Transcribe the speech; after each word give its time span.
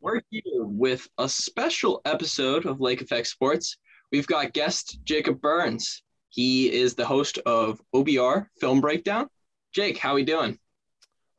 We're 0.00 0.20
here 0.30 0.64
with 0.64 1.08
a 1.18 1.28
special 1.28 2.00
episode 2.04 2.66
of 2.66 2.80
Lake 2.80 3.00
Effect 3.00 3.26
Sports. 3.26 3.76
We've 4.12 4.26
got 4.26 4.52
guest 4.52 5.00
Jacob 5.04 5.40
Burns. 5.40 6.02
He 6.30 6.72
is 6.72 6.94
the 6.94 7.04
host 7.04 7.38
of 7.38 7.80
OBR 7.94 8.46
Film 8.60 8.80
Breakdown. 8.80 9.28
Jake, 9.72 9.98
how 9.98 10.12
are 10.12 10.14
we 10.14 10.24
doing? 10.24 10.58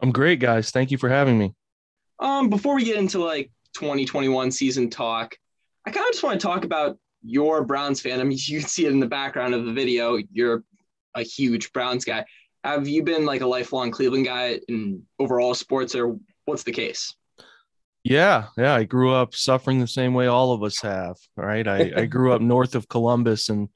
I'm 0.01 0.11
great, 0.11 0.39
guys. 0.39 0.71
Thank 0.71 0.91
you 0.91 0.97
for 0.97 1.09
having 1.09 1.37
me. 1.37 1.53
Um, 2.19 2.49
before 2.49 2.75
we 2.75 2.83
get 2.83 2.97
into 2.97 3.23
like 3.23 3.51
2021 3.73 4.51
season 4.51 4.89
talk, 4.89 5.35
I 5.85 5.91
kind 5.91 6.05
of 6.05 6.11
just 6.11 6.23
want 6.23 6.39
to 6.39 6.45
talk 6.45 6.65
about 6.65 6.97
your 7.23 7.63
Browns 7.63 8.01
fandom. 8.01 8.29
You 8.49 8.59
can 8.59 8.69
see 8.69 8.85
it 8.85 8.91
in 8.91 8.99
the 8.99 9.07
background 9.07 9.53
of 9.53 9.65
the 9.65 9.73
video. 9.73 10.17
You're 10.31 10.63
a 11.15 11.23
huge 11.23 11.71
Browns 11.73 12.05
guy. 12.05 12.25
Have 12.63 12.87
you 12.87 13.03
been 13.03 13.25
like 13.25 13.41
a 13.41 13.47
lifelong 13.47 13.91
Cleveland 13.91 14.25
guy 14.25 14.59
in 14.67 15.03
overall 15.17 15.53
sports, 15.53 15.95
or 15.95 16.19
what's 16.45 16.63
the 16.63 16.71
case? 16.71 17.15
Yeah, 18.09 18.47
yeah. 18.57 18.73
I 18.73 18.85
grew 18.85 19.13
up 19.13 19.35
suffering 19.35 19.79
the 19.79 19.87
same 19.87 20.15
way 20.15 20.25
all 20.25 20.51
of 20.51 20.63
us 20.63 20.81
have. 20.81 21.15
Right. 21.37 21.67
I, 21.67 21.91
I 21.95 22.05
grew 22.07 22.33
up 22.33 22.41
north 22.41 22.73
of 22.73 22.89
Columbus 22.89 23.49
in 23.49 23.69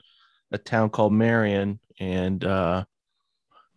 a 0.51 0.57
town 0.57 0.89
called 0.89 1.13
Marion, 1.13 1.79
and 1.99 2.43
uh, 2.43 2.83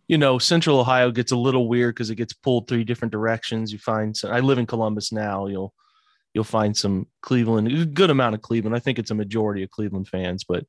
you 0.07 0.17
know, 0.17 0.39
Central 0.39 0.79
Ohio 0.79 1.11
gets 1.11 1.31
a 1.31 1.37
little 1.37 1.69
weird 1.69 1.93
because 1.93 2.09
it 2.09 2.15
gets 2.15 2.33
pulled 2.33 2.67
three 2.67 2.83
different 2.83 3.11
directions. 3.11 3.71
You 3.71 3.77
find 3.77 4.17
some, 4.17 4.31
I 4.31 4.39
live 4.39 4.57
in 4.57 4.65
Columbus 4.65 5.11
now. 5.11 5.45
You'll 5.45 5.73
you'll 6.33 6.43
find 6.43 6.75
some 6.75 7.07
Cleveland, 7.21 7.67
a 7.71 7.85
good 7.85 8.09
amount 8.09 8.33
of 8.33 8.41
Cleveland. 8.41 8.75
I 8.75 8.79
think 8.79 8.97
it's 8.97 9.11
a 9.11 9.15
majority 9.15 9.61
of 9.61 9.69
Cleveland 9.69 10.07
fans, 10.07 10.43
but 10.43 10.65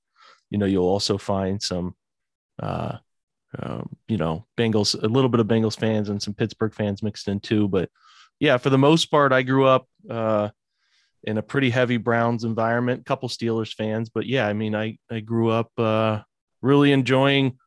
you 0.50 0.58
know, 0.58 0.66
you'll 0.66 0.84
also 0.84 1.16
find 1.16 1.62
some 1.62 1.94
uh, 2.62 2.98
um, 3.58 3.96
you 4.06 4.18
know, 4.18 4.44
Bengals, 4.58 5.02
a 5.02 5.06
little 5.06 5.30
bit 5.30 5.41
of 5.41 5.46
Bengals 5.46 5.78
fans 5.78 6.10
and 6.10 6.22
some 6.22 6.34
Pittsburgh 6.34 6.74
fans 6.74 7.02
mixed 7.02 7.28
in 7.28 7.41
too. 7.41 7.68
But 7.68 7.88
yeah, 8.41 8.56
for 8.56 8.70
the 8.70 8.78
most 8.78 9.06
part, 9.06 9.33
I 9.33 9.42
grew 9.42 9.66
up 9.66 9.87
uh, 10.09 10.51
in 11.24 11.38
a 11.38 11.42
pretty 11.42 11.70
heavy 11.70 11.97
Browns 11.97 12.45
environment, 12.45 13.05
couple 13.05 13.28
Steelers 13.28 13.75
fans. 13.75 14.08
But 14.08 14.27
yeah, 14.27 14.47
I 14.47 14.53
mean, 14.53 14.75
I, 14.75 14.98
I 15.11 15.20
grew 15.20 15.50
up 15.50 15.70
uh, 15.78 16.20
really 16.62 16.92
enjoying 16.92 17.58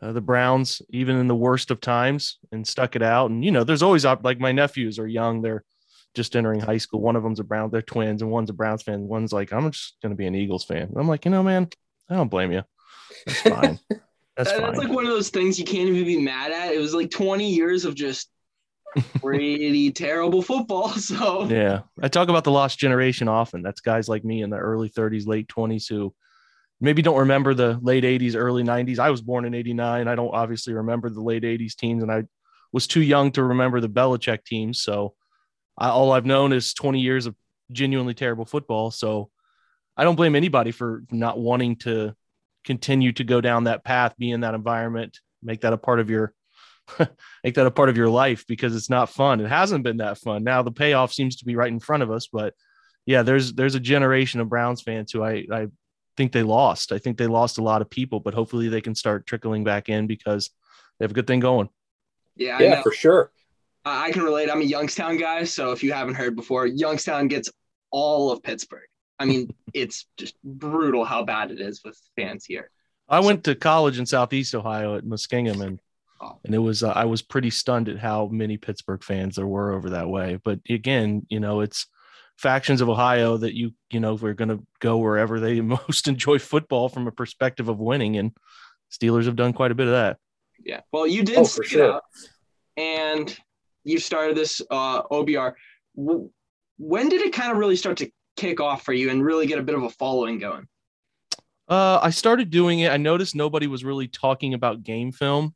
uh, 0.00 0.12
the 0.12 0.20
Browns, 0.20 0.82
even 0.90 1.16
in 1.16 1.28
the 1.28 1.34
worst 1.34 1.70
of 1.70 1.80
times, 1.80 2.38
and 2.50 2.66
stuck 2.66 2.96
it 2.96 3.02
out. 3.02 3.30
And, 3.30 3.44
you 3.44 3.50
know, 3.50 3.64
there's 3.64 3.82
always 3.82 4.04
like 4.04 4.40
my 4.40 4.52
nephews 4.52 4.98
are 4.98 5.06
young. 5.06 5.42
They're 5.42 5.64
just 6.14 6.36
entering 6.36 6.60
high 6.60 6.78
school. 6.78 7.00
One 7.00 7.16
of 7.16 7.22
them's 7.22 7.40
a 7.40 7.44
Brown, 7.44 7.70
they're 7.70 7.82
twins, 7.82 8.22
and 8.22 8.30
one's 8.30 8.50
a 8.50 8.54
Browns 8.54 8.82
fan. 8.82 9.02
One's 9.02 9.32
like, 9.32 9.52
I'm 9.52 9.70
just 9.70 9.96
going 10.02 10.10
to 10.10 10.16
be 10.16 10.26
an 10.26 10.34
Eagles 10.34 10.64
fan. 10.64 10.92
I'm 10.96 11.08
like, 11.08 11.24
you 11.24 11.30
know, 11.30 11.42
man, 11.42 11.68
I 12.08 12.16
don't 12.16 12.30
blame 12.30 12.52
you. 12.52 12.62
That's 13.26 13.40
fine. 13.40 13.78
That's, 14.34 14.50
that's 14.50 14.78
like 14.78 14.88
one 14.88 15.04
of 15.04 15.10
those 15.10 15.28
things 15.28 15.58
you 15.58 15.64
can't 15.66 15.90
even 15.90 16.06
be 16.06 16.18
mad 16.18 16.52
at. 16.52 16.72
It 16.72 16.78
was 16.78 16.94
like 16.94 17.10
20 17.10 17.50
years 17.50 17.84
of 17.84 17.94
just 17.94 18.30
pretty 19.20 19.90
terrible 19.92 20.42
football. 20.42 20.88
So 21.02 21.44
yeah, 21.44 21.80
I 22.00 22.08
talk 22.08 22.28
about 22.28 22.44
the 22.44 22.50
lost 22.50 22.78
generation 22.78 23.28
often. 23.28 23.62
That's 23.62 23.80
guys 23.80 24.08
like 24.08 24.24
me 24.24 24.42
in 24.42 24.50
the 24.50 24.56
early 24.56 24.88
30s, 24.88 25.26
late 25.26 25.48
20s 25.48 25.88
who 25.88 26.14
maybe 26.80 27.02
don't 27.02 27.18
remember 27.18 27.54
the 27.54 27.78
late 27.82 28.04
80s, 28.04 28.34
early 28.36 28.62
90s. 28.62 28.98
I 28.98 29.10
was 29.10 29.20
born 29.20 29.44
in 29.44 29.54
89. 29.54 30.08
I 30.08 30.14
don't 30.14 30.34
obviously 30.34 30.74
remember 30.74 31.10
the 31.10 31.20
late 31.22 31.42
80s 31.42 31.74
teams, 31.74 32.02
and 32.02 32.12
I 32.12 32.24
was 32.72 32.86
too 32.86 33.02
young 33.02 33.30
to 33.32 33.42
remember 33.42 33.80
the 33.80 33.88
Belichick 33.88 34.44
teams. 34.44 34.82
So 34.82 35.14
I, 35.78 35.88
all 35.88 36.12
I've 36.12 36.26
known 36.26 36.52
is 36.52 36.74
20 36.74 37.00
years 37.00 37.26
of 37.26 37.34
genuinely 37.70 38.14
terrible 38.14 38.44
football. 38.44 38.90
So 38.90 39.30
I 39.96 40.04
don't 40.04 40.16
blame 40.16 40.36
anybody 40.36 40.70
for 40.70 41.02
not 41.10 41.38
wanting 41.38 41.76
to 41.76 42.14
continue 42.64 43.12
to 43.12 43.24
go 43.24 43.40
down 43.40 43.64
that 43.64 43.84
path, 43.84 44.14
be 44.18 44.30
in 44.30 44.40
that 44.40 44.54
environment, 44.54 45.18
make 45.42 45.62
that 45.62 45.72
a 45.72 45.78
part 45.78 46.00
of 46.00 46.10
your 46.10 46.32
make 47.44 47.54
that 47.54 47.66
a 47.66 47.70
part 47.70 47.88
of 47.88 47.96
your 47.96 48.08
life 48.08 48.46
because 48.46 48.74
it's 48.74 48.90
not 48.90 49.10
fun. 49.10 49.40
It 49.40 49.48
hasn't 49.48 49.84
been 49.84 49.98
that 49.98 50.18
fun. 50.18 50.44
Now 50.44 50.62
the 50.62 50.72
payoff 50.72 51.12
seems 51.12 51.36
to 51.36 51.44
be 51.44 51.56
right 51.56 51.70
in 51.70 51.80
front 51.80 52.02
of 52.02 52.10
us, 52.10 52.28
but 52.32 52.54
yeah, 53.06 53.22
there's 53.22 53.52
there's 53.54 53.74
a 53.74 53.80
generation 53.80 54.40
of 54.40 54.48
Browns 54.48 54.82
fans 54.82 55.12
who 55.12 55.22
I 55.22 55.46
I 55.50 55.66
think 56.16 56.32
they 56.32 56.42
lost. 56.42 56.92
I 56.92 56.98
think 56.98 57.18
they 57.18 57.26
lost 57.26 57.58
a 57.58 57.62
lot 57.62 57.82
of 57.82 57.90
people, 57.90 58.20
but 58.20 58.34
hopefully 58.34 58.68
they 58.68 58.80
can 58.80 58.94
start 58.94 59.26
trickling 59.26 59.64
back 59.64 59.88
in 59.88 60.06
because 60.06 60.50
they 60.98 61.04
have 61.04 61.10
a 61.10 61.14
good 61.14 61.26
thing 61.26 61.40
going. 61.40 61.68
Yeah, 62.36 62.60
yeah, 62.60 62.82
for 62.82 62.92
sure. 62.92 63.30
I 63.84 64.12
can 64.12 64.22
relate. 64.22 64.50
I'm 64.50 64.60
a 64.60 64.64
Youngstown 64.64 65.16
guy, 65.16 65.44
so 65.44 65.72
if 65.72 65.82
you 65.82 65.92
haven't 65.92 66.14
heard 66.14 66.36
before, 66.36 66.66
Youngstown 66.66 67.28
gets 67.28 67.50
all 67.90 68.30
of 68.30 68.42
Pittsburgh. 68.42 68.86
I 69.18 69.24
mean, 69.24 69.52
it's 69.74 70.06
just 70.16 70.34
brutal 70.44 71.04
how 71.04 71.24
bad 71.24 71.50
it 71.50 71.60
is 71.60 71.82
with 71.84 71.98
fans 72.16 72.44
here. 72.44 72.70
I 73.08 73.20
went 73.20 73.44
to 73.44 73.54
college 73.54 73.98
in 73.98 74.06
Southeast 74.06 74.54
Ohio 74.54 74.96
at 74.96 75.04
Muskingum, 75.04 75.60
and. 75.60 75.80
And 76.44 76.54
it 76.54 76.58
was 76.58 76.82
uh, 76.82 76.90
I 76.90 77.04
was 77.04 77.22
pretty 77.22 77.50
stunned 77.50 77.88
at 77.88 77.98
how 77.98 78.26
many 78.26 78.56
Pittsburgh 78.56 79.02
fans 79.02 79.36
there 79.36 79.46
were 79.46 79.72
over 79.72 79.90
that 79.90 80.08
way. 80.08 80.38
But 80.42 80.60
again, 80.68 81.26
you 81.28 81.40
know, 81.40 81.60
it's 81.60 81.86
factions 82.38 82.80
of 82.80 82.88
Ohio 82.88 83.36
that 83.36 83.54
you 83.54 83.72
you 83.90 84.00
know 84.00 84.14
we're 84.14 84.34
going 84.34 84.48
to 84.48 84.64
go 84.80 84.98
wherever 84.98 85.40
they 85.40 85.60
most 85.60 86.08
enjoy 86.08 86.38
football 86.38 86.88
from 86.88 87.06
a 87.06 87.12
perspective 87.12 87.68
of 87.68 87.78
winning, 87.78 88.16
and 88.16 88.32
Steelers 88.90 89.26
have 89.26 89.36
done 89.36 89.52
quite 89.52 89.70
a 89.70 89.74
bit 89.74 89.86
of 89.86 89.92
that. 89.92 90.18
Yeah, 90.64 90.80
well, 90.92 91.06
you 91.06 91.22
did 91.22 91.38
oh, 91.38 91.44
for 91.44 91.64
sure. 91.64 91.94
Out, 91.94 92.02
and 92.76 93.36
you 93.84 93.98
started 93.98 94.36
this 94.36 94.62
uh, 94.70 95.02
OBR. 95.04 95.54
When 95.94 97.08
did 97.08 97.22
it 97.22 97.32
kind 97.32 97.52
of 97.52 97.58
really 97.58 97.76
start 97.76 97.98
to 97.98 98.10
kick 98.36 98.60
off 98.60 98.84
for 98.84 98.92
you 98.92 99.10
and 99.10 99.24
really 99.24 99.46
get 99.46 99.58
a 99.58 99.62
bit 99.62 99.74
of 99.74 99.82
a 99.82 99.90
following 99.90 100.38
going? 100.38 100.66
Uh, 101.68 101.98
I 102.02 102.10
started 102.10 102.50
doing 102.50 102.80
it. 102.80 102.92
I 102.92 102.96
noticed 102.96 103.34
nobody 103.34 103.66
was 103.66 103.84
really 103.84 104.08
talking 104.08 104.54
about 104.54 104.82
game 104.82 105.12
film. 105.12 105.54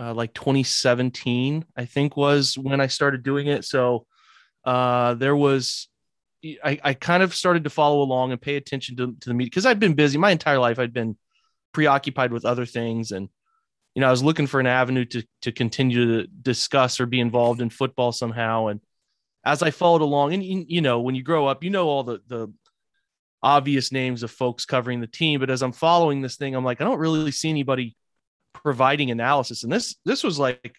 Uh, 0.00 0.14
like 0.14 0.32
2017, 0.32 1.62
I 1.76 1.84
think 1.84 2.16
was 2.16 2.56
when 2.56 2.80
I 2.80 2.86
started 2.86 3.22
doing 3.22 3.48
it. 3.48 3.66
So 3.66 4.06
uh, 4.64 5.12
there 5.14 5.36
was, 5.36 5.88
I, 6.64 6.80
I 6.82 6.94
kind 6.94 7.22
of 7.22 7.34
started 7.34 7.64
to 7.64 7.70
follow 7.70 8.00
along 8.00 8.32
and 8.32 8.40
pay 8.40 8.56
attention 8.56 8.96
to, 8.96 9.14
to 9.20 9.28
the 9.28 9.34
media 9.34 9.50
because 9.50 9.66
I've 9.66 9.78
been 9.78 9.92
busy 9.92 10.16
my 10.16 10.30
entire 10.30 10.58
life. 10.58 10.78
I'd 10.78 10.94
been 10.94 11.18
preoccupied 11.74 12.32
with 12.32 12.46
other 12.46 12.64
things. 12.64 13.10
And, 13.10 13.28
you 13.94 14.00
know, 14.00 14.08
I 14.08 14.10
was 14.10 14.22
looking 14.22 14.46
for 14.46 14.58
an 14.58 14.66
avenue 14.66 15.04
to, 15.04 15.22
to 15.42 15.52
continue 15.52 16.22
to 16.22 16.28
discuss 16.28 16.98
or 16.98 17.04
be 17.04 17.20
involved 17.20 17.60
in 17.60 17.68
football 17.68 18.10
somehow. 18.10 18.68
And 18.68 18.80
as 19.44 19.62
I 19.62 19.70
followed 19.70 20.02
along, 20.02 20.32
and 20.32 20.42
you 20.42 20.80
know, 20.80 21.00
when 21.00 21.14
you 21.14 21.22
grow 21.22 21.46
up, 21.46 21.62
you 21.62 21.70
know 21.70 21.88
all 21.88 22.04
the 22.04 22.20
the 22.26 22.52
obvious 23.42 23.90
names 23.90 24.22
of 24.22 24.30
folks 24.30 24.64
covering 24.64 25.00
the 25.00 25.06
team, 25.06 25.40
but 25.40 25.50
as 25.50 25.62
I'm 25.62 25.72
following 25.72 26.20
this 26.20 26.36
thing, 26.36 26.54
I'm 26.54 26.64
like, 26.64 26.80
I 26.80 26.84
don't 26.84 26.98
really 26.98 27.30
see 27.30 27.48
anybody 27.48 27.96
providing 28.52 29.10
analysis. 29.10 29.62
And 29.62 29.72
this 29.72 29.96
this 30.04 30.22
was 30.22 30.38
like 30.38 30.74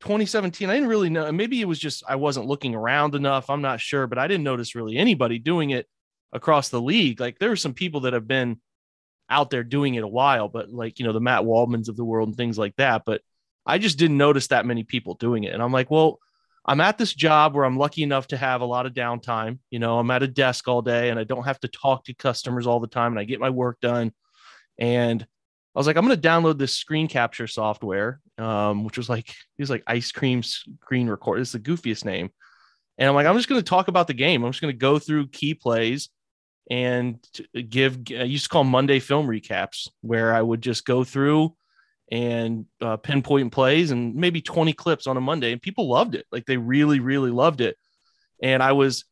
2017. 0.00 0.68
I 0.68 0.74
didn't 0.74 0.88
really 0.88 1.10
know. 1.10 1.30
Maybe 1.32 1.60
it 1.60 1.68
was 1.68 1.78
just 1.78 2.02
I 2.08 2.16
wasn't 2.16 2.46
looking 2.46 2.74
around 2.74 3.14
enough. 3.14 3.50
I'm 3.50 3.62
not 3.62 3.80
sure, 3.80 4.06
but 4.06 4.18
I 4.18 4.28
didn't 4.28 4.44
notice 4.44 4.74
really 4.74 4.96
anybody 4.96 5.38
doing 5.38 5.70
it 5.70 5.86
across 6.32 6.68
the 6.68 6.80
league. 6.80 7.20
Like 7.20 7.38
there 7.38 7.50
were 7.50 7.56
some 7.56 7.74
people 7.74 8.00
that 8.00 8.12
have 8.12 8.28
been 8.28 8.60
out 9.30 9.50
there 9.50 9.64
doing 9.64 9.94
it 9.94 10.04
a 10.04 10.08
while, 10.08 10.48
but 10.48 10.70
like 10.70 10.98
you 10.98 11.06
know 11.06 11.12
the 11.12 11.20
Matt 11.20 11.42
Waldmans 11.42 11.88
of 11.88 11.96
the 11.96 12.04
world 12.04 12.28
and 12.28 12.36
things 12.36 12.58
like 12.58 12.76
that. 12.76 13.02
But 13.04 13.22
I 13.66 13.78
just 13.78 13.98
didn't 13.98 14.16
notice 14.16 14.48
that 14.48 14.66
many 14.66 14.84
people 14.84 15.14
doing 15.14 15.44
it, 15.44 15.54
and 15.54 15.62
I'm 15.62 15.72
like, 15.72 15.90
well 15.90 16.20
I'm 16.68 16.82
at 16.82 16.98
this 16.98 17.14
job 17.14 17.54
where 17.54 17.64
I'm 17.64 17.78
lucky 17.78 18.02
enough 18.02 18.26
to 18.28 18.36
have 18.36 18.60
a 18.60 18.66
lot 18.66 18.84
of 18.84 18.92
downtime. 18.92 19.58
You 19.70 19.78
know, 19.78 19.98
I'm 19.98 20.10
at 20.10 20.22
a 20.22 20.28
desk 20.28 20.68
all 20.68 20.82
day 20.82 21.08
and 21.08 21.18
I 21.18 21.24
don't 21.24 21.44
have 21.44 21.58
to 21.60 21.68
talk 21.68 22.04
to 22.04 22.14
customers 22.14 22.66
all 22.66 22.78
the 22.78 22.86
time 22.86 23.12
and 23.12 23.18
I 23.18 23.24
get 23.24 23.40
my 23.40 23.48
work 23.48 23.80
done. 23.80 24.12
And 24.78 25.26
I 25.78 25.80
was 25.80 25.86
like, 25.86 25.96
I'm 25.96 26.04
going 26.04 26.20
to 26.20 26.28
download 26.28 26.58
this 26.58 26.74
screen 26.74 27.06
capture 27.06 27.46
software, 27.46 28.18
um, 28.36 28.82
which 28.82 28.98
was 28.98 29.08
like, 29.08 29.28
it 29.28 29.60
was 29.60 29.70
like 29.70 29.84
ice 29.86 30.10
cream 30.10 30.42
screen 30.42 31.08
record. 31.08 31.38
It's 31.38 31.52
the 31.52 31.60
goofiest 31.60 32.04
name. 32.04 32.30
And 32.98 33.08
I'm 33.08 33.14
like, 33.14 33.28
I'm 33.28 33.36
just 33.36 33.48
going 33.48 33.60
to 33.60 33.64
talk 33.64 33.86
about 33.86 34.08
the 34.08 34.12
game. 34.12 34.42
I'm 34.42 34.50
just 34.50 34.60
going 34.60 34.74
to 34.74 34.76
go 34.76 34.98
through 34.98 35.28
key 35.28 35.54
plays 35.54 36.08
and 36.68 37.24
give, 37.68 38.00
I 38.10 38.24
used 38.24 38.46
to 38.46 38.48
call 38.48 38.64
Monday 38.64 38.98
film 38.98 39.28
recaps, 39.28 39.88
where 40.00 40.34
I 40.34 40.42
would 40.42 40.62
just 40.62 40.84
go 40.84 41.04
through 41.04 41.54
and 42.10 42.66
uh, 42.80 42.96
pinpoint 42.96 43.52
plays 43.52 43.92
and 43.92 44.16
maybe 44.16 44.40
20 44.40 44.72
clips 44.72 45.06
on 45.06 45.16
a 45.16 45.20
Monday. 45.20 45.52
And 45.52 45.62
people 45.62 45.88
loved 45.88 46.16
it. 46.16 46.26
Like 46.32 46.44
they 46.44 46.56
really, 46.56 46.98
really 46.98 47.30
loved 47.30 47.60
it. 47.60 47.76
And 48.42 48.64
I 48.64 48.72
was, 48.72 49.04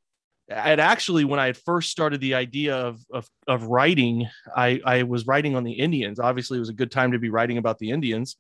I'd 0.55 0.81
actually, 0.81 1.25
when 1.25 1.41
I 1.41 1.47
had 1.47 1.57
first 1.57 1.91
started 1.91 2.21
the 2.21 2.35
idea 2.35 2.77
of, 2.77 3.01
of, 3.13 3.29
of 3.49 3.65
writing, 3.65 4.29
I, 4.57 4.81
I 4.85 5.03
was 5.03 5.27
writing 5.27 5.57
on 5.57 5.65
the 5.65 5.73
Indians. 5.73 6.21
Obviously, 6.21 6.57
it 6.57 6.61
was 6.61 6.69
a 6.69 6.75
good 6.75 6.93
time 6.93 7.13
to 7.13 7.19
be 7.19 7.31
writing 7.31 7.59
about 7.59 7.79
the 7.79 7.91
Indians 7.91 8.37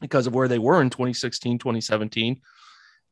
because 0.00 0.26
of 0.26 0.34
where 0.34 0.48
they 0.48 0.58
were 0.58 0.82
in 0.82 0.90
2016, 0.90 1.58
2017. 1.58 2.40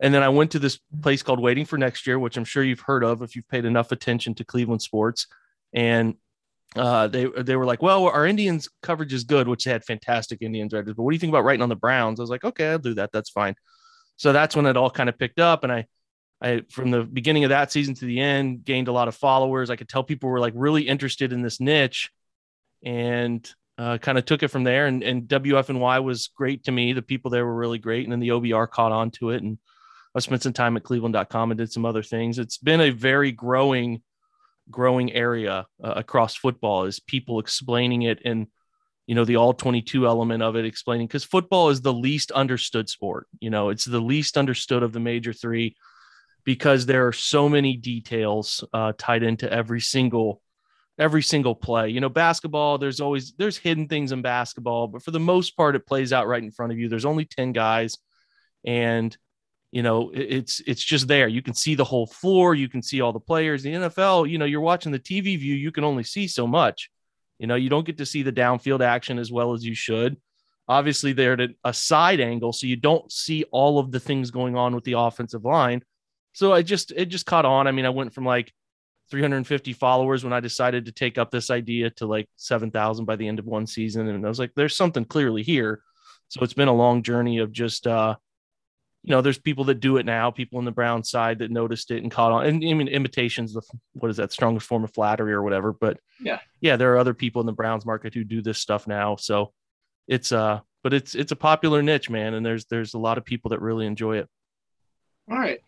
And 0.00 0.12
then 0.12 0.23
I 0.23 0.29
went 0.29 0.50
to 0.50 0.59
this 0.59 0.79
place 1.03 1.23
called 1.23 1.41
Waiting 1.41 1.65
for 1.65 1.79
Next 1.79 2.06
Year, 2.06 2.19
which 2.19 2.37
I'm 2.37 2.44
sure 2.44 2.62
you've 2.62 2.81
heard 2.81 3.03
of 3.03 3.23
if 3.23 3.35
you've 3.35 3.49
paid 3.49 3.65
enough 3.65 3.93
attention 3.93 4.35
to 4.35 4.44
Cleveland 4.44 4.83
sports. 4.83 5.27
And 5.73 6.17
uh, 6.75 7.09
they 7.09 7.27
they 7.27 7.56
were 7.56 7.65
like, 7.65 7.81
well, 7.81 8.06
our 8.06 8.27
Indians 8.27 8.69
coverage 8.83 9.15
is 9.15 9.25
good, 9.25 9.49
which 9.49 9.65
they 9.65 9.71
had 9.71 9.85
fantastic 9.85 10.43
Indians 10.43 10.75
writers. 10.75 10.94
But 10.94 11.03
what 11.03 11.12
do 11.12 11.15
you 11.15 11.21
think 11.21 11.31
about 11.31 11.44
writing 11.44 11.62
on 11.62 11.71
the 11.71 11.77
Browns? 11.77 12.21
I 12.21 12.23
was 12.23 12.31
like, 12.31 12.44
okay, 12.44 12.69
I'll 12.69 12.79
do 12.79 12.94
that. 12.94 13.12
That's 13.12 13.31
fine. 13.31 13.55
So 14.17 14.33
that's 14.33 14.55
when 14.55 14.67
it 14.67 14.77
all 14.77 14.91
kind 14.91 15.09
of 15.09 15.19
picked 15.19 15.38
up, 15.38 15.62
and 15.62 15.73
I, 15.73 15.87
I 16.41 16.62
from 16.71 16.91
the 16.91 17.03
beginning 17.03 17.44
of 17.44 17.50
that 17.50 17.73
season 17.73 17.94
to 17.94 18.05
the 18.05 18.21
end, 18.21 18.65
gained 18.65 18.88
a 18.88 18.93
lot 18.93 19.09
of 19.09 19.15
followers. 19.15 19.71
I 19.71 19.77
could 19.77 19.88
tell 19.88 20.05
people 20.05 20.29
were 20.29 20.41
like 20.41 20.53
really 20.56 20.83
interested 20.83 21.33
in 21.33 21.43
this 21.43 21.61
niche, 21.61 22.11
and 22.85 23.49
uh, 23.79 23.99
kind 23.99 24.19
of 24.19 24.25
took 24.25 24.43
it 24.43 24.49
from 24.49 24.65
there. 24.65 24.87
And, 24.87 25.03
and 25.03 25.25
WFNY 25.25 26.03
was 26.03 26.29
great 26.29 26.65
to 26.65 26.73
me. 26.73 26.93
The 26.93 27.03
people 27.03 27.31
there 27.31 27.44
were 27.47 27.55
really 27.55 27.79
great, 27.79 28.05
and 28.05 28.12
then 28.12 28.21
the 28.21 28.29
OBR 28.29 28.71
caught 28.71 28.93
on 28.93 29.11
to 29.12 29.31
it, 29.31 29.43
and 29.43 29.59
I 30.15 30.21
spent 30.21 30.43
some 30.43 30.55
time 30.55 30.77
at 30.77 30.83
cleveland.com 30.83 31.50
and 31.50 31.59
did 31.59 31.71
some 31.71 31.85
other 31.85 32.03
things. 32.03 32.38
It's 32.38 32.56
been 32.56 32.81
a 32.81 32.91
very 32.91 33.33
growing, 33.33 34.03
growing 34.71 35.12
area 35.12 35.67
uh, 35.83 35.93
across 35.94 36.35
football 36.35 36.85
is 36.85 37.00
people 37.00 37.38
explaining 37.38 38.03
it 38.03 38.21
and, 38.25 38.47
you 39.06 39.15
know, 39.15 39.27
the 39.27 39.37
all 39.37 39.53
22 39.53 40.06
element 40.06 40.43
of 40.43 40.56
it, 40.56 40.65
explaining 40.65 41.06
because 41.06 41.25
football 41.25 41.69
is 41.69 41.83
the 41.83 41.93
least 41.93 42.31
understood 42.31 42.88
sport. 42.88 43.27
You 43.41 43.50
know, 43.50 43.69
it's 43.69 43.85
the 43.85 44.00
least 44.00 44.38
understood 44.38 44.83
of 44.83 44.93
the 44.93 45.00
major 45.00 45.35
three 45.35 45.77
because 46.46 46.87
there 46.87 47.06
are 47.06 47.12
so 47.12 47.48
many 47.48 47.76
details 47.76 48.64
uh, 48.72 48.93
tied 48.96 49.25
into 49.25 49.52
every 49.52 49.81
single 49.81 50.40
every 50.98 51.22
single 51.22 51.54
play. 51.54 51.90
You 51.90 52.00
know, 52.00 52.08
basketball, 52.08 52.78
there's 52.78 53.00
always 53.00 53.34
there's 53.34 53.58
hidden 53.58 53.88
things 53.88 54.12
in 54.12 54.22
basketball, 54.22 54.87
but 54.87 55.02
for 55.02 55.10
the 55.10 55.20
most 55.20 55.56
part, 55.56 55.76
it 55.76 55.87
plays 55.87 56.12
out 56.12 56.26
right 56.26 56.43
in 56.43 56.52
front 56.52 56.72
of 56.72 56.78
you. 56.78 56.88
There's 56.88 57.04
only 57.04 57.26
10 57.26 57.52
guys, 57.52 57.98
and 58.64 59.14
you 59.72 59.82
know, 59.82 60.12
it's 60.14 60.62
it's 60.66 60.82
just 60.82 61.08
there. 61.08 61.28
You 61.28 61.43
can 61.43 61.52
see 61.52 61.75
the 61.75 61.84
whole 61.84 62.06
floor, 62.06 62.54
you 62.54 62.69
can 62.69 62.81
see 62.81 63.00
all 63.00 63.12
the 63.12 63.20
players. 63.20 63.62
The 63.62 63.72
NFL, 63.72 64.31
you 64.31 64.38
know, 64.38 64.46
you're 64.46 64.60
watching 64.60 64.92
the 64.92 65.00
TV 65.00 65.38
view, 65.38 65.54
you 65.54 65.72
can 65.72 65.84
only 65.84 66.04
see 66.04 66.28
so 66.28 66.46
much. 66.46 66.90
You 67.40 67.49
know, 67.49 67.56
you 67.56 67.69
don't 67.69 67.84
get 67.84 67.99
to 67.99 68.06
see 68.06 68.22
the 68.22 68.32
downfield 68.32 68.81
action 68.82 69.19
as 69.19 69.31
well 69.31 69.52
as 69.52 69.66
you 69.66 69.75
should. 69.75 70.16
Obviously, 70.69 71.12
they're 71.12 71.40
at 71.40 71.50
a 71.64 71.75
side 71.75 72.20
angle, 72.20 72.52
so 72.52 72.69
you 72.69 72.76
don't 72.76 73.10
see 73.12 73.44
all 73.50 73.78
of 73.78 73.90
the 73.90 74.00
things 74.00 74.31
going 74.31 74.56
on 74.56 74.75
with 74.75 74.84
the 74.84 74.94
offensive 74.94 75.44
line. 75.44 75.82
So 76.37 76.53
I 76.53 76.61
just 76.61 76.93
it 76.93 77.06
just 77.06 77.25
caught 77.25 77.47
on. 77.47 77.67
I 77.67 77.73
mean, 77.73 77.87
I 77.87 77.88
went 77.88 78.12
from 78.12 78.27
like 78.27 78.53
350 79.11 79.73
followers 79.73 80.23
when 80.23 80.35
I 80.35 80.41
decided 80.41 80.85
to 80.85 80.93
take 80.93 81.17
up 81.17 81.31
this 81.31 81.49
idea 81.49 81.88
to 81.93 82.05
like 82.05 82.29
7,000 82.37 83.06
by 83.06 83.17
the 83.17 83.27
end 83.27 83.38
of 83.38 83.47
one 83.47 83.67
season. 83.67 84.06
And 84.06 84.23
I 84.23 84.29
was 84.29 84.38
like, 84.38 84.53
there's 84.55 84.77
something 84.77 85.06
clearly 85.06 85.43
here. 85.43 85.81
So 86.29 86.43
it's 86.43 86.53
been 86.53 86.69
a 86.69 86.75
long 86.75 87.03
journey 87.03 87.38
of 87.38 87.53
just, 87.53 87.87
uh, 87.87 88.17
you 89.03 89.12
know, 89.12 89.23
there's 89.23 89.38
people 89.38 89.65
that 89.65 89.81
do 89.81 89.97
it 89.97 90.05
now, 90.05 90.31
people 90.31 90.59
in 90.59 90.67
the 90.67 90.73
Brown 90.73 91.03
side 91.03 91.38
that 91.38 91.50
noticed 91.50 91.91
it 91.91 92.03
and 92.03 92.12
caught 92.12 92.33
on. 92.33 92.44
And 92.44 92.62
I 92.62 92.75
mean, 92.75 92.88
imitations, 92.88 93.55
the 93.55 93.62
what 93.94 94.11
is 94.11 94.19
that 94.19 94.31
strongest 94.31 94.67
form 94.67 94.85
of 94.85 94.93
flattery 94.93 95.33
or 95.33 95.43
whatever. 95.43 95.73
But 95.73 96.00
yeah, 96.21 96.41
yeah, 96.61 96.77
there 96.77 96.93
are 96.93 96.99
other 96.99 97.15
people 97.15 97.41
in 97.41 97.47
the 97.47 97.53
Browns 97.55 97.87
market 97.87 98.12
who 98.12 98.25
do 98.25 98.43
this 98.43 98.59
stuff 98.59 98.87
now. 98.87 99.17
So 99.17 99.55
it's, 100.06 100.33
uh, 100.33 100.61
but 100.83 100.93
it's, 100.93 101.15
it's 101.15 101.33
a 101.33 101.37
popular 101.37 101.83
niche, 101.83 102.11
man. 102.11 102.35
And 102.35 102.44
there's, 102.44 102.67
there's 102.67 102.93
a 102.93 102.99
lot 102.99 103.17
of 103.17 103.25
people 103.25 103.53
that 103.53 103.62
really 103.62 103.87
enjoy 103.87 104.19
it. 104.19 104.29
All 105.31 105.38
right. 105.38 105.61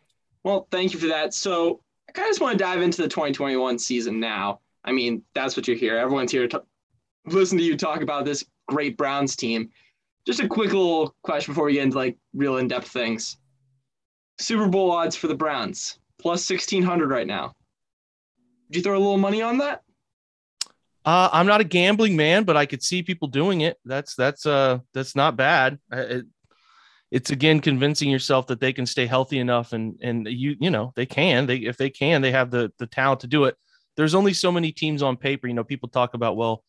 Well, 0.45 0.67
thank 0.71 0.93
you 0.93 0.99
for 0.99 1.09
that. 1.09 1.35
So 1.35 1.81
I 2.09 2.13
kind 2.13 2.27
of 2.27 2.31
just 2.31 2.41
want 2.41 2.59
to 2.59 2.65
dive 2.65 2.83
into 2.83 3.03
the 3.03 3.09
2021 3.09 3.79
season 3.79 4.21
now. 4.21 4.61
I 4.85 4.93
mean, 4.93 5.23
that's 5.35 5.57
what 5.57 5.69
you're 5.69 5.77
here. 5.77 5.99
Everyone's 5.99 6.33
here 6.33 6.49
to 6.49 6.63
listen 7.27 7.59
to 7.59 7.65
you 7.65 7.77
talk 7.77 8.01
about 8.01 8.25
this 8.25 8.45
great 8.67 8.97
Browns 8.97 9.37
team. 9.37 9.71
Just 10.27 10.41
a 10.41 10.49
quick 10.49 10.73
little 10.73 11.15
question 11.23 11.53
before 11.53 11.65
we 11.65 11.75
get 11.75 11.83
into 11.85 11.97
like 11.97 12.17
real 12.35 12.59
in-depth 12.59 12.89
things. 12.89 13.37
Super 14.39 14.69
Bowl 14.69 14.91
odds 14.93 15.17
for 15.17 15.27
the 15.27 15.35
Browns 15.35 15.99
plus 16.19 16.49
1600 16.49 17.11
right 17.11 17.27
now. 17.27 17.55
Would 18.69 18.77
you 18.77 18.83
throw 18.83 18.97
a 18.97 18.99
little 18.99 19.19
money 19.19 19.43
on 19.43 19.59
that? 19.59 19.83
Uh, 21.05 21.31
I'm 21.33 21.47
not 21.47 21.61
a 21.61 21.65
gambling 21.65 22.17
man, 22.17 22.45
but 22.45 22.57
I 22.57 22.67
could 22.67 22.83
see 22.83 23.03
people 23.03 23.29
doing 23.29 23.63
it. 23.63 23.79
That's 23.85 24.15
that's 24.15 24.45
uh 24.45 24.81
that's 24.93 25.17
not 25.17 25.37
bad. 25.37 25.79
It, 25.91 26.27
it's 27.11 27.31
again 27.31 27.61
convincing 27.61 28.11
yourself 28.11 28.47
that 28.49 28.61
they 28.61 28.73
can 28.73 28.87
stay 28.87 29.07
healthy 29.07 29.39
enough 29.39 29.73
and 29.73 29.99
and 30.03 30.27
you 30.27 30.57
you 30.61 30.71
know 30.71 30.93
they 30.97 31.07
can 31.07 31.47
they 31.47 31.57
if 31.57 31.77
they 31.77 31.91
can 31.91 32.23
they 32.23 32.33
have 32.33 32.51
the 32.51 32.73
the 32.79 32.87
talent 32.87 33.21
to 33.21 33.27
do 33.27 33.45
it. 33.45 33.57
There's 33.97 34.15
only 34.15 34.33
so 34.33 34.53
many 34.53 34.73
teams 34.73 35.03
on 35.03 35.17
paper 35.17 35.49
you 35.49 35.55
know 35.55 35.65
people 35.65 35.89
talk 35.89 36.15
about 36.15 36.37
well 36.37 36.63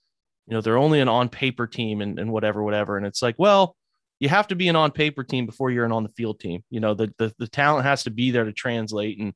you 0.48 0.54
know 0.54 0.62
they're 0.62 0.78
only 0.78 1.00
an 1.00 1.10
on 1.10 1.30
paper 1.30 1.68
team 1.68 2.02
and, 2.02 2.20
and 2.20 2.32
whatever 2.32 2.64
whatever. 2.64 2.98
And 2.98 3.06
it's 3.06 3.22
like 3.22 3.36
well 3.38 3.76
you 4.20 4.30
have 4.30 4.48
to 4.48 4.56
be 4.56 4.68
an 4.68 4.76
on 4.76 4.92
paper 4.92 5.24
team 5.24 5.46
before 5.46 5.72
you're 5.72 5.86
an 5.86 5.92
on 5.92 6.04
the 6.04 6.10
field 6.10 6.40
team. 6.40 6.64
You 6.70 6.80
know 6.80 6.94
the, 6.94 7.14
the 7.18 7.34
the 7.38 7.48
talent 7.48 7.86
has 7.86 8.04
to 8.04 8.12
be 8.12 8.32
there 8.32 8.46
to 8.46 8.54
translate 8.54 9.20
and 9.20 9.34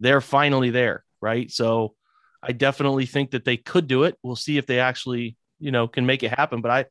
they're 0.00 0.20
finally 0.20 0.70
there 0.70 1.04
right? 1.20 1.50
So 1.50 1.94
i 2.46 2.52
definitely 2.52 3.06
think 3.06 3.30
that 3.30 3.46
they 3.46 3.56
could 3.56 3.86
do 3.86 4.02
it. 4.04 4.18
We'll 4.22 4.36
see 4.36 4.58
if 4.58 4.66
they 4.66 4.78
actually 4.78 5.36
you 5.58 5.72
know 5.72 5.88
can 5.88 6.06
make 6.06 6.22
it 6.22 6.30
happen. 6.30 6.60
But 6.60 6.70
i 6.70 6.84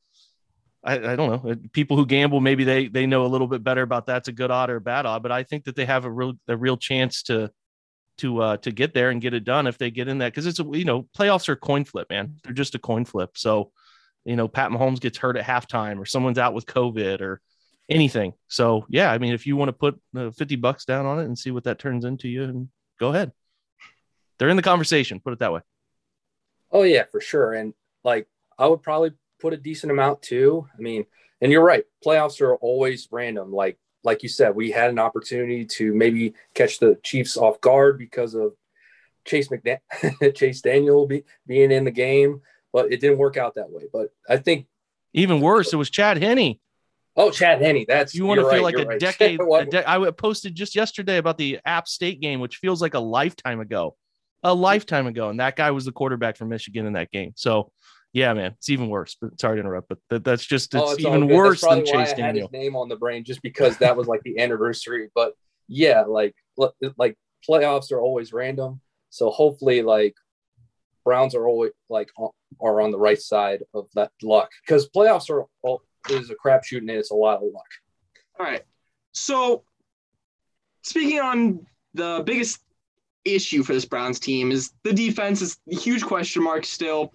I, 0.83 0.94
I, 0.95 1.15
don't 1.15 1.44
know. 1.44 1.51
Uh, 1.51 1.56
people 1.71 1.95
who 1.95 2.06
gamble, 2.06 2.41
maybe 2.41 2.63
they 2.63 2.88
they 2.88 3.06
know 3.06 3.25
a 3.25 3.27
little 3.27 3.47
bit 3.47 3.63
better 3.63 3.81
about 3.81 4.06
that's 4.06 4.27
a 4.27 4.33
good 4.33 4.51
odd 4.51 4.69
or 4.69 4.77
a 4.77 4.81
bad 4.81 5.06
odd. 5.06 5.24
But 5.24 5.31
I 5.31 5.44
think 5.44 5.65
that 5.65 5.75
they 5.75 5.85
have 5.85 6.06
a 6.06 6.12
real 6.12 6.33
a 6.47 6.57
real 6.57 6.77
chance 6.77 7.24
to 7.24 7.51
to 8.19 8.41
uh 8.41 8.57
to 8.57 8.71
get 8.71 8.94
there 8.94 9.09
and 9.09 9.21
get 9.21 9.33
it 9.33 9.44
done 9.44 9.65
if 9.65 9.77
they 9.77 9.89
get 9.89 10.07
in 10.07 10.19
that 10.19 10.31
because 10.31 10.45
it's 10.45 10.59
a 10.59 10.63
you 10.74 10.85
know 10.85 11.07
playoffs 11.18 11.47
are 11.50 11.56
coin 11.56 11.85
flip, 11.85 12.09
man. 12.09 12.38
They're 12.44 12.53
just 12.53 12.75
a 12.75 12.80
coin 12.80 13.06
flip. 13.06 13.38
So 13.38 13.71
you 14.25 14.35
know, 14.35 14.47
Pat 14.47 14.71
Mahomes 14.71 15.00
gets 15.00 15.18
hurt 15.18 15.38
at 15.38 15.45
halftime 15.45 16.00
or 16.00 16.06
someone's 16.06 16.38
out 16.38 16.53
with 16.53 16.65
COVID 16.65 17.21
or 17.21 17.41
anything. 17.89 18.33
So 18.47 18.86
yeah, 18.89 19.12
I 19.12 19.18
mean, 19.18 19.33
if 19.33 19.47
you 19.47 19.56
want 19.56 19.69
to 19.69 19.74
put 19.74 20.00
uh, 20.15 20.31
fifty 20.31 20.57
bucks 20.57 20.86
down 20.86 21.06
on 21.06 21.19
it 21.19 21.25
and 21.25 21.38
see 21.38 21.51
what 21.51 21.63
that 21.63 21.79
turns 21.79 22.06
into, 22.06 22.27
you 22.27 22.44
and 22.44 22.69
go 23.00 23.09
ahead. 23.09 23.31
They're 24.38 24.50
in 24.50 24.57
the 24.57 24.63
conversation. 24.63 25.21
Put 25.21 25.33
it 25.33 25.39
that 25.39 25.53
way. 25.53 25.62
Oh 26.71 26.83
yeah, 26.83 27.03
for 27.12 27.21
sure. 27.21 27.53
And 27.53 27.74
like 28.03 28.27
I 28.57 28.68
would 28.68 28.81
probably 28.81 29.12
put 29.44 29.54
a 29.54 29.57
decent 29.57 29.92
amount 29.92 30.22
too. 30.22 30.66
I 30.74 30.81
mean, 30.81 31.06
and 31.42 31.51
you're 31.51 31.63
right, 31.63 31.84
playoffs 32.04 32.40
are 32.42 32.56
always 32.56 33.10
random. 33.12 33.51
Like 33.51 33.78
like 34.04 34.24
you 34.24 34.30
said, 34.30 34.56
we 34.56 34.72
had 34.72 34.90
an 34.90 35.00
opportunity 35.00 35.66
to 35.66 35.94
maybe 35.94 36.34
catch 36.56 36.80
the 36.80 36.98
Chiefs 37.04 37.38
off 37.38 37.62
guard 37.62 37.98
because 37.98 38.34
of 38.34 38.54
Chase 39.25 39.50
McDaniel, 39.50 40.36
Chase 40.36 40.62
Daniel 40.62 41.06
be, 41.06 41.24
being 41.45 41.72
in 41.72 41.84
the 41.84 41.92
game, 41.92 42.42
but 42.72 42.92
it 42.92 43.00
didn't 43.00 43.18
work 43.18 43.38
out 43.38 43.56
that 43.56 43.69
way. 43.69 43.84
But 43.92 44.10
I 44.28 44.38
think 44.38 44.68
even 45.13 45.42
worse, 45.42 45.74
it 45.74 45.78
was 45.78 45.89
Chad 45.89 46.22
Henne. 46.22 46.60
Oh, 47.16 47.30
Chad 47.30 47.62
Henne. 47.62 47.86
That's 47.88 48.16
you 48.16 48.25
want 48.25 48.39
to 48.39 48.50
feel 48.50 48.63
right, 48.63 48.75
like 48.75 48.80
a 48.80 48.86
right. 48.86 49.00
decade. 49.00 49.39
a 49.39 49.66
de- 49.66 49.89
I 49.89 50.10
posted 50.12 50.56
just 50.56 50.75
yesterday 50.75 51.18
about 51.18 51.38
the 51.38 51.60
App 51.66 51.88
State 51.89 52.22
game, 52.22 52.39
which 52.39 52.57
feels 52.57 52.81
like 52.81 52.94
a 52.94 53.00
lifetime 53.00 53.60
ago, 53.60 53.96
a 54.42 54.54
lifetime 54.54 55.07
ago, 55.07 55.30
and 55.30 55.39
that 55.42 55.57
guy 55.57 55.72
was 55.72 55.84
the 55.84 55.92
quarterback 55.92 56.38
for 56.38 56.46
Michigan 56.46 56.86
in 56.86 56.94
that 56.94 57.12
game. 57.12 57.34
So 57.36 57.72
yeah, 58.13 58.31
man, 58.36 58.51
it's 58.51 58.69
even 58.69 58.89
worse. 58.89 59.18
But 59.19 59.39
sorry 59.42 59.57
to 59.57 59.62
interrupt, 59.62 59.89
but 59.89 59.98
that, 60.10 60.24
that's 60.24 60.45
just 60.45 60.75
it's, 60.75 60.83
oh, 60.83 60.92
it's 60.92 61.04
even 61.04 61.27
worse 61.27 61.62
than 61.62 61.83
Chase 61.83 62.13
Daniel. 62.13 62.48
name 62.54 62.75
on 62.75 62.88
the 62.88 62.95
brain 62.95 63.24
just 63.24 63.42
because 63.42 63.77
that 63.80 63.98
was 63.98 64.07
like 64.07 64.21
the 64.21 64.39
anniversary. 64.39 65.10
But 65.15 65.33
yeah, 65.68 66.01
like 66.01 66.36
like 66.98 67.18
playoffs 67.48 67.92
are 67.92 68.00
always 68.00 68.31
random, 68.31 68.80
so 69.10 69.31
hopefully 69.31 69.81
like 69.81 70.13
Browns 71.04 71.33
are 71.33 71.48
always 71.48 71.71
like 71.89 72.12
are 72.62 72.81
on 72.81 72.92
the 72.92 73.00
right 73.00 73.19
side 73.19 73.63
of 73.74 73.88
that 73.95 74.12
luck 74.21 74.50
because 74.65 74.88
playoffs 74.89 75.31
are 75.31 75.45
is 76.10 76.30
a 76.30 76.36
crapshoot 76.36 76.80
and 76.80 76.92
it's 76.92 77.12
a 77.12 77.15
lot 77.15 77.38
of 77.38 77.44
luck. 77.51 77.65
All 78.39 78.45
right, 78.45 78.62
so 79.12 79.63
speaking 80.83 81.19
on 81.19 81.65
the 81.95 82.21
biggest 82.24 82.60
issue 83.25 83.63
for 83.63 83.74
this 83.74 83.86
Browns 83.86 84.19
team 84.19 84.51
is 84.51 84.72
the 84.84 84.93
defense 84.93 85.41
is 85.41 85.58
a 85.72 85.75
huge 85.75 86.03
question 86.03 86.43
mark 86.43 86.65
still 86.65 87.12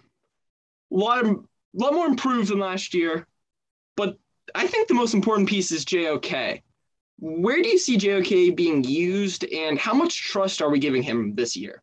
a 0.92 0.96
lot 0.96 1.24
of, 1.24 1.44
lot 1.74 1.94
more 1.94 2.06
improved 2.06 2.50
than 2.50 2.58
last 2.58 2.94
year. 2.94 3.26
But 3.96 4.16
I 4.54 4.66
think 4.66 4.88
the 4.88 4.94
most 4.94 5.14
important 5.14 5.48
piece 5.48 5.72
is 5.72 5.84
JOK. 5.84 6.62
Where 7.20 7.62
do 7.62 7.68
you 7.68 7.78
see 7.78 7.96
JOK 7.96 8.56
being 8.56 8.84
used, 8.84 9.44
and 9.44 9.78
how 9.78 9.92
much 9.92 10.22
trust 10.22 10.62
are 10.62 10.70
we 10.70 10.78
giving 10.78 11.02
him 11.02 11.34
this 11.34 11.56
year? 11.56 11.82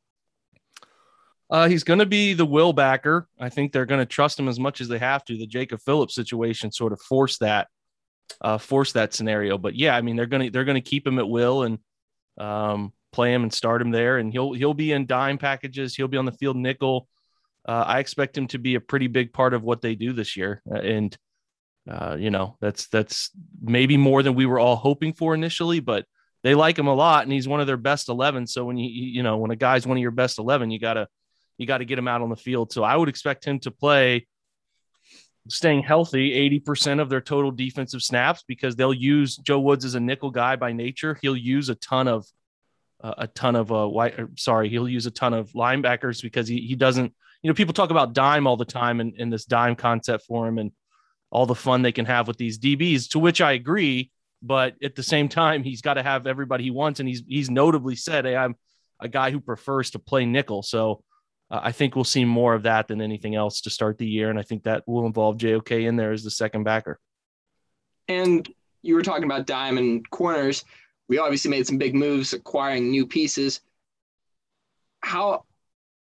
Uh, 1.50 1.68
he's 1.68 1.84
going 1.84 2.00
to 2.00 2.06
be 2.06 2.34
the 2.34 2.46
will 2.46 2.74
backer. 2.74 3.28
I 3.40 3.50
think 3.50 3.72
they're 3.72 3.86
going 3.86 4.00
to 4.00 4.06
trust 4.06 4.40
him 4.40 4.48
as 4.48 4.60
much 4.60 4.82
as 4.82 4.88
they 4.88 4.98
have 4.98 5.24
to. 5.26 5.38
The 5.38 5.46
Jacob 5.46 5.82
Phillips 5.82 6.16
situation 6.16 6.72
sort 6.72 6.94
of 6.94 7.02
forced 7.02 7.42
that, 7.42 7.68
uh, 8.42 8.58
forced 8.58 8.96
that 8.96 9.14
scenario. 9.14 9.58
But 9.58 9.76
yeah, 9.76 9.96
I 9.96 10.02
mean 10.02 10.16
they're 10.16 10.26
going 10.26 10.44
to 10.44 10.50
they're 10.50 10.64
going 10.64 10.82
to 10.82 10.90
keep 10.90 11.06
him 11.06 11.20
at 11.20 11.30
will 11.30 11.64
and 11.64 11.78
um, 12.40 12.94
play 13.12 13.34
him 13.34 13.44
and 13.44 13.54
start 13.54 13.82
him 13.82 13.92
there, 13.92 14.18
and 14.18 14.32
he'll 14.32 14.54
he'll 14.54 14.74
be 14.74 14.92
in 14.92 15.06
dime 15.06 15.38
packages. 15.38 15.96
He'll 15.96 16.08
be 16.08 16.18
on 16.18 16.26
the 16.26 16.32
field 16.32 16.58
nickel 16.58 17.08
uh, 17.68 17.84
I 17.88 18.00
expect 18.00 18.38
him 18.38 18.48
to 18.48 18.60
be 18.60 18.76
a 18.76 18.82
pretty 18.82 19.08
big 19.08 19.34
part 19.34 19.54
of 19.54 19.64
what 19.64 19.82
they 19.82 19.96
do 19.96 20.14
this 20.14 20.38
year. 20.38 20.62
Uh, 20.70 20.80
and, 20.80 21.18
uh, 21.90 22.16
you 22.20 22.30
know, 22.30 22.58
that's, 22.62 22.88
that's 22.88 23.32
maybe 23.62 23.98
more 23.98 24.24
than 24.24 24.36
we 24.36 24.46
were 24.46 24.60
all 24.60 24.76
hoping 24.76 25.14
for 25.14 25.34
initially, 25.34 25.80
but 25.80 26.06
they 26.44 26.54
like 26.54 26.78
him 26.78 26.88
a 26.88 26.94
lot 26.94 27.24
and 27.24 27.32
he's 27.32 27.48
one 27.48 27.62
of 27.62 27.68
their 27.68 27.78
best 27.78 28.08
11. 28.08 28.48
So 28.48 28.66
when 28.66 28.78
you, 28.78 28.90
you 28.90 29.24
know, 29.24 29.38
when 29.38 29.52
a 29.52 29.56
guy's 29.56 29.88
one 29.88 29.98
of 29.98 30.02
your 30.02 30.12
best 30.12 30.38
11, 30.38 30.70
you 30.70 30.80
gotta, 30.80 31.08
you 31.58 31.66
got 31.66 31.80
to 31.80 31.86
get 31.86 31.98
him 31.98 32.08
out 32.08 32.22
on 32.22 32.30
the 32.30 32.36
field. 32.36 32.72
So 32.72 32.84
I 32.84 32.96
would 32.96 33.10
expect 33.10 33.46
him 33.46 33.60
to 33.62 33.72
play 33.72 34.28
staying 35.48 35.84
healthy 35.84 36.60
80% 36.60 37.02
of 37.02 37.10
their 37.10 37.22
total 37.22 37.52
defensive 37.52 38.02
snaps 38.02 38.44
because 38.48 38.76
they'll 38.76 38.94
use 38.94 39.38
Joe 39.38 39.60
Woods 39.60 39.86
as 39.86 39.96
a 39.96 40.00
nickel 40.00 40.32
guy 40.32 40.56
by 40.56 40.72
nature. 40.74 41.18
He'll 41.22 41.36
use 41.36 41.70
a 41.70 41.76
ton 41.76 42.08
of, 42.08 42.28
uh, 43.04 43.14
a 43.20 43.28
ton 43.28 43.56
of 43.56 43.72
uh 43.72 43.86
white 43.86 44.16
sorry 44.38 44.70
he'll 44.70 44.88
use 44.88 45.06
a 45.06 45.12
ton 45.12 45.34
of 45.34 45.52
linebackers 45.52 46.22
because 46.24 46.48
he, 46.48 46.62
he 46.62 46.76
doesn't 46.76 47.14
you 47.46 47.50
know, 47.50 47.54
people 47.54 47.76
talk 47.76 47.92
about 47.92 48.14
dime 48.14 48.48
all 48.48 48.58
the 48.58 48.66
time 48.66 49.00
and, 49.00 49.14
in 49.18 49.30
this 49.30 49.46
dime 49.46 49.76
concept 49.76 50.26
for 50.26 50.48
him 50.48 50.58
and 50.58 50.72
all 51.30 51.46
the 51.46 51.54
fun 51.54 51.84
they 51.84 51.92
can 51.92 52.08
have 52.08 52.28
with 52.28 52.38
these 52.38 52.58
DBs, 52.58 53.10
to 53.10 53.20
which 53.20 53.40
I 53.40 53.52
agree. 53.52 54.10
But 54.42 54.74
at 54.82 54.96
the 54.96 55.04
same 55.04 55.30
time, 55.30 55.62
he's 55.62 55.84
got 55.84 55.94
to 55.94 56.02
have 56.02 56.26
everybody 56.26 56.64
he 56.64 56.72
wants. 56.72 57.00
And 57.00 57.08
he's, 57.08 57.22
he's 57.28 57.52
notably 57.52 57.96
said, 57.96 58.26
Hey, 58.26 58.36
I'm 58.36 58.56
a 59.00 59.08
guy 59.08 59.30
who 59.30 59.40
prefers 59.40 59.92
to 59.92 60.00
play 60.00 60.26
nickel. 60.26 60.64
So 60.64 61.04
uh, 61.52 61.60
I 61.62 61.72
think 61.72 61.94
we'll 61.94 62.04
see 62.04 62.26
more 62.26 62.56
of 62.56 62.64
that 62.64 62.88
than 62.88 63.00
anything 63.00 63.36
else 63.36 63.62
to 63.62 63.70
start 63.70 64.00
the 64.00 64.08
year. 64.08 64.32
And 64.32 64.40
I 64.40 64.42
think 64.42 64.64
that 64.64 64.82
will 64.88 65.06
involve 65.06 65.38
JOK 65.38 65.70
in 65.70 65.98
there 65.98 66.14
as 66.14 66.24
the 66.24 66.32
second 66.32 66.64
backer. 66.64 67.00
And 68.08 68.50
you 68.82 68.96
were 68.96 69.04
talking 69.04 69.26
about 69.26 69.46
dime 69.46 69.78
and 69.78 70.10
corners. 70.10 70.66
we 71.10 71.20
obviously 71.20 71.52
made 71.52 71.68
some 71.68 71.78
big 71.78 71.94
moves 71.94 72.34
acquiring 72.34 72.90
new 72.90 73.06
pieces. 73.06 73.62
How 75.02 75.44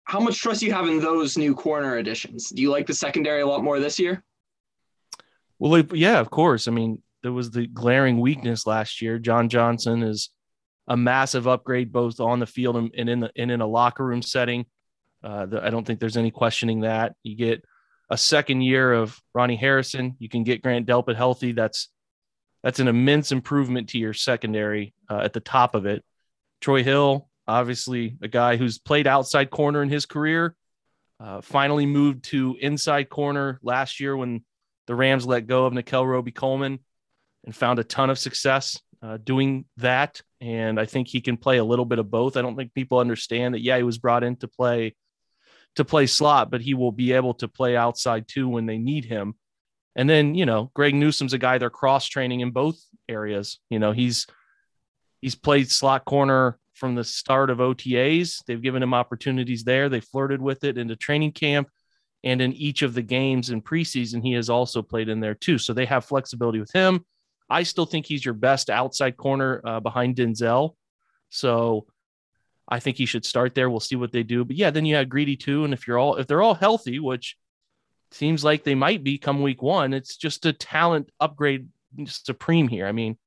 how 0.06 0.20
much 0.20 0.40
trust 0.40 0.60
do 0.60 0.66
you 0.66 0.74
have 0.74 0.88
in 0.88 1.00
those 1.00 1.38
new 1.38 1.56
corner 1.56 1.98
additions? 1.98 2.50
Do 2.50 2.62
you 2.62 2.70
like 2.70 2.88
the 2.88 2.94
secondary 2.94 3.42
a 3.42 3.48
lot 3.48 3.64
more 3.64 3.80
this 3.80 4.00
year? 4.00 4.24
Well, 5.60 5.82
yeah, 5.94 6.20
of 6.20 6.30
course. 6.30 6.68
I 6.68 6.72
mean, 6.72 7.02
there 7.22 7.32
was 7.32 7.52
the 7.52 7.68
glaring 7.68 8.20
weakness 8.20 8.68
last 8.68 9.02
year. 9.02 9.18
John 9.18 9.50
Johnson 9.50 10.04
is 10.04 10.30
a 10.88 10.98
massive 10.98 11.48
upgrade 11.48 11.92
both 11.92 12.20
on 12.20 12.40
the 12.40 12.46
field 12.46 12.76
and, 12.76 13.10
in 13.10 13.22
the 13.22 13.32
and 13.38 13.50
in 13.50 13.62
a 13.62 13.68
locker 13.68 14.06
room 14.06 14.22
setting. 14.22 14.66
Uh, 15.24 15.46
the, 15.46 15.66
I 15.66 15.70
don't 15.70 15.88
think 15.88 16.00
there's 16.00 16.18
any 16.18 16.32
questioning 16.32 16.82
that. 16.82 17.16
You 17.24 17.38
get 17.38 17.64
a 18.10 18.18
second 18.18 18.62
year 18.62 18.92
of 18.92 19.18
Ronnie 19.34 19.56
Harrison. 19.56 20.18
You 20.20 20.28
can 20.28 20.44
get 20.44 20.62
Grant 20.62 20.86
Delpit 20.86 21.16
healthy. 21.16 21.54
That's 21.54 21.88
that's 22.62 22.80
an 22.80 22.90
immense 22.90 23.32
improvement 23.32 23.90
to 23.90 23.98
your 23.98 24.14
secondary 24.14 24.94
uh, 25.10 25.20
at 25.20 25.34
the 25.34 25.40
top 25.40 25.76
of 25.76 25.86
it. 25.86 26.04
Troy 26.62 26.84
Hill, 26.84 27.30
obviously 27.48 28.18
a 28.22 28.28
guy 28.28 28.58
who's 28.58 28.78
played 28.78 29.08
outside 29.08 29.50
corner 29.50 29.84
in 29.84 29.90
his 29.90 30.06
career, 30.06 30.56
uh, 31.20 31.42
finally 31.42 31.86
moved 31.86 32.26
to 32.26 32.58
inside 32.60 33.10
corner 33.10 33.60
last 33.62 34.00
year 34.00 34.16
when 34.16 34.44
the 34.88 34.96
Rams 34.96 35.26
let 35.26 35.48
go 35.48 35.66
of 35.66 35.74
Nickell 35.74 36.06
Robey-Coleman 36.06 36.80
and 37.46 37.56
found 37.56 37.80
a 37.80 37.84
ton 37.84 38.10
of 38.10 38.20
success 38.20 38.80
uh, 39.02 39.18
doing 39.24 39.66
that. 39.78 40.22
And 40.42 40.80
I 40.80 40.86
think 40.86 41.08
he 41.08 41.22
can 41.22 41.38
play 41.38 41.58
a 41.58 41.64
little 41.64 41.86
bit 41.86 42.00
of 42.00 42.12
both. 42.12 42.38
I 42.38 42.42
don't 42.42 42.56
think 42.56 42.74
people 42.74 43.00
understand 43.00 43.54
that. 43.54 43.62
Yeah, 43.62 43.78
he 43.78 43.84
was 43.84 43.98
brought 43.98 44.24
in 44.24 44.36
to 44.38 44.48
play 44.48 44.96
to 45.76 45.84
play 45.84 46.06
slot, 46.06 46.52
but 46.52 46.62
he 46.62 46.76
will 46.76 46.92
be 46.92 47.14
able 47.14 47.34
to 47.36 47.48
play 47.48 47.76
outside 47.76 48.28
too 48.28 48.48
when 48.48 48.68
they 48.68 48.78
need 48.78 49.06
him. 49.06 49.34
And 49.96 50.10
then 50.10 50.36
you 50.36 50.46
know, 50.46 50.72
Greg 50.74 50.94
Newsome's 50.94 51.34
a 51.34 51.38
guy 51.38 51.58
they're 51.58 51.70
cross 51.70 52.08
training 52.08 52.42
in 52.42 52.52
both 52.52 52.80
areas. 53.10 53.60
You 53.70 53.80
know, 53.80 53.92
he's 53.92 54.28
he's 55.22 55.36
played 55.36 55.72
slot 55.72 56.06
corner 56.06 56.60
from 56.74 56.96
the 56.96 57.04
start 57.04 57.50
of 57.50 57.60
OTAs. 57.60 58.44
They've 58.46 58.62
given 58.62 58.84
him 58.84 58.94
opportunities 58.94 59.64
there. 59.64 59.90
They 59.90 60.00
flirted 60.00 60.42
with 60.42 60.64
it 60.64 60.78
into 60.78 60.96
training 60.96 61.34
camp. 61.34 61.70
And 62.24 62.42
in 62.42 62.54
each 62.54 62.82
of 62.82 62.94
the 62.94 63.02
games 63.02 63.50
in 63.50 63.62
preseason, 63.62 64.24
he 64.24 64.34
has 64.34 64.50
also 64.50 64.82
played 64.82 65.10
in 65.10 65.20
there 65.20 65.36
too. 65.36 65.58
So 65.58 65.74
they 65.74 65.86
have 65.86 66.06
flexibility 66.06 66.60
with 66.60 66.72
him. 66.72 67.06
I 67.50 67.64
still 67.64 67.86
think 67.86 68.06
he's 68.06 68.24
your 68.24 68.34
best 68.34 68.70
outside 68.70 69.18
corner 69.18 69.62
uh, 69.64 69.80
behind 69.80 70.16
Denzel. 70.16 70.76
So 71.30 71.86
I 72.68 72.80
think 72.80 72.98
he 72.98 73.06
should 73.06 73.26
start 73.26 73.54
there. 73.54 73.70
We'll 73.70 73.82
see 73.82 73.98
what 73.98 74.12
they 74.12 74.24
do. 74.24 74.46
But 74.46 74.56
yeah, 74.56 74.70
then 74.70 74.86
you 74.86 74.96
have 74.96 75.10
Greedy 75.10 75.36
too. 75.36 75.66
And 75.66 75.74
if 75.74 75.86
you're 75.88 76.00
all 76.00 76.16
if 76.16 76.28
they're 76.28 76.42
all 76.42 76.54
healthy, 76.54 77.00
which 77.00 77.36
seems 78.12 78.44
like 78.44 78.64
they 78.64 78.76
might 78.76 79.04
be 79.04 79.18
come 79.18 79.42
week 79.42 79.62
one, 79.62 79.94
it's 79.94 80.16
just 80.16 80.46
a 80.46 80.54
talent 80.54 81.10
upgrade 81.20 81.68
supreme 82.06 82.68
here. 82.68 82.88
I 82.88 82.94
mean, 82.94 83.18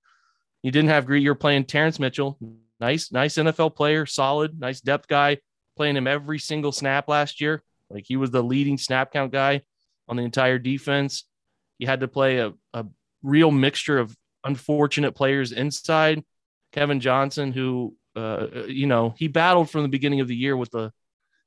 you 0.63 0.71
didn't 0.71 0.89
have 0.89 1.07
Greedy. 1.07 1.25
You're 1.25 1.35
playing 1.35 1.65
Terrance 1.65 1.99
Mitchell, 1.99 2.39
nice, 2.81 3.13
nice 3.13 3.35
NFL 3.37 3.75
player, 3.75 4.07
solid, 4.07 4.59
nice 4.59 4.81
depth 4.81 5.09
guy, 5.09 5.39
playing 5.77 5.97
him 5.97 6.07
every 6.07 6.39
single 6.39 6.73
snap 6.73 7.09
last 7.09 7.41
year. 7.41 7.63
Like 7.91 8.05
he 8.07 8.17
was 8.17 8.31
the 8.31 8.43
leading 8.43 8.79
snap 8.79 9.13
count 9.13 9.33
guy 9.33 9.63
on 10.09 10.17
the 10.17 10.23
entire 10.23 10.59
defense. 10.59 11.25
You 11.79 11.87
had 11.87 12.01
to 12.01 12.09
play 12.09 12.39
a, 12.39 12.53
a 12.73 12.87
real 13.23 13.51
mixture 13.51 13.99
of 13.99 14.17
unfortunate 14.45 15.13
players 15.13 15.53
inside. 15.53 16.23
Kevin 16.73 17.01
Johnson, 17.01 17.53
who, 17.53 17.97
uh, 18.15 18.47
you 18.67 18.87
know, 18.87 19.15
he 19.17 19.29
battled 19.29 19.71
from 19.71 19.83
the 19.83 19.89
beginning 19.89 20.21
of 20.21 20.29
the 20.29 20.37
year 20.37 20.57
with 20.57 20.71
the, 20.71 20.93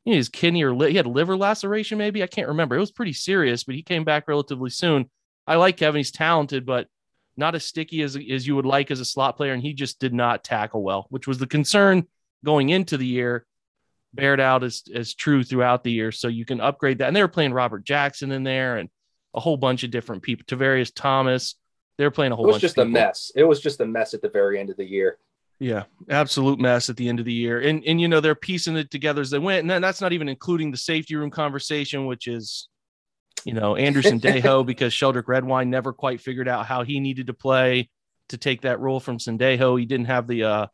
you 0.05 0.13
know, 0.13 0.17
his 0.17 0.29
kidney 0.29 0.63
or 0.63 0.73
li- 0.73 0.91
he 0.91 0.97
had 0.97 1.07
liver 1.07 1.35
laceration, 1.35 1.97
maybe. 1.97 2.23
I 2.23 2.27
can't 2.27 2.47
remember. 2.47 2.75
It 2.75 2.79
was 2.79 2.91
pretty 2.91 3.13
serious, 3.13 3.63
but 3.63 3.75
he 3.75 3.83
came 3.83 4.03
back 4.03 4.27
relatively 4.27 4.69
soon. 4.69 5.09
I 5.45 5.55
like 5.55 5.77
Kevin. 5.77 5.99
He's 5.99 6.11
talented, 6.11 6.65
but 6.65 6.87
not 7.39 7.55
as 7.55 7.65
sticky 7.65 8.03
as, 8.03 8.15
as 8.15 8.45
you 8.45 8.55
would 8.55 8.65
like 8.65 8.91
as 8.91 8.99
a 8.99 9.05
slot 9.05 9.37
player. 9.37 9.53
And 9.53 9.63
he 9.63 9.73
just 9.73 9.99
did 9.99 10.13
not 10.13 10.43
tackle 10.43 10.83
well, 10.83 11.07
which 11.09 11.25
was 11.25 11.39
the 11.39 11.47
concern 11.47 12.05
going 12.45 12.69
into 12.69 12.97
the 12.97 13.07
year 13.07 13.45
bared 14.13 14.39
out 14.39 14.63
as, 14.63 14.83
as 14.93 15.13
true 15.13 15.43
throughout 15.43 15.83
the 15.83 15.91
year. 15.91 16.11
So 16.11 16.27
you 16.27 16.45
can 16.45 16.61
upgrade 16.61 16.99
that. 16.99 17.07
And 17.07 17.15
they 17.15 17.21
were 17.21 17.27
playing 17.27 17.53
Robert 17.53 17.83
Jackson 17.83 18.31
in 18.31 18.43
there 18.43 18.77
and 18.77 18.89
a 19.33 19.39
whole 19.39 19.57
bunch 19.57 19.83
of 19.83 19.91
different 19.91 20.21
people. 20.21 20.45
Tavarius 20.45 20.91
Thomas. 20.93 21.55
They 21.97 22.05
were 22.05 22.11
playing 22.11 22.31
a 22.31 22.35
whole. 22.35 22.45
It 22.45 22.53
was 22.53 22.61
just 22.61 22.77
a 22.77 22.85
mess. 22.85 23.31
It 23.35 23.43
was 23.43 23.59
just 23.59 23.81
a 23.81 23.85
mess 23.85 24.13
at 24.13 24.21
the 24.21 24.29
very 24.29 24.59
end 24.59 24.69
of 24.69 24.77
the 24.77 24.85
year. 24.85 25.17
Yeah, 25.59 25.83
absolute 26.09 26.57
mess 26.57 26.89
at 26.89 26.95
the 26.95 27.09
end 27.09 27.19
of 27.19 27.25
the 27.25 27.33
year. 27.33 27.59
And 27.59 27.83
and 27.85 27.99
you 27.99 28.07
know 28.07 28.21
they're 28.21 28.35
piecing 28.35 28.77
it 28.77 28.89
together 28.89 29.19
as 29.21 29.29
they 29.29 29.37
went. 29.37 29.61
And 29.61 29.69
then 29.69 29.81
that's 29.81 29.99
not 29.99 30.13
even 30.13 30.29
including 30.29 30.71
the 30.71 30.77
safety 30.77 31.15
room 31.17 31.29
conversation, 31.29 32.05
which 32.05 32.27
is, 32.27 32.69
you 33.45 33.53
know, 33.53 33.75
Anderson 33.75 34.19
Sendejo 34.21 34.65
because 34.65 34.93
Sheldrick 34.93 35.27
Redwine 35.27 35.69
never 35.69 35.93
quite 35.93 36.21
figured 36.21 36.47
out 36.47 36.65
how 36.65 36.83
he 36.83 36.99
needed 36.99 37.27
to 37.27 37.33
play 37.33 37.89
to 38.29 38.37
take 38.37 38.61
that 38.61 38.79
role 38.79 38.99
from 38.99 39.17
Sendejo. 39.17 39.79
He 39.79 39.85
didn't 39.85 40.07
have 40.07 40.27
the 40.27 40.43
uh, 40.43 40.67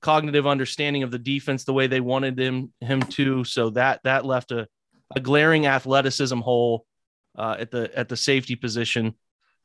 cognitive 0.00 0.46
understanding 0.46 1.02
of 1.02 1.10
the 1.10 1.18
defense 1.18 1.64
the 1.64 1.72
way 1.72 1.86
they 1.86 2.00
wanted 2.00 2.38
him 2.38 2.72
him 2.80 3.00
to. 3.00 3.44
So 3.44 3.70
that 3.70 4.00
that 4.04 4.24
left 4.24 4.52
a, 4.52 4.68
a 5.14 5.20
glaring 5.20 5.66
athleticism 5.66 6.38
hole 6.40 6.86
uh, 7.36 7.56
at 7.58 7.70
the 7.70 7.90
at 7.96 8.08
the 8.08 8.16
safety 8.16 8.56
position. 8.56 9.14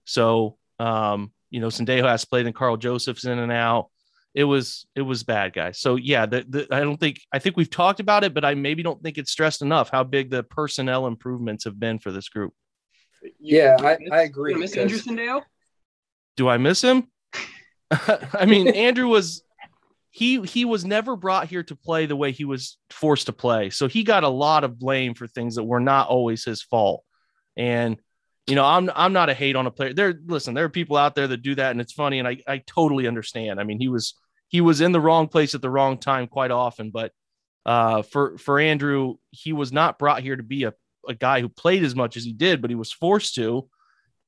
So 0.06 0.58
um, 0.80 1.32
you 1.50 1.60
know, 1.60 1.68
Sendejo 1.68 2.08
has 2.08 2.26
played 2.26 2.48
in 2.48 2.54
Karl 2.54 2.78
Joseph's 2.78 3.26
in 3.26 3.38
and 3.38 3.52
out. 3.52 3.90
It 4.36 4.44
was 4.44 4.86
it 4.96 5.02
was 5.02 5.24
bad, 5.24 5.54
guys. 5.54 5.80
So 5.80 5.96
yeah, 5.96 6.26
the, 6.26 6.46
the, 6.48 6.68
I 6.72 6.82
don't 6.82 7.00
think 7.00 7.20
I 7.34 7.40
think 7.40 7.58
we've 7.58 7.70
talked 7.70 8.00
about 8.00 8.24
it, 8.24 8.34
but 8.34 8.46
I 8.46 8.54
maybe 8.54 8.84
don't 8.84 9.02
think 9.02 9.18
it's 9.18 9.32
stressed 9.32 9.62
enough 9.62 9.90
how 9.90 10.04
big 10.04 10.30
the 10.30 10.44
personnel 10.44 11.08
improvements 11.08 11.64
have 11.64 11.80
been 11.80 12.00
for 12.00 12.12
this 12.12 12.30
group. 12.30 12.54
Yeah, 13.40 13.76
I, 13.80 13.98
I 14.12 14.22
agree. 14.22 14.54
Miss 14.54 14.78
Andrew 14.78 14.98
Sendejo? 14.98 15.42
Do 16.38 16.48
I 16.48 16.58
miss 16.58 16.82
him? 16.82 17.08
I 17.92 18.46
mean, 18.46 18.70
Andrew 18.70 19.08
was 19.08 19.44
he 20.12 20.42
he 20.42 20.66
was 20.66 20.86
never 20.86 21.16
brought 21.16 21.48
here 21.48 21.64
to 21.64 21.76
play 21.76 22.06
the 22.06 22.16
way 22.16 22.32
he 22.32 22.46
was 22.46 22.78
forced 22.90 23.28
to 23.28 23.34
play. 23.34 23.70
So 23.70 23.88
he 23.88 24.04
got 24.04 24.24
a 24.24 24.30
lot 24.30 24.64
of 24.64 24.80
blame 24.80 25.14
for 25.14 25.28
things 25.28 25.56
that 25.56 25.64
were 25.64 25.80
not 25.80 26.08
always 26.08 26.44
his 26.44 26.62
fault. 26.62 27.04
And 27.58 28.00
you 28.50 28.56
know, 28.56 28.66
I'm 28.66 28.90
I'm 28.96 29.14
not 29.14 29.30
a 29.30 29.34
hate 29.34 29.56
on 29.56 29.68
a 29.68 29.72
player. 29.72 29.94
There, 29.94 30.20
listen, 30.26 30.54
there 30.54 30.66
are 30.66 30.70
people 30.70 30.98
out 30.98 31.16
there 31.16 31.28
that 31.28 31.44
do 31.44 31.56
that, 31.56 31.72
and 31.72 31.80
it's 31.80 31.94
funny, 31.94 32.20
and 32.20 32.28
I 32.28 32.38
I 32.48 32.58
totally 32.66 33.08
understand. 33.08 33.60
I 33.60 33.64
mean, 33.64 33.80
he 33.80 33.88
was 33.88 34.16
he 34.48 34.62
was 34.62 34.82
in 34.82 34.92
the 34.92 35.00
wrong 35.00 35.28
place 35.28 35.54
at 35.54 35.62
the 35.62 35.70
wrong 35.70 35.98
time 35.98 36.28
quite 36.28 36.52
often, 36.52 36.90
but 36.90 37.12
uh, 37.66 38.02
for 38.02 38.38
for 38.38 38.60
Andrew, 38.60 39.16
he 39.30 39.54
was 39.54 39.72
not 39.72 40.00
brought 40.00 40.24
here 40.24 40.36
to 40.36 40.44
be 40.44 40.64
a 40.64 40.74
a 41.08 41.14
guy 41.14 41.42
who 41.42 41.50
played 41.50 41.84
as 41.84 41.96
much 41.96 42.18
as 42.18 42.24
he 42.24 42.34
did, 42.34 42.62
but 42.62 42.72
he 42.72 42.76
was 42.76 42.92
forced 42.92 43.36
to, 43.36 43.70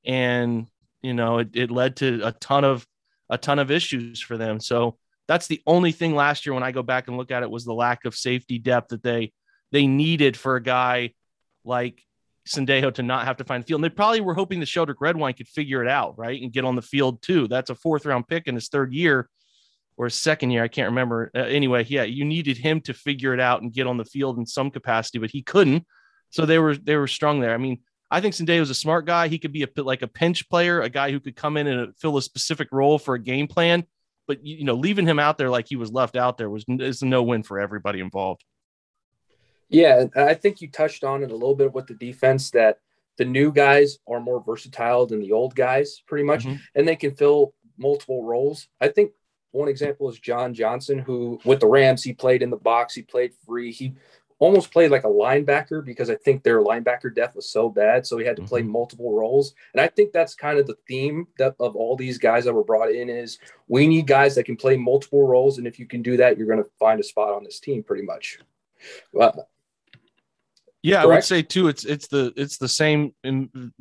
and 0.04 0.68
you 1.02 1.14
know, 1.14 1.38
it, 1.38 1.50
it 1.54 1.70
led 1.70 1.96
to 1.96 2.20
a 2.24 2.32
ton 2.32 2.64
of 2.64 2.86
a 3.28 3.38
ton 3.38 3.58
of 3.58 3.70
issues 3.70 4.20
for 4.20 4.36
them. 4.36 4.60
So 4.60 4.98
that's 5.26 5.46
the 5.46 5.62
only 5.66 5.92
thing 5.92 6.14
last 6.14 6.46
year 6.46 6.54
when 6.54 6.62
I 6.62 6.72
go 6.72 6.82
back 6.82 7.08
and 7.08 7.16
look 7.16 7.30
at 7.30 7.42
it 7.42 7.50
was 7.50 7.64
the 7.64 7.74
lack 7.74 8.04
of 8.04 8.14
safety 8.14 8.58
depth 8.58 8.90
that 8.90 9.02
they 9.02 9.32
they 9.72 9.86
needed 9.86 10.36
for 10.36 10.56
a 10.56 10.62
guy 10.62 11.14
like 11.64 12.02
Sendejo 12.48 12.92
to 12.94 13.02
not 13.02 13.24
have 13.24 13.36
to 13.36 13.44
find 13.44 13.62
the 13.62 13.66
field. 13.66 13.78
And 13.78 13.84
they 13.84 13.94
probably 13.94 14.20
were 14.20 14.34
hoping 14.34 14.60
the 14.60 14.66
Sheldrick 14.66 15.00
Redwine 15.00 15.34
could 15.34 15.48
figure 15.48 15.82
it 15.82 15.88
out, 15.88 16.18
right? 16.18 16.40
And 16.40 16.52
get 16.52 16.64
on 16.64 16.76
the 16.76 16.82
field 16.82 17.22
too. 17.22 17.48
That's 17.48 17.70
a 17.70 17.74
fourth 17.74 18.04
round 18.06 18.28
pick 18.28 18.46
in 18.46 18.54
his 18.54 18.68
third 18.68 18.92
year 18.92 19.28
or 19.96 20.06
his 20.06 20.14
second 20.14 20.50
year. 20.50 20.64
I 20.64 20.68
can't 20.68 20.88
remember. 20.88 21.30
Uh, 21.34 21.40
anyway, 21.40 21.84
yeah, 21.88 22.02
you 22.02 22.24
needed 22.24 22.58
him 22.58 22.80
to 22.82 22.94
figure 22.94 23.34
it 23.34 23.40
out 23.40 23.62
and 23.62 23.72
get 23.72 23.86
on 23.86 23.96
the 23.96 24.04
field 24.04 24.38
in 24.38 24.46
some 24.46 24.70
capacity, 24.70 25.18
but 25.18 25.30
he 25.30 25.42
couldn't. 25.42 25.86
So 26.30 26.46
they 26.46 26.58
were 26.58 26.76
they 26.76 26.96
were 26.96 27.08
strong 27.08 27.40
there. 27.40 27.54
I 27.54 27.58
mean, 27.58 27.80
I 28.10 28.20
think 28.20 28.34
Sendejo 28.34 28.60
was 28.60 28.70
a 28.70 28.74
smart 28.74 29.06
guy. 29.06 29.28
He 29.28 29.38
could 29.38 29.52
be 29.52 29.62
a 29.62 29.82
like 29.82 30.02
a 30.02 30.08
pinch 30.08 30.48
player, 30.48 30.80
a 30.80 30.88
guy 30.88 31.10
who 31.10 31.20
could 31.20 31.36
come 31.36 31.56
in 31.56 31.66
and 31.66 31.96
fill 31.96 32.16
a 32.16 32.22
specific 32.22 32.68
role 32.72 32.98
for 32.98 33.14
a 33.14 33.22
game 33.22 33.46
plan 33.46 33.86
but 34.26 34.44
you 34.44 34.64
know, 34.64 34.74
leaving 34.74 35.06
him 35.06 35.18
out 35.18 35.38
there 35.38 35.50
like 35.50 35.68
he 35.68 35.76
was 35.76 35.90
left 35.90 36.16
out 36.16 36.38
there 36.38 36.48
was 36.50 36.64
is 36.68 37.02
no 37.02 37.22
win 37.22 37.42
for 37.42 37.58
everybody 37.58 38.00
involved. 38.00 38.44
Yeah, 39.72 40.04
I 40.16 40.34
think 40.34 40.60
you 40.60 40.70
touched 40.70 41.04
on 41.04 41.22
it 41.22 41.30
a 41.30 41.34
little 41.34 41.54
bit 41.54 41.72
with 41.72 41.86
the 41.86 41.94
defense 41.94 42.50
that 42.50 42.78
the 43.18 43.24
new 43.24 43.52
guys 43.52 43.98
are 44.08 44.20
more 44.20 44.42
versatile 44.42 45.06
than 45.06 45.20
the 45.20 45.32
old 45.32 45.54
guys, 45.54 46.02
pretty 46.06 46.24
much, 46.24 46.44
mm-hmm. 46.44 46.56
and 46.74 46.86
they 46.86 46.96
can 46.96 47.14
fill 47.14 47.54
multiple 47.78 48.24
roles. 48.24 48.68
I 48.80 48.88
think 48.88 49.12
one 49.50 49.68
example 49.68 50.08
is 50.10 50.18
John 50.18 50.54
Johnson, 50.54 50.98
who 50.98 51.40
with 51.44 51.60
the 51.60 51.66
Rams, 51.66 52.02
he 52.02 52.12
played 52.12 52.42
in 52.42 52.50
the 52.50 52.56
box, 52.56 52.94
he 52.94 53.02
played 53.02 53.32
free, 53.46 53.72
he 53.72 53.94
almost 54.38 54.72
played 54.72 54.90
like 54.90 55.04
a 55.04 55.08
linebacker 55.08 55.84
because 55.84 56.10
I 56.10 56.16
think 56.16 56.42
their 56.42 56.62
linebacker 56.62 57.14
depth 57.14 57.36
was 57.36 57.48
so 57.48 57.68
bad. 57.68 58.04
So 58.04 58.18
he 58.18 58.26
had 58.26 58.36
to 58.36 58.42
play 58.42 58.62
mm-hmm. 58.62 58.72
multiple 58.72 59.16
roles. 59.16 59.54
And 59.72 59.80
I 59.80 59.86
think 59.86 60.12
that's 60.12 60.34
kind 60.34 60.58
of 60.58 60.66
the 60.66 60.76
theme 60.88 61.28
that, 61.38 61.54
of 61.60 61.76
all 61.76 61.96
these 61.96 62.18
guys 62.18 62.44
that 62.44 62.52
were 62.52 62.64
brought 62.64 62.90
in 62.90 63.08
is 63.08 63.38
we 63.68 63.86
need 63.86 64.08
guys 64.08 64.34
that 64.34 64.44
can 64.44 64.56
play 64.56 64.76
multiple 64.76 65.26
roles. 65.26 65.58
And 65.58 65.66
if 65.66 65.78
you 65.78 65.86
can 65.86 66.02
do 66.02 66.16
that, 66.16 66.36
you're 66.36 66.48
going 66.48 66.62
to 66.62 66.70
find 66.78 66.98
a 66.98 67.04
spot 67.04 67.32
on 67.32 67.44
this 67.44 67.60
team 67.60 67.84
pretty 67.84 68.02
much. 68.02 68.40
Well, 69.12 69.48
yeah, 70.82 71.02
correct? 71.02 71.06
I 71.06 71.14
would 71.14 71.24
say 71.24 71.42
too, 71.42 71.68
it's, 71.68 71.84
it's 71.84 72.08
the, 72.08 72.32
it's 72.36 72.58
the 72.58 72.68
same 72.68 73.14
in 73.24 73.72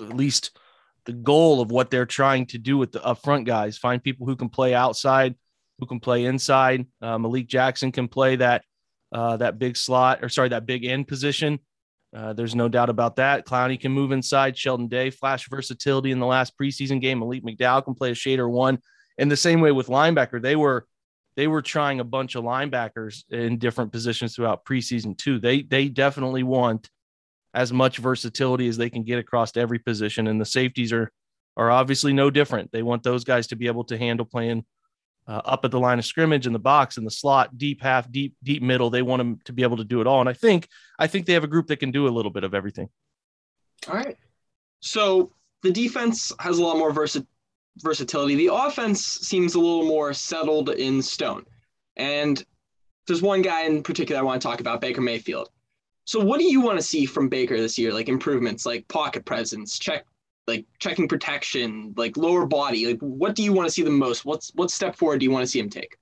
at 0.00 0.16
least 0.16 0.56
the 1.04 1.12
goal 1.12 1.60
of 1.60 1.70
what 1.70 1.90
they're 1.90 2.06
trying 2.06 2.46
to 2.46 2.58
do 2.58 2.78
with 2.78 2.92
the 2.92 3.00
upfront 3.00 3.44
guys, 3.44 3.78
find 3.78 4.02
people 4.02 4.26
who 4.26 4.36
can 4.36 4.48
play 4.48 4.74
outside, 4.74 5.34
who 5.78 5.86
can 5.86 6.00
play 6.00 6.24
inside. 6.24 6.86
Uh, 7.00 7.18
Malik 7.18 7.48
Jackson 7.48 7.92
can 7.92 8.08
play 8.08 8.36
that 8.36 8.64
uh, 9.12 9.36
that 9.36 9.58
big 9.58 9.76
slot, 9.76 10.20
or 10.22 10.28
sorry, 10.28 10.48
that 10.50 10.64
big 10.64 10.84
end 10.84 11.06
position. 11.06 11.58
Uh, 12.16 12.32
there's 12.32 12.54
no 12.54 12.68
doubt 12.68 12.88
about 12.88 13.16
that. 13.16 13.46
Clowney 13.46 13.80
can 13.80 13.92
move 13.92 14.12
inside. 14.12 14.56
Sheldon 14.56 14.88
Day, 14.88 15.10
flash 15.10 15.48
versatility 15.48 16.10
in 16.10 16.18
the 16.18 16.26
last 16.26 16.56
preseason 16.58 17.00
game. 17.00 17.18
Malik 17.18 17.42
McDowell 17.42 17.84
can 17.84 17.94
play 17.94 18.10
a 18.10 18.14
shader 18.14 18.50
one. 18.50 18.78
in 19.18 19.28
the 19.28 19.36
same 19.36 19.60
way 19.60 19.72
with 19.72 19.88
linebacker, 19.88 20.40
they 20.40 20.56
were 20.56 20.86
they 21.36 21.46
were 21.46 21.62
trying 21.62 22.00
a 22.00 22.04
bunch 22.04 22.34
of 22.34 22.44
linebackers 22.44 23.24
in 23.30 23.58
different 23.58 23.92
positions 23.92 24.34
throughout 24.34 24.64
preseason 24.64 25.16
too. 25.16 25.38
They 25.38 25.62
they 25.62 25.88
definitely 25.88 26.42
want 26.42 26.90
as 27.54 27.72
much 27.72 27.98
versatility 27.98 28.68
as 28.68 28.76
they 28.76 28.90
can 28.90 29.02
get 29.02 29.18
across 29.18 29.56
every 29.56 29.78
position, 29.78 30.26
and 30.26 30.40
the 30.40 30.46
safeties 30.46 30.92
are 30.92 31.10
are 31.56 31.70
obviously 31.70 32.12
no 32.12 32.30
different. 32.30 32.72
They 32.72 32.82
want 32.82 33.02
those 33.02 33.24
guys 33.24 33.48
to 33.48 33.56
be 33.56 33.66
able 33.66 33.84
to 33.84 33.98
handle 33.98 34.26
playing 34.26 34.64
uh, 35.26 35.40
up 35.44 35.64
at 35.64 35.70
the 35.70 35.80
line 35.80 35.98
of 35.98 36.04
scrimmage 36.04 36.46
in 36.46 36.52
the 36.52 36.58
box 36.58 36.96
in 36.96 37.04
the 37.04 37.10
slot 37.10 37.56
deep 37.56 37.80
half 37.82 38.10
deep 38.10 38.34
deep 38.42 38.62
middle 38.62 38.90
they 38.90 39.02
want 39.02 39.20
them 39.20 39.38
to 39.44 39.52
be 39.52 39.62
able 39.62 39.76
to 39.76 39.84
do 39.84 40.00
it 40.00 40.06
all 40.06 40.20
and 40.20 40.28
i 40.28 40.32
think 40.32 40.66
i 40.98 41.06
think 41.06 41.26
they 41.26 41.32
have 41.32 41.44
a 41.44 41.48
group 41.48 41.68
that 41.68 41.78
can 41.78 41.90
do 41.90 42.08
a 42.08 42.10
little 42.10 42.30
bit 42.30 42.44
of 42.44 42.54
everything 42.54 42.88
all 43.88 43.94
right 43.94 44.16
so 44.80 45.32
the 45.62 45.70
defense 45.70 46.32
has 46.40 46.58
a 46.58 46.62
lot 46.62 46.76
more 46.76 46.92
versi- 46.92 47.26
versatility 47.78 48.34
the 48.34 48.52
offense 48.52 49.04
seems 49.04 49.54
a 49.54 49.58
little 49.58 49.84
more 49.84 50.12
settled 50.12 50.68
in 50.70 51.00
stone 51.00 51.44
and 51.96 52.44
there's 53.06 53.22
one 53.22 53.42
guy 53.42 53.62
in 53.62 53.82
particular 53.82 54.20
i 54.20 54.24
want 54.24 54.40
to 54.40 54.46
talk 54.46 54.60
about 54.60 54.80
baker 54.80 55.00
mayfield 55.00 55.48
so 56.04 56.22
what 56.22 56.38
do 56.38 56.44
you 56.44 56.60
want 56.60 56.78
to 56.78 56.84
see 56.84 57.06
from 57.06 57.28
baker 57.28 57.56
this 57.56 57.78
year 57.78 57.92
like 57.92 58.08
improvements 58.08 58.66
like 58.66 58.86
pocket 58.88 59.24
presence 59.24 59.78
check 59.78 60.04
like 60.46 60.66
checking 60.78 61.08
protection, 61.08 61.94
like 61.96 62.16
lower 62.16 62.46
body? 62.46 62.86
Like, 62.86 62.98
what 63.00 63.34
do 63.34 63.42
you 63.42 63.52
want 63.52 63.68
to 63.68 63.72
see 63.72 63.82
the 63.82 63.90
most? 63.90 64.24
What's 64.24 64.50
what 64.54 64.70
step 64.70 64.96
forward 64.96 65.20
do 65.20 65.24
you 65.24 65.30
want 65.30 65.44
to 65.44 65.50
see 65.50 65.58
him 65.58 65.70
take? 65.70 65.96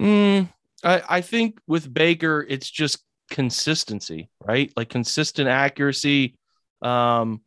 Mm, 0.00 0.48
I, 0.82 1.02
I 1.08 1.20
think 1.20 1.60
with 1.66 1.92
Baker, 1.92 2.44
it's 2.48 2.70
just 2.70 3.02
consistency, 3.30 4.30
right? 4.44 4.72
Like 4.76 4.88
consistent 4.88 5.48
accuracy. 5.48 6.36
Um, 6.80 7.42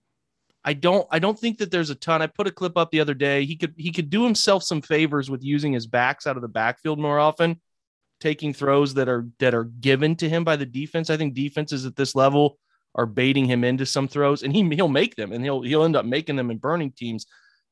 I 0.67 0.73
don't 0.73 1.07
I 1.11 1.19
don't 1.19 1.37
think 1.37 1.59
that 1.59 1.69
there's 1.69 1.91
a 1.91 1.95
ton. 1.95 2.23
I 2.23 2.27
put 2.27 2.47
a 2.47 2.51
clip 2.51 2.75
up 2.75 2.89
the 2.89 2.99
other 2.99 3.13
day. 3.13 3.45
He 3.45 3.55
could 3.55 3.75
he 3.77 3.91
could 3.91 4.09
do 4.09 4.23
himself 4.23 4.63
some 4.63 4.81
favors 4.81 5.29
with 5.29 5.43
using 5.43 5.71
his 5.71 5.85
backs 5.85 6.25
out 6.25 6.37
of 6.37 6.41
the 6.41 6.47
backfield 6.47 6.99
more 6.99 7.19
often, 7.19 7.61
taking 8.19 8.51
throws 8.51 8.95
that 8.95 9.07
are 9.07 9.27
that 9.37 9.53
are 9.53 9.65
given 9.65 10.15
to 10.17 10.27
him 10.27 10.43
by 10.43 10.55
the 10.55 10.65
defense. 10.65 11.11
I 11.11 11.17
think 11.17 11.35
defenses 11.35 11.85
at 11.85 11.95
this 11.95 12.15
level 12.15 12.57
are 12.95 13.05
baiting 13.05 13.45
him 13.45 13.63
into 13.63 13.85
some 13.85 14.07
throws, 14.07 14.41
and 14.41 14.55
he 14.55 14.67
he'll 14.73 14.87
make 14.87 15.15
them, 15.15 15.33
and 15.33 15.43
he'll 15.43 15.61
he'll 15.61 15.83
end 15.83 15.95
up 15.95 16.05
making 16.05 16.35
them 16.35 16.49
and 16.49 16.59
burning 16.59 16.91
teams. 16.91 17.27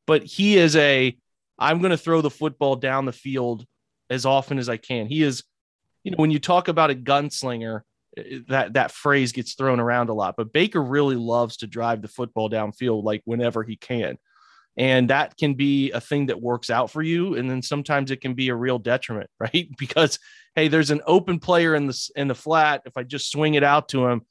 But 0.06 0.24
he 0.24 0.58
is 0.58 0.76
a 0.76 1.18
I'm 1.58 1.80
going 1.80 1.92
to 1.92 1.98
throw 1.98 2.22
the 2.22 2.30
football 2.30 2.76
down 2.76 3.06
the 3.06 3.12
field 3.12 3.66
as 4.10 4.26
often 4.26 4.60
as 4.60 4.70
I 4.70 4.78
can. 4.78 5.08
He 5.08 5.24
is, 5.24 5.44
you 6.04 6.12
know, 6.12 6.18
when 6.18 6.30
you 6.32 6.40
talk 6.40 6.68
about 6.68 6.92
a 6.92 6.96
gunslinger, 6.96 7.82
that 8.48 8.74
that 8.74 8.92
phrase 8.92 9.32
gets 9.32 9.56
thrown 9.56 9.80
around 9.80 10.10
a 10.10 10.14
lot. 10.14 10.36
But 10.38 10.54
Baker 10.54 10.82
really 10.82 11.16
loves 11.16 11.58
to 11.58 11.68
drive 11.68 12.02
the 12.02 12.08
football 12.08 12.50
downfield 12.50 13.04
like 13.04 13.22
whenever 13.26 13.64
he 13.64 13.76
can. 13.76 14.18
And 14.76 15.10
that 15.12 15.38
can 15.38 15.54
be 15.54 15.92
a 15.92 16.02
thing 16.02 16.28
that 16.28 16.42
works 16.42 16.72
out 16.72 16.90
for 16.90 17.02
you. 17.02 17.36
And 17.36 17.50
then 17.50 17.62
sometimes 17.62 18.10
it 18.10 18.22
can 18.22 18.34
be 18.34 18.50
a 18.50 18.56
real 18.56 18.80
detriment, 18.80 19.30
right? 19.40 19.70
Because 19.78 20.20
hey, 20.56 20.68
there's 20.68 20.92
an 20.92 21.02
open 21.06 21.40
player 21.40 21.76
in 21.76 21.88
the 21.88 22.10
in 22.16 22.28
the 22.28 22.36
flat. 22.36 22.82
If 22.86 22.98
I 22.98 23.04
just 23.04 23.32
swing 23.32 23.56
it 23.56 23.64
out 23.64 23.90
to 23.90 24.08
him, 24.08 24.22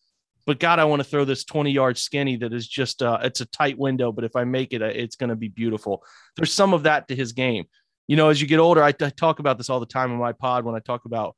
but 0.45 0.59
God, 0.59 0.79
I 0.79 0.85
want 0.85 1.01
to 1.01 1.09
throw 1.09 1.25
this 1.25 1.45
20 1.45 1.71
yard 1.71 1.97
skinny 1.97 2.37
that 2.37 2.53
is 2.53 2.67
just, 2.67 3.03
uh, 3.03 3.19
it's 3.23 3.41
a 3.41 3.47
tight 3.47 3.79
window, 3.79 4.11
but 4.11 4.25
if 4.25 4.35
I 4.35 4.45
make 4.45 4.73
it, 4.73 4.83
uh, 4.83 4.87
it's 4.87 5.17
going 5.17 5.31
to 5.31 5.37
be 5.37 5.49
beautiful. 5.49 6.03
There's 6.37 6.53
some 6.53 6.75
of 6.75 6.85
that 6.85 7.09
to 7.09 7.17
his 7.17 7.33
game. 7.33 7.65
You 8.09 8.17
know, 8.17 8.29
as 8.29 8.41
you 8.41 8.49
get 8.49 8.59
older, 8.59 8.83
I, 8.83 8.89
I 8.89 9.11
talk 9.11 9.39
about 9.39 9.57
this 9.59 9.71
all 9.71 9.81
the 9.81 9.87
time 9.87 10.11
in 10.11 10.19
my 10.19 10.33
pod 10.33 10.65
when 10.65 10.75
I 10.75 10.81
talk 10.81 11.05
about 11.05 11.37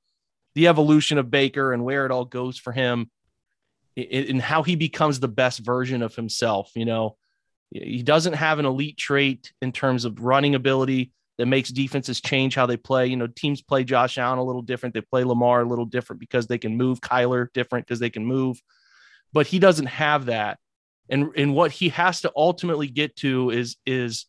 the 0.55 0.69
evolution 0.69 1.19
of 1.19 1.31
Baker 1.31 1.73
and 1.73 1.85
where 1.85 2.07
it 2.07 2.13
all 2.13 2.25
goes 2.25 2.59
for 2.59 2.73
him 2.73 3.11
and 3.97 4.43
how 4.43 4.63
he 4.63 4.77
becomes 4.77 5.21
the 5.21 5.29
best 5.29 5.61
version 5.61 6.03
of 6.03 6.15
himself. 6.15 6.73
You 6.75 6.85
know, 6.85 7.17
he 7.71 8.03
doesn't 8.03 8.35
have 8.35 8.59
an 8.59 8.67
elite 8.67 8.97
trait 8.97 9.53
in 9.63 9.73
terms 9.73 10.05
of 10.05 10.21
running 10.21 10.55
ability 10.55 11.13
that 11.39 11.47
makes 11.47 11.71
defenses 11.71 12.21
change 12.21 12.55
how 12.55 12.67
they 12.67 12.77
play. 12.77 13.07
You 13.07 13.17
know, 13.17 13.27
teams 13.27 13.63
play 13.63 13.85
Josh 13.85 14.19
Allen 14.19 14.39
a 14.39 14.45
little 14.45 14.63
different. 14.63 14.95
They 14.95 15.01
play 15.01 15.25
Lamar 15.25 15.63
a 15.63 15.69
little 15.69 15.85
different 15.85 16.21
because 16.21 16.47
they 16.47 16.59
can 16.59 16.77
move 16.77 17.01
Kyler 17.01 17.53
different 17.53 17.87
because 17.87 18.01
they 18.01 18.11
can 18.11 18.25
move 18.25 18.61
but 19.35 19.49
he 19.49 19.59
doesn't 19.59 19.87
have 19.87 20.27
that. 20.27 20.59
And 21.11 21.33
and 21.37 21.55
what 21.55 21.73
he 21.73 21.91
has 21.91 22.23
to 22.23 22.33
ultimately 22.35 22.87
get 22.87 23.17
to 23.17 23.51
is 23.51 23.77
is 23.85 24.25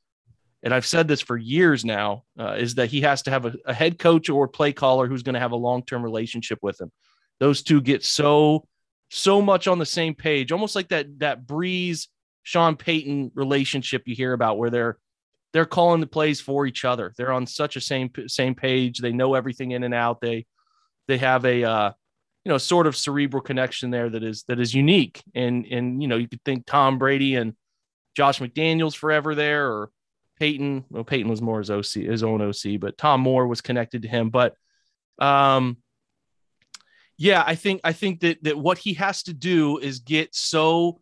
and 0.65 0.73
I've 0.73 0.85
said 0.85 1.07
this 1.07 1.21
for 1.21 1.37
years 1.37 1.85
now, 1.85 2.23
uh, 2.39 2.55
is 2.57 2.75
that 2.75 2.89
he 2.89 3.01
has 3.01 3.21
to 3.23 3.31
have 3.31 3.45
a, 3.45 3.53
a 3.65 3.73
head 3.73 3.99
coach 3.99 4.29
or 4.29 4.47
play 4.47 4.73
caller 4.73 5.07
who's 5.07 5.21
going 5.21 5.35
to 5.35 5.39
have 5.39 5.51
a 5.51 5.55
long 5.55 5.83
term 5.83 6.03
relationship 6.03 6.57
with 6.63 6.81
him. 6.81 6.91
Those 7.39 7.61
two 7.61 7.81
get 7.81 8.03
so 8.03 8.67
so 9.11 9.43
much 9.43 9.67
on 9.67 9.77
the 9.77 9.85
same 9.85 10.15
page, 10.15 10.51
almost 10.51 10.75
like 10.75 10.89
that 10.89 11.19
that 11.19 11.45
Brees 11.45 12.07
Sean 12.41 12.75
Payton 12.75 13.31
relationship 13.35 14.03
you 14.07 14.15
hear 14.15 14.33
about, 14.33 14.57
where 14.57 14.71
they're 14.71 14.97
they're 15.53 15.65
calling 15.65 16.01
the 16.01 16.07
plays 16.07 16.41
for 16.41 16.65
each 16.65 16.83
other. 16.83 17.13
They're 17.15 17.31
on 17.31 17.45
such 17.45 17.75
a 17.75 17.81
same 17.81 18.11
same 18.25 18.55
page. 18.55 18.99
They 18.99 19.13
know 19.13 19.35
everything 19.35 19.71
in 19.71 19.83
and 19.83 19.93
out. 19.93 20.19
They 20.19 20.47
they 21.07 21.19
have 21.19 21.45
a 21.45 21.63
uh, 21.63 21.91
you 22.43 22.49
know 22.49 22.57
sort 22.57 22.87
of 22.87 22.97
cerebral 22.97 23.43
connection 23.43 23.91
there 23.91 24.09
that 24.09 24.23
is 24.23 24.43
that 24.47 24.59
is 24.59 24.73
unique 24.73 25.21
and 25.35 25.67
and 25.67 26.01
you 26.01 26.07
know 26.07 26.17
you 26.17 26.27
could 26.27 26.43
think 26.43 26.65
Tom 26.65 26.97
Brady 26.97 27.35
and 27.35 27.53
Josh 28.17 28.39
McDaniels 28.39 28.95
forever 28.95 29.35
there 29.35 29.71
or 29.71 29.91
Peyton 30.39 30.85
well 30.89 31.03
Peyton 31.03 31.29
was 31.29 31.41
more 31.41 31.59
his 31.59 31.71
OC 31.71 32.03
his 32.03 32.23
own 32.23 32.41
OC 32.41 32.79
but 32.79 32.97
Tom 32.97 33.21
Moore 33.21 33.47
was 33.47 33.61
connected 33.61 34.01
to 34.01 34.07
him 34.07 34.29
but 34.29 34.55
um 35.19 35.77
yeah 37.17 37.43
I 37.45 37.55
think 37.55 37.81
I 37.83 37.93
think 37.93 38.21
that 38.21 38.43
that 38.43 38.57
what 38.57 38.77
he 38.77 38.93
has 38.95 39.23
to 39.23 39.33
do 39.33 39.77
is 39.77 39.99
get 39.99 40.35
so 40.35 40.99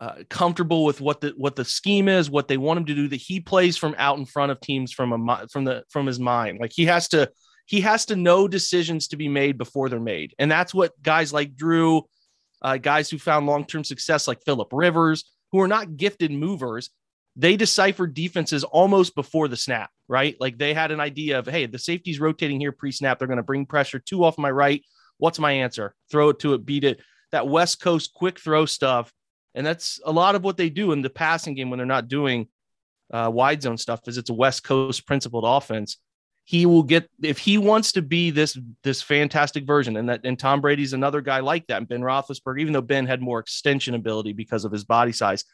uh, 0.00 0.24
comfortable 0.28 0.84
with 0.84 1.00
what 1.00 1.20
the 1.20 1.32
what 1.36 1.54
the 1.54 1.64
scheme 1.64 2.08
is, 2.08 2.28
what 2.28 2.48
they 2.48 2.56
want 2.56 2.78
him 2.78 2.84
to 2.86 2.94
do. 2.94 3.08
That 3.08 3.16
he 3.16 3.38
plays 3.40 3.76
from 3.76 3.94
out 3.96 4.18
in 4.18 4.26
front 4.26 4.50
of 4.50 4.60
teams 4.60 4.92
from 4.92 5.12
a 5.12 5.46
from 5.48 5.64
the 5.64 5.84
from 5.88 6.06
his 6.06 6.18
mind. 6.18 6.58
Like 6.60 6.72
he 6.74 6.84
has 6.86 7.08
to 7.08 7.30
he 7.66 7.80
has 7.80 8.06
to 8.06 8.16
know 8.16 8.48
decisions 8.48 9.08
to 9.08 9.16
be 9.16 9.28
made 9.28 9.56
before 9.56 9.88
they're 9.88 10.00
made. 10.00 10.34
And 10.38 10.50
that's 10.50 10.74
what 10.74 11.00
guys 11.02 11.32
like 11.32 11.56
Drew, 11.56 12.02
uh, 12.60 12.76
guys 12.76 13.08
who 13.08 13.18
found 13.18 13.46
long 13.46 13.64
term 13.64 13.84
success 13.84 14.28
like 14.28 14.44
Philip 14.44 14.68
Rivers, 14.72 15.24
who 15.52 15.60
are 15.60 15.68
not 15.68 15.96
gifted 15.96 16.30
movers, 16.30 16.90
they 17.36 17.56
deciphered 17.56 18.14
defenses 18.14 18.64
almost 18.64 19.14
before 19.14 19.48
the 19.48 19.56
snap, 19.56 19.90
right? 20.08 20.36
Like 20.40 20.58
they 20.58 20.72
had 20.72 20.90
an 20.90 21.00
idea 21.00 21.38
of, 21.38 21.46
hey, 21.46 21.66
the 21.66 21.78
safety's 21.78 22.20
rotating 22.20 22.60
here 22.60 22.72
pre 22.72 22.92
snap. 22.92 23.18
They're 23.18 23.28
going 23.28 23.38
to 23.38 23.42
bring 23.42 23.66
pressure 23.66 23.98
two 23.98 24.24
off 24.24 24.38
my 24.38 24.50
right. 24.50 24.82
What's 25.18 25.38
my 25.38 25.52
answer? 25.52 25.94
Throw 26.10 26.30
it 26.30 26.38
to 26.40 26.54
it, 26.54 26.64
beat 26.64 26.84
it. 26.84 27.00
That 27.32 27.48
West 27.48 27.80
Coast 27.80 28.12
quick 28.14 28.38
throw 28.38 28.66
stuff. 28.66 29.12
And 29.54 29.66
that's 29.66 30.00
a 30.04 30.12
lot 30.12 30.34
of 30.34 30.42
what 30.42 30.56
they 30.56 30.70
do 30.70 30.92
in 30.92 31.02
the 31.02 31.10
passing 31.10 31.54
game 31.54 31.70
when 31.70 31.78
they're 31.78 31.86
not 31.86 32.08
doing 32.08 32.48
uh, 33.12 33.30
wide 33.32 33.62
zone 33.62 33.78
stuff, 33.78 34.00
is 34.06 34.18
it's 34.18 34.30
a 34.30 34.34
West 34.34 34.64
Coast 34.64 35.06
principled 35.06 35.44
offense 35.46 35.98
he 36.44 36.66
will 36.66 36.82
get 36.82 37.08
if 37.22 37.38
he 37.38 37.56
wants 37.56 37.92
to 37.92 38.02
be 38.02 38.30
this 38.30 38.58
this 38.82 39.00
fantastic 39.00 39.66
version, 39.66 39.96
and 39.96 40.08
that 40.10 40.20
and 40.24 40.38
Tom 40.38 40.60
Brady's 40.60 40.92
another 40.92 41.22
guy 41.22 41.40
like 41.40 41.66
that. 41.68 41.78
And 41.78 41.88
Ben 41.88 42.02
Roethlisberger, 42.02 42.60
even 42.60 42.74
though 42.74 42.82
Ben 42.82 43.06
had 43.06 43.22
more 43.22 43.38
extension 43.38 43.94
ability 43.94 44.34
because 44.34 44.66
of 44.66 44.72
his 44.72 44.84
body 44.84 45.12
size, 45.12 45.44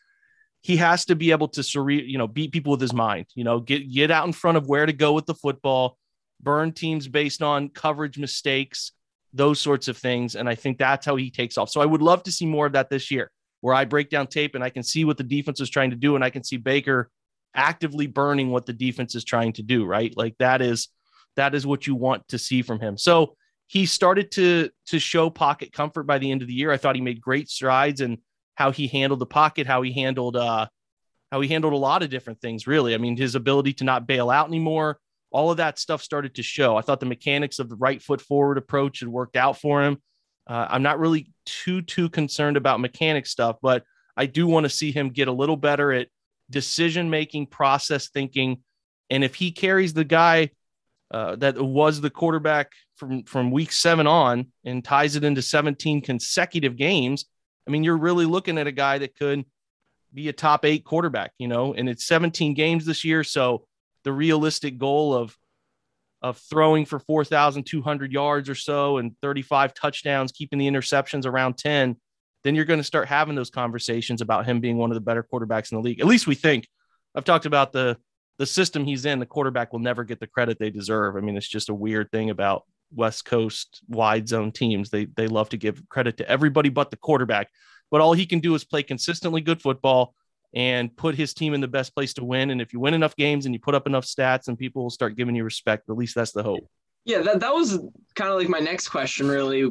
he 0.62 0.76
has 0.76 1.06
to 1.06 1.16
be 1.16 1.30
able 1.30 1.48
to 1.48 1.62
you 1.90 2.18
know 2.18 2.28
beat 2.28 2.52
people 2.52 2.72
with 2.72 2.80
his 2.80 2.92
mind. 2.92 3.26
You 3.34 3.44
know, 3.44 3.60
get 3.60 3.90
get 3.90 4.10
out 4.10 4.26
in 4.26 4.32
front 4.32 4.58
of 4.58 4.66
where 4.66 4.86
to 4.86 4.92
go 4.92 5.12
with 5.12 5.26
the 5.26 5.34
football, 5.34 5.96
burn 6.40 6.72
teams 6.72 7.08
based 7.08 7.42
on 7.42 7.70
coverage 7.70 8.18
mistakes, 8.18 8.92
those 9.32 9.60
sorts 9.60 9.88
of 9.88 9.96
things. 9.96 10.36
And 10.36 10.48
I 10.48 10.54
think 10.54 10.78
that's 10.78 11.06
how 11.06 11.16
he 11.16 11.30
takes 11.30 11.56
off. 11.56 11.70
So 11.70 11.80
I 11.80 11.86
would 11.86 12.02
love 12.02 12.22
to 12.24 12.32
see 12.32 12.46
more 12.46 12.66
of 12.66 12.72
that 12.72 12.90
this 12.90 13.10
year, 13.10 13.30
where 13.60 13.74
I 13.74 13.84
break 13.84 14.10
down 14.10 14.26
tape 14.26 14.54
and 14.54 14.62
I 14.62 14.70
can 14.70 14.82
see 14.82 15.04
what 15.04 15.16
the 15.16 15.24
defense 15.24 15.60
is 15.60 15.70
trying 15.70 15.90
to 15.90 15.96
do, 15.96 16.14
and 16.14 16.24
I 16.24 16.30
can 16.30 16.44
see 16.44 16.56
Baker 16.56 17.10
actively 17.54 18.06
burning 18.06 18.50
what 18.50 18.66
the 18.66 18.72
defense 18.72 19.14
is 19.14 19.24
trying 19.24 19.52
to 19.54 19.62
do, 19.62 19.84
right? 19.84 20.14
Like 20.16 20.36
that 20.38 20.62
is 20.62 20.88
that 21.36 21.54
is 21.54 21.66
what 21.66 21.86
you 21.86 21.94
want 21.94 22.28
to 22.28 22.38
see 22.38 22.62
from 22.62 22.80
him. 22.80 22.98
So 22.98 23.36
he 23.66 23.86
started 23.86 24.30
to 24.32 24.68
to 24.88 24.98
show 24.98 25.30
pocket 25.30 25.72
comfort 25.72 26.02
by 26.02 26.18
the 26.18 26.30
end 26.30 26.42
of 26.42 26.48
the 26.48 26.54
year. 26.54 26.70
I 26.70 26.76
thought 26.76 26.96
he 26.96 27.00
made 27.00 27.20
great 27.20 27.48
strides 27.48 28.00
in 28.00 28.18
how 28.60 28.70
he 28.70 28.88
handled 28.88 29.18
the 29.18 29.26
pocket, 29.26 29.66
how 29.66 29.80
he 29.80 29.90
handled 29.90 30.36
uh 30.36 30.66
how 31.32 31.40
he 31.40 31.48
handled 31.48 31.72
a 31.72 31.76
lot 31.76 32.02
of 32.02 32.10
different 32.10 32.42
things, 32.42 32.66
really. 32.66 32.94
I 32.94 32.98
mean, 32.98 33.16
his 33.16 33.34
ability 33.34 33.72
to 33.74 33.84
not 33.84 34.06
bail 34.06 34.28
out 34.28 34.48
anymore, 34.48 34.98
all 35.30 35.50
of 35.50 35.56
that 35.56 35.78
stuff 35.78 36.02
started 36.02 36.34
to 36.34 36.42
show. 36.42 36.76
I 36.76 36.82
thought 36.82 37.00
the 37.00 37.06
mechanics 37.06 37.58
of 37.58 37.70
the 37.70 37.76
right 37.76 38.02
foot 38.02 38.20
forward 38.20 38.58
approach 38.58 39.00
had 39.00 39.08
worked 39.08 39.36
out 39.36 39.58
for 39.58 39.82
him. 39.82 39.96
Uh, 40.46 40.66
I'm 40.68 40.82
not 40.82 40.98
really 40.98 41.32
too 41.46 41.80
too 41.80 42.10
concerned 42.10 42.58
about 42.58 42.80
mechanic 42.80 43.26
stuff, 43.26 43.56
but 43.62 43.82
I 44.14 44.26
do 44.26 44.46
want 44.46 44.64
to 44.64 44.70
see 44.70 44.92
him 44.92 45.08
get 45.08 45.28
a 45.28 45.32
little 45.32 45.56
better 45.56 45.90
at 45.90 46.08
decision 46.50 47.08
making, 47.08 47.46
process 47.46 48.10
thinking. 48.10 48.58
And 49.08 49.24
if 49.24 49.36
he 49.36 49.52
carries 49.52 49.94
the 49.94 50.04
guy 50.04 50.50
uh, 51.10 51.36
that 51.36 51.58
was 51.58 52.02
the 52.02 52.10
quarterback 52.10 52.72
from 52.96 53.22
from 53.24 53.52
week 53.52 53.72
seven 53.72 54.06
on 54.06 54.48
and 54.66 54.84
ties 54.84 55.16
it 55.16 55.24
into 55.24 55.40
17 55.40 56.02
consecutive 56.02 56.76
games, 56.76 57.24
I 57.66 57.70
mean, 57.70 57.84
you're 57.84 57.96
really 57.96 58.26
looking 58.26 58.58
at 58.58 58.66
a 58.66 58.72
guy 58.72 58.98
that 58.98 59.16
could 59.16 59.44
be 60.12 60.28
a 60.28 60.32
top 60.32 60.64
eight 60.64 60.84
quarterback, 60.84 61.32
you 61.38 61.48
know, 61.48 61.74
and 61.74 61.88
it's 61.88 62.06
17 62.06 62.54
games 62.54 62.84
this 62.84 63.04
year. 63.04 63.22
So 63.22 63.66
the 64.04 64.12
realistic 64.12 64.78
goal 64.78 65.14
of 65.14 65.36
of 66.22 66.36
throwing 66.36 66.84
for 66.84 66.98
4,200 66.98 68.12
yards 68.12 68.50
or 68.50 68.54
so 68.54 68.98
and 68.98 69.16
35 69.22 69.72
touchdowns, 69.72 70.32
keeping 70.32 70.58
the 70.58 70.68
interceptions 70.68 71.24
around 71.24 71.56
10 71.56 71.96
then 72.42 72.54
you're 72.54 72.64
going 72.64 72.80
to 72.80 72.84
start 72.84 73.08
having 73.08 73.34
those 73.34 73.50
conversations 73.50 74.20
about 74.20 74.46
him 74.46 74.60
being 74.60 74.78
one 74.78 74.90
of 74.90 74.94
the 74.94 75.00
better 75.00 75.22
quarterbacks 75.22 75.72
in 75.72 75.76
the 75.76 75.82
league. 75.82 76.00
At 76.00 76.06
least 76.06 76.26
we 76.26 76.34
think. 76.34 76.66
I've 77.14 77.24
talked 77.24 77.46
about 77.46 77.72
the 77.72 77.98
the 78.38 78.46
system 78.46 78.84
he's 78.84 79.04
in, 79.04 79.18
the 79.18 79.26
quarterback 79.26 79.70
will 79.70 79.80
never 79.80 80.02
get 80.02 80.18
the 80.18 80.26
credit 80.26 80.58
they 80.58 80.70
deserve. 80.70 81.14
I 81.14 81.20
mean, 81.20 81.36
it's 81.36 81.46
just 81.46 81.68
a 81.68 81.74
weird 81.74 82.10
thing 82.10 82.30
about 82.30 82.62
West 82.92 83.24
Coast 83.24 83.82
wide 83.88 84.28
zone 84.28 84.52
teams. 84.52 84.90
They 84.90 85.06
they 85.06 85.26
love 85.26 85.48
to 85.50 85.56
give 85.56 85.88
credit 85.88 86.16
to 86.18 86.28
everybody 86.28 86.68
but 86.68 86.90
the 86.90 86.96
quarterback. 86.96 87.48
But 87.90 88.00
all 88.00 88.12
he 88.12 88.26
can 88.26 88.40
do 88.40 88.54
is 88.54 88.64
play 88.64 88.82
consistently 88.82 89.40
good 89.40 89.60
football 89.60 90.14
and 90.54 90.94
put 90.96 91.14
his 91.14 91.34
team 91.34 91.54
in 91.54 91.60
the 91.60 91.68
best 91.68 91.94
place 91.94 92.14
to 92.14 92.24
win. 92.24 92.50
And 92.50 92.60
if 92.60 92.72
you 92.72 92.80
win 92.80 92.94
enough 92.94 93.16
games 93.16 93.46
and 93.46 93.54
you 93.54 93.60
put 93.60 93.74
up 93.74 93.86
enough 93.86 94.04
stats, 94.04 94.48
and 94.48 94.58
people 94.58 94.82
will 94.82 94.90
start 94.90 95.16
giving 95.16 95.34
you 95.34 95.44
respect. 95.44 95.88
At 95.88 95.96
least 95.96 96.14
that's 96.14 96.32
the 96.32 96.42
hope. 96.42 96.68
Yeah, 97.04 97.22
that, 97.22 97.40
that 97.40 97.54
was 97.54 97.78
kind 98.14 98.30
of 98.30 98.38
like 98.38 98.48
my 98.48 98.58
next 98.58 98.88
question, 98.88 99.28
really. 99.28 99.70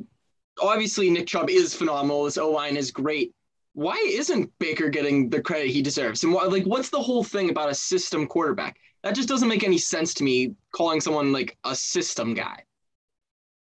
Obviously, 0.62 1.10
Nick 1.10 1.28
Chubb 1.28 1.50
is 1.50 1.76
phenomenal. 1.76 2.24
This 2.26 2.38
O 2.38 2.50
line 2.52 2.76
is 2.76 2.92
great. 2.92 3.34
Why 3.74 3.96
isn't 4.10 4.52
Baker 4.60 4.90
getting 4.90 5.30
the 5.30 5.42
credit 5.42 5.70
he 5.70 5.82
deserves? 5.82 6.24
And 6.24 6.34
why, 6.34 6.46
like, 6.46 6.64
what's 6.64 6.90
the 6.90 7.02
whole 7.02 7.24
thing 7.24 7.50
about 7.50 7.70
a 7.70 7.76
system 7.76 8.28
quarterback? 8.28 8.78
That 9.04 9.16
just 9.16 9.30
doesn't 9.30 9.48
make 9.48 9.64
any 9.64 9.78
sense 9.78 10.14
to 10.16 10.24
me. 10.24 10.56
Calling 10.74 11.00
someone 11.00 11.32
like 11.32 11.58
a 11.64 11.76
system 11.76 12.34
guy. 12.34 12.64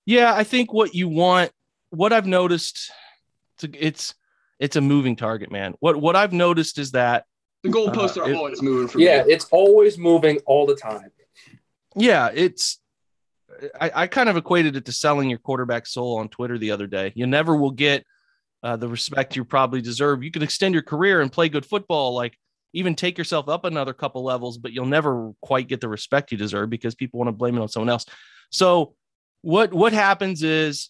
Yeah, 0.07 0.33
I 0.33 0.45
think 0.45 0.71
what 0.71 0.95
you 0.95 1.09
want, 1.09 1.51
what 1.89 2.13
I've 2.13 2.25
noticed, 2.25 2.91
it's 3.61 4.15
it's 4.57 4.77
a 4.77 4.81
moving 4.81 5.17
target, 5.17 5.51
man. 5.51 5.73
What 5.81 5.97
what 5.97 6.15
I've 6.15 6.31
noticed 6.31 6.79
is 6.79 6.91
that 6.91 7.25
the 7.61 7.69
goalposts 7.69 8.17
uh, 8.17 8.21
are 8.21 8.29
it, 8.31 8.35
always 8.35 8.61
moving. 8.61 8.87
For 8.87 8.99
yeah, 8.99 9.23
me. 9.23 9.33
it's 9.33 9.45
always 9.51 9.97
moving 9.97 10.39
all 10.45 10.65
the 10.65 10.77
time. 10.77 11.11
Yeah, 11.93 12.31
it's. 12.33 12.79
I, 13.81 13.91
I 14.03 14.07
kind 14.07 14.29
of 14.29 14.37
equated 14.37 14.77
it 14.77 14.85
to 14.85 14.93
selling 14.93 15.29
your 15.29 15.39
quarterback 15.39 15.85
soul 15.85 16.19
on 16.19 16.29
Twitter 16.29 16.57
the 16.57 16.71
other 16.71 16.87
day. 16.87 17.11
You 17.13 17.27
never 17.27 17.57
will 17.57 17.71
get 17.71 18.05
uh, 18.63 18.77
the 18.77 18.87
respect 18.87 19.35
you 19.35 19.43
probably 19.43 19.81
deserve. 19.81 20.23
You 20.23 20.31
can 20.31 20.41
extend 20.41 20.73
your 20.73 20.83
career 20.83 21.19
and 21.19 21.29
play 21.29 21.49
good 21.49 21.65
football, 21.65 22.15
like 22.15 22.37
even 22.71 22.95
take 22.95 23.17
yourself 23.17 23.49
up 23.49 23.65
another 23.65 23.93
couple 23.93 24.23
levels, 24.23 24.57
but 24.57 24.71
you'll 24.71 24.85
never 24.85 25.33
quite 25.41 25.67
get 25.67 25.81
the 25.81 25.89
respect 25.89 26.31
you 26.31 26.37
deserve 26.37 26.69
because 26.69 26.95
people 26.95 27.17
want 27.17 27.27
to 27.27 27.33
blame 27.33 27.57
it 27.57 27.61
on 27.61 27.67
someone 27.67 27.89
else. 27.89 28.05
So 28.51 28.93
what 29.41 29.73
what 29.73 29.93
happens 29.93 30.43
is 30.43 30.89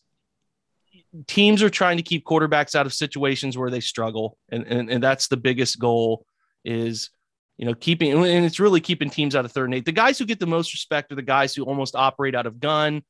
teams 1.26 1.64
are 1.64 1.70
trying 1.70 1.98
to 1.98 2.04
keep 2.04 2.26
quarterbacks 2.26 2.76
out 2.76 2.86
of 2.86 2.94
situations 2.94 3.58
where 3.58 3.70
they 3.70 3.80
struggle. 3.80 4.38
And, 4.50 4.66
and, 4.68 4.90
and 4.90 5.04
that's 5.04 5.28
the 5.28 5.38
biggest 5.38 5.80
goal 5.80 6.26
is 6.64 7.10
you 7.58 7.66
know 7.66 7.74
keeping 7.74 8.12
and 8.12 8.46
it's 8.46 8.60
really 8.60 8.82
keeping 8.82 9.10
teams 9.10 9.36
out 9.36 9.46
of 9.46 9.52
third 9.52 9.66
and 9.66 9.76
eight. 9.76 9.86
The 9.86 9.92
guys 9.92 10.20
who 10.20 10.26
get 10.26 10.40
the 10.40 10.48
most 10.48 10.74
respect 10.74 11.12
are 11.12 11.16
the 11.16 11.22
guys 11.22 11.56
who 11.56 11.64
almost 11.64 11.96
operate 11.96 12.36
out 12.36 12.46
of 12.46 12.60
gun 12.60 13.04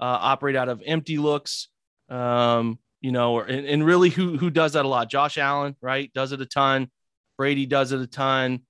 uh, 0.00 0.18
operate 0.20 0.56
out 0.56 0.68
of 0.68 0.82
empty 0.84 1.18
looks 1.18 1.68
um, 2.08 2.78
you 3.00 3.12
know 3.12 3.34
or, 3.34 3.44
and, 3.44 3.66
and 3.66 3.84
really 3.84 4.08
who 4.08 4.36
who 4.36 4.50
does 4.50 4.72
that 4.72 4.84
a 4.84 4.88
lot? 4.88 5.08
Josh 5.08 5.38
allen 5.38 5.76
right 5.80 6.12
does 6.14 6.32
it 6.32 6.40
a 6.40 6.46
ton. 6.46 6.90
Brady 7.36 7.66
does 7.66 7.92
it 7.92 8.00
a 8.00 8.06
ton 8.06 8.62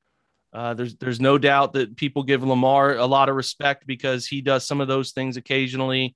uh, 0.53 0.75
there's 0.75 0.97
there's 0.97 1.21
no 1.21 1.39
doubt 1.39 1.73
that 1.73 1.97
people 1.97 2.23
give 2.23 2.43
Lamar 2.43 2.97
a 2.97 3.07
lot 3.07 3.29
of 3.29 3.37
respect 3.37 3.87
because 3.87 4.27
he 4.27 4.43
does 4.43 4.67
some 4.67 4.81
of 4.81 4.89
those 4.89 5.13
things 5.13 5.37
occasionally. 5.37 6.15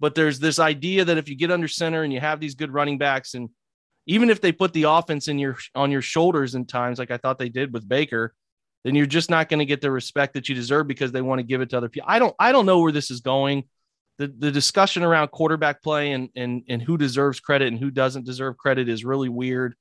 But 0.00 0.14
there's 0.14 0.38
this 0.38 0.58
idea 0.58 1.04
that 1.04 1.18
if 1.18 1.28
you 1.28 1.36
get 1.36 1.50
under 1.50 1.68
center 1.68 2.02
and 2.02 2.12
you 2.12 2.20
have 2.20 2.40
these 2.40 2.54
good 2.54 2.72
running 2.72 2.98
backs, 2.98 3.34
and 3.34 3.50
even 4.06 4.30
if 4.30 4.40
they 4.40 4.52
put 4.52 4.72
the 4.72 4.84
offense 4.84 5.28
in 5.28 5.38
your 5.38 5.58
on 5.74 5.90
your 5.90 6.00
shoulders 6.02 6.54
in 6.54 6.64
times, 6.64 6.98
like 6.98 7.10
I 7.10 7.18
thought 7.18 7.38
they 7.38 7.50
did 7.50 7.72
with 7.72 7.86
Baker, 7.86 8.34
then 8.84 8.94
you're 8.94 9.06
just 9.06 9.28
not 9.28 9.50
going 9.50 9.58
to 9.58 9.66
get 9.66 9.82
the 9.82 9.90
respect 9.90 10.34
that 10.34 10.48
you 10.48 10.54
deserve 10.54 10.86
because 10.86 11.12
they 11.12 11.20
want 11.20 11.40
to 11.40 11.42
give 11.42 11.60
it 11.60 11.70
to 11.70 11.76
other 11.76 11.90
people. 11.90 12.08
I 12.10 12.18
don't 12.18 12.34
I 12.38 12.52
don't 12.52 12.66
know 12.66 12.80
where 12.80 12.92
this 12.92 13.10
is 13.10 13.20
going. 13.20 13.64
The 14.16 14.28
the 14.28 14.50
discussion 14.50 15.02
around 15.02 15.28
quarterback 15.28 15.82
play 15.82 16.12
and 16.12 16.30
and 16.34 16.62
and 16.68 16.80
who 16.80 16.96
deserves 16.96 17.38
credit 17.38 17.68
and 17.68 17.78
who 17.78 17.90
doesn't 17.90 18.24
deserve 18.24 18.56
credit 18.56 18.88
is 18.88 19.04
really 19.04 19.28
weird. 19.28 19.74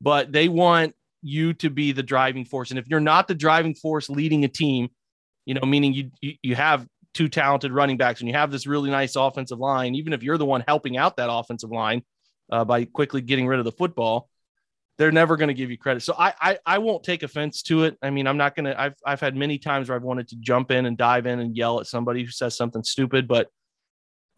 But 0.00 0.32
they 0.32 0.48
want 0.48 0.94
you 1.22 1.52
to 1.54 1.70
be 1.70 1.92
the 1.92 2.02
driving 2.02 2.44
force. 2.44 2.70
And 2.70 2.78
if 2.78 2.86
you're 2.88 3.00
not 3.00 3.28
the 3.28 3.34
driving 3.34 3.74
force 3.74 4.08
leading 4.08 4.44
a 4.44 4.48
team, 4.48 4.88
you 5.46 5.54
know, 5.54 5.62
meaning 5.62 5.92
you, 5.92 6.10
you, 6.20 6.34
you 6.42 6.54
have 6.54 6.86
two 7.14 7.28
talented 7.28 7.72
running 7.72 7.96
backs 7.96 8.20
and 8.20 8.28
you 8.28 8.34
have 8.34 8.50
this 8.50 8.66
really 8.66 8.90
nice 8.90 9.16
offensive 9.16 9.58
line, 9.58 9.94
even 9.94 10.12
if 10.12 10.22
you're 10.22 10.38
the 10.38 10.46
one 10.46 10.62
helping 10.66 10.96
out 10.96 11.16
that 11.16 11.30
offensive 11.30 11.70
line 11.70 12.02
uh, 12.50 12.64
by 12.64 12.84
quickly 12.84 13.20
getting 13.20 13.46
rid 13.46 13.58
of 13.58 13.64
the 13.64 13.72
football, 13.72 14.28
they're 14.98 15.12
never 15.12 15.36
going 15.36 15.48
to 15.48 15.54
give 15.54 15.70
you 15.70 15.78
credit. 15.78 16.02
So 16.02 16.14
I, 16.18 16.34
I, 16.40 16.58
I 16.66 16.78
won't 16.78 17.02
take 17.02 17.22
offense 17.22 17.62
to 17.62 17.84
it. 17.84 17.96
I 18.02 18.10
mean, 18.10 18.26
I'm 18.26 18.36
not 18.36 18.54
going 18.54 18.66
to. 18.66 18.78
I've 18.78 18.94
I've 19.06 19.20
had 19.20 19.34
many 19.34 19.56
times 19.56 19.88
where 19.88 19.96
I've 19.96 20.02
wanted 20.02 20.28
to 20.28 20.36
jump 20.36 20.70
in 20.70 20.84
and 20.84 20.96
dive 20.96 21.26
in 21.26 21.40
and 21.40 21.56
yell 21.56 21.80
at 21.80 21.86
somebody 21.86 22.22
who 22.22 22.30
says 22.30 22.54
something 22.54 22.82
stupid, 22.82 23.26
but 23.26 23.48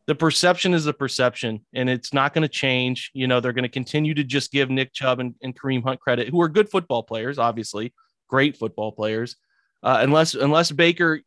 the 0.07 0.15
perception 0.15 0.75
is 0.75 0.85
the 0.85 0.93
perception 0.93 1.65
and 1.73 1.89
it's 1.89 2.13
not 2.13 2.35
going 2.35 2.43
to 2.43 2.49
change. 2.49 3.11
You 3.15 3.27
know, 3.27 3.41
they're 3.41 3.53
going 3.53 3.63
to 3.63 3.69
continue 3.69 4.15
to 4.15 4.25
just 4.25 4.51
give 4.51 4.69
Nick 4.69 4.93
Chubb 4.93 5.21
and, 5.21 5.35
and, 5.43 5.59
Kareem 5.59 5.83
Hunt 5.83 6.01
credit, 6.01 6.29
who 6.29 6.41
are 6.43 6.49
good 6.49 6.69
football 6.69 7.03
players, 7.03 7.39
obviously, 7.39 7.95
great 8.29 8.57
football 8.57 8.93
players. 8.93 9.37
Uh, 9.83 9.99
unless 10.01 10.35
unless 10.35 10.71
Baker, 10.71 11.21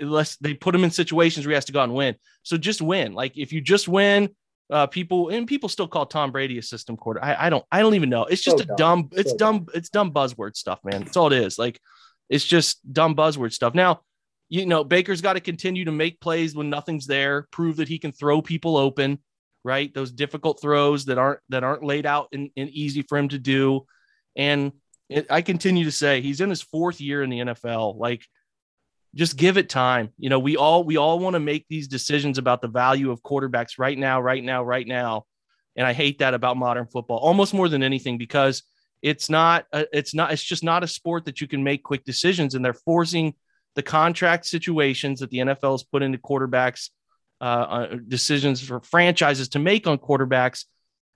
unless 0.00 0.36
they 0.36 0.54
put 0.54 0.74
him 0.74 0.84
in 0.84 0.90
situations 0.90 1.46
where 1.46 1.52
he 1.52 1.54
has 1.54 1.64
to 1.66 1.72
go 1.72 1.80
out 1.80 1.84
and 1.84 1.94
win. 1.94 2.14
So 2.42 2.56
just 2.56 2.82
win. 2.82 3.14
Like 3.14 3.36
if 3.38 3.52
you 3.52 3.60
just 3.60 3.88
win, 3.88 4.30
uh, 4.70 4.86
people 4.86 5.28
and 5.28 5.46
people 5.46 5.68
still 5.68 5.88
call 5.88 6.06
Tom 6.06 6.30
Brady 6.30 6.58
a 6.58 6.62
system 6.62 6.96
quarter. 6.96 7.22
I, 7.22 7.46
I 7.46 7.50
don't 7.50 7.64
I 7.70 7.80
don't 7.80 7.94
even 7.94 8.10
know. 8.10 8.24
It's 8.24 8.42
just 8.42 8.58
so 8.58 8.64
a 8.64 8.66
dumb, 8.66 8.76
dumb 8.76 9.08
it's 9.12 9.30
so 9.30 9.36
dumb, 9.36 9.58
dumb, 9.58 9.68
it's 9.74 9.88
dumb 9.88 10.12
buzzword 10.12 10.56
stuff, 10.56 10.80
man. 10.84 11.04
That's 11.04 11.16
all 11.16 11.32
it 11.32 11.38
is. 11.38 11.58
Like 11.58 11.80
it's 12.28 12.44
just 12.44 12.80
dumb 12.90 13.14
buzzword 13.14 13.52
stuff. 13.52 13.74
Now 13.74 14.00
you 14.48 14.66
know, 14.66 14.84
Baker's 14.84 15.20
got 15.20 15.34
to 15.34 15.40
continue 15.40 15.84
to 15.86 15.92
make 15.92 16.20
plays 16.20 16.54
when 16.54 16.70
nothing's 16.70 17.06
there, 17.06 17.48
prove 17.50 17.76
that 17.76 17.88
he 17.88 17.98
can 17.98 18.12
throw 18.12 18.42
people 18.42 18.76
open, 18.76 19.18
right? 19.64 19.92
Those 19.92 20.12
difficult 20.12 20.60
throws 20.60 21.06
that 21.06 21.18
aren't 21.18 21.40
that 21.48 21.64
aren't 21.64 21.84
laid 21.84 22.06
out 22.06 22.28
and, 22.32 22.50
easy 22.56 23.02
for 23.02 23.18
him 23.18 23.28
to 23.30 23.38
do. 23.38 23.86
And 24.36 24.72
it, 25.08 25.26
I 25.30 25.42
continue 25.42 25.84
to 25.84 25.92
say 25.92 26.20
he's 26.20 26.40
in 26.40 26.50
his 26.50 26.62
fourth 26.62 27.00
year 27.00 27.22
in 27.22 27.30
the 27.30 27.40
NFL. 27.40 27.96
Like, 27.98 28.26
just 29.14 29.36
give 29.36 29.56
it 29.56 29.68
time. 29.68 30.10
You 30.18 30.28
know, 30.28 30.38
we 30.38 30.56
all 30.56 30.84
we 30.84 30.96
all 30.96 31.18
want 31.18 31.34
to 31.34 31.40
make 31.40 31.66
these 31.68 31.88
decisions 31.88 32.38
about 32.38 32.60
the 32.60 32.68
value 32.68 33.10
of 33.10 33.22
quarterbacks 33.22 33.78
right 33.78 33.96
now, 33.96 34.20
right 34.20 34.42
now, 34.42 34.62
right 34.62 34.86
now. 34.86 35.24
And 35.76 35.86
I 35.86 35.92
hate 35.92 36.18
that 36.18 36.34
about 36.34 36.56
modern 36.56 36.86
football 36.86 37.18
almost 37.18 37.54
more 37.54 37.68
than 37.68 37.82
anything 37.82 38.18
because 38.18 38.62
it's 39.02 39.28
not 39.28 39.66
a, 39.72 39.86
it's 39.92 40.14
not 40.14 40.32
it's 40.32 40.42
just 40.42 40.64
not 40.64 40.84
a 40.84 40.88
sport 40.88 41.24
that 41.24 41.40
you 41.40 41.48
can 41.48 41.62
make 41.62 41.82
quick 41.82 42.04
decisions 42.04 42.54
and 42.54 42.64
they're 42.64 42.72
forcing 42.72 43.34
the 43.74 43.82
contract 43.82 44.46
situations 44.46 45.20
that 45.20 45.30
the 45.30 45.38
NFL 45.38 45.72
has 45.72 45.82
put 45.82 46.02
into 46.02 46.18
quarterbacks, 46.18 46.90
uh, 47.40 47.44
uh, 47.44 47.96
decisions 48.08 48.60
for 48.60 48.80
franchises 48.80 49.48
to 49.50 49.58
make 49.58 49.86
on 49.86 49.98
quarterbacks 49.98 50.64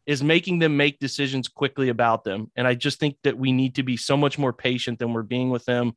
is 0.07 0.23
making 0.23 0.59
them 0.59 0.77
make 0.77 0.99
decisions 0.99 1.49
quickly 1.49 1.91
about 1.91 2.25
them. 2.25 2.51
And 2.57 2.67
I 2.67 2.75
just 2.75 2.99
think 2.99 3.17
that 3.25 3.39
we 3.39 3.53
need 3.53 3.77
to 3.77 3.83
be 3.83 3.97
so 3.97 4.17
much 4.17 4.39
more 4.39 4.53
patient 4.53 4.99
than 4.99 5.13
we're 5.13 5.23
being 5.23 5.51
with 5.51 5.65
them 5.67 5.93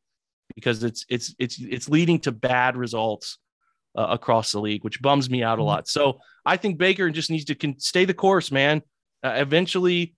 because 0.54 0.84
it's 0.84 1.04
it's 1.08 1.34
it's 1.38 1.58
it's 1.58 1.88
leading 1.88 2.20
to 2.20 2.32
bad 2.32 2.76
results 2.76 3.38
uh, 3.96 4.06
across 4.10 4.52
the 4.52 4.60
league, 4.60 4.84
which 4.84 5.02
bums 5.02 5.30
me 5.30 5.42
out 5.42 5.58
a 5.58 5.60
mm-hmm. 5.60 5.68
lot. 5.68 5.88
So 5.88 6.20
I 6.44 6.56
think 6.56 6.78
Baker 6.78 7.10
just 7.10 7.30
needs 7.30 7.46
to 7.46 7.54
con- 7.54 7.78
stay 7.78 8.04
the 8.04 8.14
course, 8.14 8.52
man. 8.52 8.82
Uh, 9.22 9.34
eventually, 9.36 10.14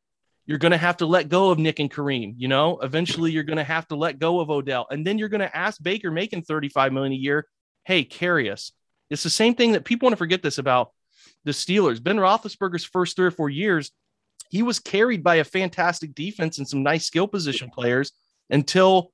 you're 0.47 0.59
going 0.59 0.73
to 0.73 0.79
have 0.79 0.99
to 0.99 1.07
let 1.07 1.29
go 1.29 1.51
of 1.51 1.59
Nick 1.59 1.79
and 1.79 1.91
Kareem. 1.91 2.35
You 2.37 2.49
know, 2.49 2.79
eventually 2.81 3.31
you're 3.31 3.45
going 3.45 3.59
to 3.59 3.65
have 3.65 3.89
to 3.89 3.97
let 3.97 4.19
go 4.19 4.41
of 4.41 4.51
Odell, 4.51 4.87
and 4.91 5.07
then 5.07 5.19
you're 5.19 5.29
going 5.29 5.41
to 5.41 5.57
ask 5.57 5.83
Baker 5.83 6.11
making 6.11 6.43
35 6.43 6.93
million 6.93 7.13
a 7.13 7.17
year, 7.17 7.47
"Hey, 7.85 8.05
carry 8.05 8.51
us." 8.51 8.73
It's 9.11 9.23
the 9.23 9.31
same 9.31 9.55
thing 9.55 9.73
that 9.73 9.85
people 9.85 10.07
want 10.07 10.13
to 10.13 10.19
forget 10.19 10.43
this 10.43 10.59
about 10.59 10.93
the 11.45 11.53
Steelers. 11.53 12.03
Ben 12.03 12.17
Roethlisberger's 12.17 12.85
first 12.85 13.17
three 13.17 13.27
or 13.27 13.31
four 13.31 13.51
years, 13.51 13.91
he 14.51 14.63
was 14.63 14.79
carried 14.79 15.23
by 15.23 15.37
a 15.37 15.45
fantastic 15.45 16.15
defense 16.15 16.59
and 16.59 16.69
some 16.69 16.83
nice 16.83 17.07
skill 17.07 17.27
position 17.27 17.71
players 17.71 18.13
until 18.51 19.13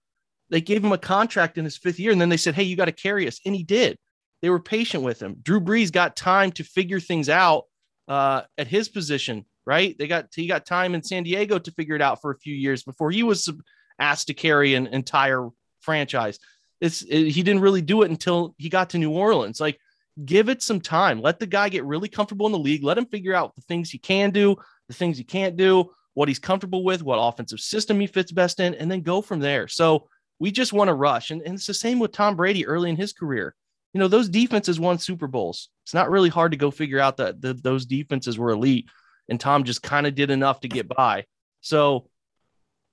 they 0.49 0.61
gave 0.61 0.85
him 0.85 0.93
a 0.93 0.99
contract 0.99 1.59
in 1.59 1.65
his 1.65 1.77
fifth 1.77 2.01
year, 2.01 2.13
and 2.13 2.21
then 2.21 2.29
they 2.29 2.37
said, 2.37 2.55
"Hey, 2.55 2.65
you 2.65 2.77
got 2.77 2.87
to 2.87 2.93
carry 2.93 3.27
us," 3.29 3.41
and 3.47 3.55
he 3.55 3.63
did. 3.63 3.97
They 4.43 4.51
were 4.51 4.61
patient 4.61 5.05
with 5.05 5.21
him. 5.21 5.37
Drew 5.43 5.61
Brees 5.61 5.93
got 5.93 6.17
time 6.17 6.51
to 6.53 6.65
figure 6.65 6.99
things 6.99 7.29
out 7.29 7.65
uh, 8.09 8.43
at 8.59 8.67
his 8.67 8.89
position 8.89 9.45
right? 9.67 9.97
They 9.99 10.07
got 10.07 10.27
he 10.35 10.47
got 10.47 10.67
time 10.67 10.95
in 10.95 11.03
San 11.03 11.23
Diego 11.23 11.59
to 11.59 11.73
figure 11.73 11.97
it 11.97 12.03
out 12.03 12.21
for 12.21 12.31
a 12.31 12.39
few 12.39 12.55
years 12.55 12.83
before 12.83 13.11
he 13.11 13.23
was 13.23 13.51
asked 13.99 14.29
to 14.29 14.35
carry 14.35 14.75
an 14.75 14.87
entire 14.89 15.49
franchise. 15.81 16.39
It's 16.81 17.03
it, 17.03 17.31
he 17.31 17.43
didn't 17.43 17.63
really 17.63 17.83
do 17.83 18.03
it 18.03 18.11
until 18.11 18.55
he 18.59 18.69
got 18.69 18.91
to 18.91 18.99
New 18.99 19.11
Orleans. 19.11 19.61
Like, 19.61 19.79
give 20.25 20.49
it 20.49 20.63
some 20.63 20.81
time. 20.81 21.21
Let 21.21 21.39
the 21.39 21.47
guy 21.47 21.69
get 21.69 21.85
really 21.85 22.09
comfortable 22.09 22.47
in 22.47 22.53
the 22.53 22.59
league. 22.59 22.83
Let 22.83 22.99
him 22.99 23.07
figure 23.07 23.35
out 23.35 23.55
the 23.55 23.63
things 23.63 23.91
he 23.91 23.99
can 23.99 24.31
do, 24.31 24.57
the 24.89 24.95
things 24.95 25.19
he 25.19 25.25
can't 25.25 25.57
do, 25.57 25.91
what 26.15 26.29
he's 26.29 26.39
comfortable 26.39 26.85
with, 26.85 27.03
what 27.03 27.17
offensive 27.17 27.61
system 27.61 28.01
he 28.01 28.07
fits 28.07 28.33
best 28.33 28.61
in, 28.61 28.75
and 28.75 28.91
then 28.91 29.03
go 29.03 29.23
from 29.23 29.41
there. 29.41 29.69
So 29.69 30.09
we 30.39 30.51
just 30.51 30.73
want 30.73 30.89
to 30.89 30.95
rush, 30.95 31.31
and, 31.31 31.43
and 31.43 31.55
it's 31.55 31.67
the 31.67 31.75
same 31.75 31.99
with 31.99 32.13
Tom 32.13 32.35
Brady 32.35 32.67
early 32.67 32.91
in 32.91 32.97
his 32.97 33.13
career. 33.13 33.55
You 33.93 34.01
know, 34.01 34.09
those 34.09 34.29
defenses 34.29 34.81
won 34.81 34.99
Super 34.99 35.27
Bowls. 35.27 35.69
It's 35.85 35.95
not 35.95 36.11
really 36.11 36.29
hard 36.29 36.53
to 36.53 36.59
go 36.59 36.71
figure 36.71 37.01
out 37.01 37.17
that 37.19 37.43
the, 37.43 37.55
those 37.55 37.87
defenses 37.87 38.39
were 38.39 38.51
elite 38.51 38.89
and 39.31 39.41
Tom 39.41 39.65
just 39.65 39.83
kind 39.83 40.07
of 40.07 40.15
did 40.15 40.31
enough 40.31 40.61
to 40.61 40.69
get 40.69 40.89
by. 40.89 41.25
So 41.61 42.09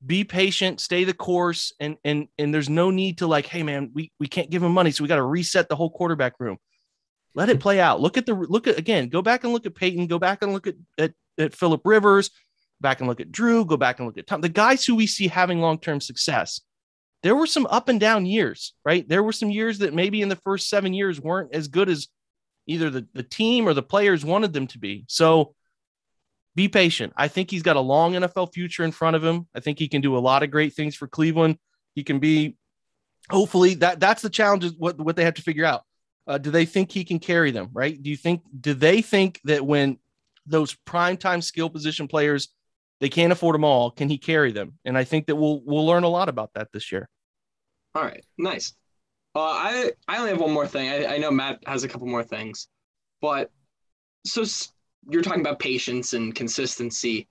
be 0.05 0.23
patient, 0.23 0.79
stay 0.79 1.03
the 1.03 1.13
course, 1.13 1.73
and 1.79 1.97
and 2.05 2.27
and 2.37 2.53
there's 2.53 2.69
no 2.69 2.91
need 2.91 3.17
to 3.17 3.27
like, 3.27 3.47
hey 3.47 3.63
man, 3.63 3.91
we 3.93 4.11
we 4.19 4.27
can't 4.27 4.49
give 4.49 4.63
him 4.63 4.71
money, 4.71 4.91
so 4.91 5.03
we 5.03 5.07
got 5.07 5.15
to 5.15 5.23
reset 5.23 5.67
the 5.67 5.75
whole 5.75 5.89
quarterback 5.89 6.35
room. 6.39 6.57
Let 7.33 7.49
it 7.49 7.59
play 7.59 7.79
out. 7.79 7.99
Look 7.99 8.17
at 8.17 8.25
the 8.25 8.35
look 8.35 8.67
at 8.67 8.77
again. 8.77 9.09
Go 9.09 9.21
back 9.21 9.43
and 9.43 9.51
look 9.51 9.65
at 9.65 9.75
Peyton. 9.75 10.07
Go 10.07 10.19
back 10.19 10.43
and 10.43 10.53
look 10.53 10.67
at 10.67 10.75
at, 10.97 11.13
at 11.37 11.55
Philip 11.55 11.81
Rivers. 11.83 12.29
Back 12.79 12.99
and 12.99 13.09
look 13.09 13.19
at 13.19 13.31
Drew. 13.31 13.65
Go 13.65 13.75
back 13.75 13.99
and 13.99 14.07
look 14.07 14.19
at 14.19 14.27
Tom. 14.27 14.41
The 14.41 14.49
guys 14.49 14.85
who 14.85 14.95
we 14.95 15.07
see 15.07 15.27
having 15.27 15.59
long 15.59 15.79
term 15.79 15.99
success. 15.99 16.61
there 17.23 17.35
were 17.35 17.47
some 17.47 17.65
up 17.65 17.89
and 17.89 17.99
down 17.99 18.27
years, 18.27 18.75
right? 18.85 19.07
There 19.09 19.23
were 19.23 19.31
some 19.31 19.49
years 19.49 19.79
that 19.79 19.95
maybe 19.95 20.21
in 20.21 20.29
the 20.29 20.35
first 20.35 20.69
seven 20.69 20.93
years 20.93 21.19
weren't 21.19 21.55
as 21.55 21.67
good 21.67 21.89
as 21.89 22.07
either 22.67 22.91
the, 22.91 23.07
the 23.13 23.23
team 23.23 23.67
or 23.67 23.73
the 23.73 23.81
players 23.81 24.23
wanted 24.23 24.53
them 24.53 24.67
to 24.67 24.77
be. 24.77 25.05
So 25.07 25.55
be 26.57 26.67
patient. 26.67 27.13
I 27.15 27.29
think 27.29 27.49
he's 27.49 27.63
got 27.63 27.77
a 27.77 27.81
long 27.81 28.13
NFL 28.13 28.53
future 28.53 28.83
in 28.83 28.91
front 28.91 29.15
of 29.15 29.23
him. 29.23 29.47
I 29.55 29.61
think 29.61 29.79
he 29.79 29.87
can 29.87 30.01
do 30.01 30.17
a 30.17 30.19
lot 30.19 30.43
of 30.43 30.51
great 30.51 30.73
things 30.73 30.95
for 30.95 31.07
Cleveland. 31.07 31.57
He 31.95 32.03
can 32.03 32.19
be, 32.19 32.57
hopefully, 33.29 33.75
that 33.75 33.99
that's 33.99 34.21
the 34.21 34.29
challenge. 34.29 34.65
Is 34.65 34.73
what 34.77 34.99
what 34.99 35.15
they 35.15 35.23
have 35.23 35.35
to 35.35 35.41
figure 35.41 35.65
out. 35.65 35.83
Uh, 36.25 36.37
do 36.37 36.51
they 36.51 36.65
think 36.65 36.91
he 36.91 37.05
can 37.05 37.19
carry 37.19 37.51
them? 37.51 37.69
Right? 37.71 38.01
Do 38.01 38.09
you 38.09 38.17
think? 38.17 38.41
Do 38.59 38.73
they 38.73 39.01
think 39.01 39.39
that 39.45 39.65
when 39.65 39.99
those 40.45 40.75
prime 40.85 41.15
time 41.15 41.41
skill 41.41 41.69
position 41.69 42.07
players 42.07 42.49
they 42.99 43.09
can't 43.09 43.31
afford 43.31 43.53
them 43.53 43.63
all. 43.63 43.91
Can 43.91 44.09
he 44.09 44.17
carry 44.17 44.51
them? 44.51 44.79
And 44.85 44.97
I 44.97 45.03
think 45.03 45.27
that 45.27 45.35
we'll 45.35 45.61
we'll 45.63 45.85
learn 45.85 46.03
a 46.03 46.09
lot 46.09 46.29
about 46.29 46.51
that 46.55 46.69
this 46.71 46.91
year. 46.91 47.07
All 47.95 48.03
right, 48.03 48.25
nice. 48.37 48.73
Uh, 49.35 49.41
I 49.41 49.91
I 50.07 50.17
only 50.17 50.31
have 50.31 50.41
one 50.41 50.51
more 50.51 50.67
thing. 50.67 50.89
I, 50.89 51.15
I 51.15 51.17
know 51.17 51.31
Matt 51.31 51.59
has 51.67 51.83
a 51.83 51.87
couple 51.87 52.07
more 52.07 52.23
things, 52.23 52.67
but 53.21 53.51
so 54.25 54.43
you're 55.09 55.21
talking 55.21 55.41
about 55.41 55.59
patience 55.59 56.13
and 56.13 56.33
consistency. 56.33 57.27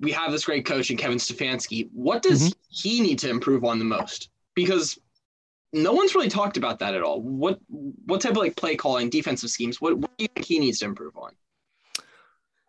We 0.00 0.12
have 0.12 0.32
this 0.32 0.44
great 0.44 0.66
coach 0.66 0.90
in 0.90 0.96
Kevin 0.96 1.18
Stefanski. 1.18 1.88
What 1.92 2.22
does 2.22 2.50
mm-hmm. 2.50 2.58
he 2.68 3.00
need 3.00 3.18
to 3.20 3.30
improve 3.30 3.64
on 3.64 3.78
the 3.78 3.84
most? 3.84 4.30
Because 4.54 4.98
no 5.72 5.92
one's 5.92 6.14
really 6.14 6.28
talked 6.28 6.56
about 6.56 6.78
that 6.78 6.94
at 6.94 7.02
all. 7.02 7.20
What 7.20 7.58
what 7.68 8.20
type 8.20 8.32
of 8.32 8.38
like 8.38 8.56
play 8.56 8.76
calling, 8.76 9.10
defensive 9.10 9.50
schemes? 9.50 9.80
What, 9.80 9.98
what 9.98 10.16
do 10.16 10.24
you 10.24 10.28
think 10.34 10.46
he 10.46 10.58
needs 10.58 10.78
to 10.80 10.86
improve 10.86 11.16
on? 11.16 11.32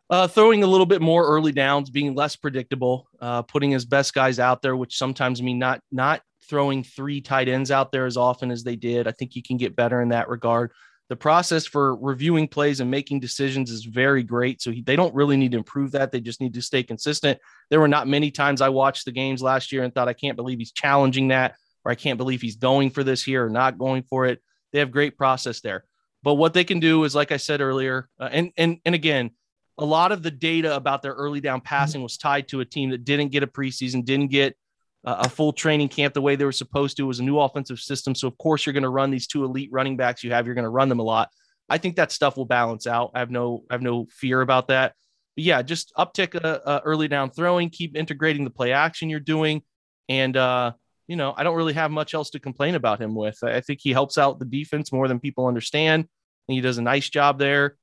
Uh, 0.09 0.27
throwing 0.27 0.63
a 0.63 0.67
little 0.67 0.85
bit 0.85 1.01
more 1.01 1.25
early 1.25 1.51
downs, 1.51 1.89
being 1.89 2.13
less 2.13 2.35
predictable, 2.35 3.07
uh, 3.21 3.41
putting 3.41 3.71
his 3.71 3.85
best 3.85 4.13
guys 4.13 4.39
out 4.39 4.61
there, 4.61 4.75
which 4.75 4.97
sometimes 4.97 5.41
mean 5.41 5.59
not 5.59 5.81
not 5.91 6.21
throwing 6.47 6.83
three 6.83 7.21
tight 7.21 7.47
ends 7.47 7.71
out 7.71 7.91
there 7.91 8.05
as 8.05 8.17
often 8.17 8.51
as 8.51 8.63
they 8.63 8.75
did. 8.75 9.07
I 9.07 9.11
think 9.11 9.33
he 9.33 9.41
can 9.41 9.57
get 9.57 9.75
better 9.75 10.01
in 10.01 10.09
that 10.09 10.29
regard. 10.29 10.71
The 11.09 11.15
process 11.15 11.67
for 11.67 11.95
reviewing 11.95 12.47
plays 12.47 12.79
and 12.79 12.89
making 12.89 13.19
decisions 13.19 13.69
is 13.69 13.85
very 13.85 14.23
great. 14.23 14.61
So 14.61 14.71
he, 14.71 14.81
they 14.81 14.95
don't 14.95 15.13
really 15.13 15.37
need 15.37 15.51
to 15.51 15.57
improve 15.57 15.91
that. 15.91 16.11
They 16.11 16.19
just 16.19 16.41
need 16.41 16.55
to 16.55 16.61
stay 16.61 16.81
consistent. 16.81 17.39
There 17.69 17.79
were 17.79 17.87
not 17.87 18.07
many 18.07 18.31
times 18.31 18.59
I 18.59 18.69
watched 18.69 19.05
the 19.05 19.11
games 19.11 19.43
last 19.43 19.71
year 19.71 19.83
and 19.83 19.93
thought, 19.93 20.07
I 20.07 20.13
can't 20.13 20.35
believe 20.35 20.57
he's 20.57 20.71
challenging 20.71 21.27
that, 21.27 21.55
or 21.83 21.91
I 21.91 21.95
can't 21.95 22.17
believe 22.17 22.41
he's 22.41 22.55
going 22.55 22.89
for 22.89 23.03
this 23.03 23.23
here 23.23 23.45
or 23.45 23.49
not 23.49 23.77
going 23.77 24.03
for 24.03 24.25
it. 24.25 24.41
They 24.73 24.79
have 24.79 24.91
great 24.91 25.15
process 25.15 25.61
there. 25.61 25.85
But 26.23 26.35
what 26.35 26.55
they 26.55 26.63
can 26.63 26.79
do 26.79 27.03
is, 27.03 27.13
like 27.13 27.31
I 27.31 27.37
said 27.37 27.61
earlier, 27.61 28.09
uh, 28.19 28.29
and 28.31 28.51
and 28.57 28.79
and 28.83 28.95
again, 28.95 29.29
a 29.77 29.85
lot 29.85 30.11
of 30.11 30.23
the 30.23 30.31
data 30.31 30.75
about 30.75 31.03
their 31.03 31.13
early 31.13 31.39
down 31.39 31.61
passing 31.61 32.01
was 32.01 32.17
tied 32.17 32.47
to 32.47 32.61
a 32.61 32.65
team 32.65 32.89
that 32.89 33.05
didn't 33.05 33.29
get 33.29 33.43
a 33.43 33.47
preseason, 33.47 34.03
didn't 34.03 34.31
get 34.31 34.57
a 35.05 35.29
full 35.29 35.53
training 35.53 35.87
camp 35.87 36.13
the 36.13 36.21
way 36.21 36.35
they 36.35 36.45
were 36.45 36.51
supposed 36.51 36.97
to. 36.97 37.03
It 37.03 37.07
was 37.07 37.19
a 37.19 37.23
new 37.23 37.39
offensive 37.39 37.79
system. 37.79 38.15
So, 38.15 38.27
of 38.27 38.37
course, 38.37 38.65
you're 38.65 38.73
going 38.73 38.83
to 38.83 38.89
run 38.89 39.11
these 39.11 39.27
two 39.27 39.43
elite 39.43 39.69
running 39.71 39.97
backs 39.97 40.23
you 40.23 40.31
have. 40.31 40.45
You're 40.45 40.55
going 40.55 40.63
to 40.63 40.69
run 40.69 40.89
them 40.89 40.99
a 40.99 41.03
lot. 41.03 41.29
I 41.69 41.77
think 41.77 41.95
that 41.95 42.11
stuff 42.11 42.37
will 42.37 42.45
balance 42.45 42.87
out. 42.87 43.11
I 43.13 43.19
have 43.19 43.31
no, 43.31 43.63
I 43.69 43.73
have 43.75 43.81
no 43.81 44.07
fear 44.09 44.41
about 44.41 44.67
that. 44.69 44.93
But 45.35 45.43
yeah, 45.43 45.61
just 45.61 45.93
uptick 45.97 46.35
a, 46.35 46.61
a 46.65 46.81
early 46.85 47.07
down 47.07 47.29
throwing, 47.29 47.69
keep 47.69 47.95
integrating 47.95 48.43
the 48.43 48.49
play 48.49 48.71
action 48.71 49.09
you're 49.09 49.19
doing. 49.19 49.61
And, 50.09 50.35
uh, 50.35 50.73
you 51.07 51.15
know, 51.15 51.33
I 51.37 51.43
don't 51.43 51.55
really 51.55 51.73
have 51.73 51.91
much 51.91 52.13
else 52.13 52.31
to 52.31 52.39
complain 52.39 52.75
about 52.75 52.99
him 52.99 53.15
with. 53.15 53.37
I 53.43 53.61
think 53.61 53.79
he 53.81 53.91
helps 53.91 54.17
out 54.17 54.39
the 54.39 54.45
defense 54.45 54.91
more 54.91 55.07
than 55.07 55.19
people 55.19 55.47
understand. 55.47 56.07
And 56.47 56.55
he 56.55 56.61
does 56.61 56.77
a 56.77 56.81
nice 56.83 57.09
job 57.09 57.37
there. 57.37 57.77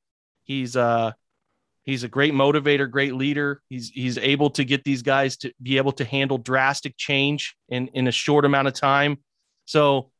He's, 0.44 0.76
uh, 0.76 1.12
He's 1.84 2.04
a 2.04 2.08
great 2.08 2.32
motivator, 2.32 2.88
great 2.88 3.14
leader. 3.14 3.60
He's 3.68 3.88
he's 3.88 4.16
able 4.16 4.50
to 4.50 4.64
get 4.64 4.84
these 4.84 5.02
guys 5.02 5.36
to 5.38 5.52
be 5.60 5.78
able 5.78 5.92
to 5.92 6.04
handle 6.04 6.38
drastic 6.38 6.96
change 6.96 7.56
in 7.68 7.88
in 7.88 8.06
a 8.06 8.12
short 8.12 8.44
amount 8.44 8.68
of 8.68 8.74
time. 8.74 9.18
So, 9.64 10.10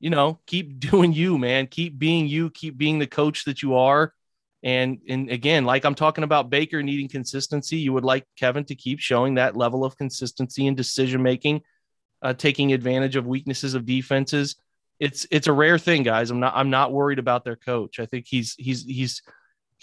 you 0.00 0.10
know, 0.10 0.40
keep 0.46 0.78
doing 0.90 1.12
you, 1.12 1.36
man. 1.36 1.66
Keep 1.66 1.98
being 1.98 2.26
you. 2.26 2.50
Keep 2.50 2.78
being 2.78 2.98
the 2.98 3.06
coach 3.06 3.44
that 3.44 3.62
you 3.62 3.74
are. 3.74 4.14
And 4.62 4.98
and 5.06 5.30
again, 5.30 5.66
like 5.66 5.84
I'm 5.84 5.94
talking 5.94 6.24
about 6.24 6.48
Baker 6.48 6.82
needing 6.82 7.08
consistency, 7.08 7.76
you 7.76 7.92
would 7.92 8.04
like 8.04 8.24
Kevin 8.38 8.64
to 8.64 8.74
keep 8.74 8.98
showing 8.98 9.34
that 9.34 9.56
level 9.56 9.84
of 9.84 9.98
consistency 9.98 10.66
and 10.66 10.74
decision 10.74 11.22
making, 11.22 11.60
uh, 12.22 12.32
taking 12.32 12.72
advantage 12.72 13.14
of 13.16 13.26
weaknesses 13.26 13.74
of 13.74 13.84
defenses. 13.84 14.56
It's 14.98 15.26
it's 15.30 15.48
a 15.48 15.52
rare 15.52 15.76
thing, 15.76 16.02
guys. 16.02 16.30
I'm 16.30 16.40
not 16.40 16.54
I'm 16.56 16.70
not 16.70 16.94
worried 16.94 17.18
about 17.18 17.44
their 17.44 17.56
coach. 17.56 18.00
I 18.00 18.06
think 18.06 18.24
he's 18.26 18.54
he's 18.56 18.84
he's 18.84 19.20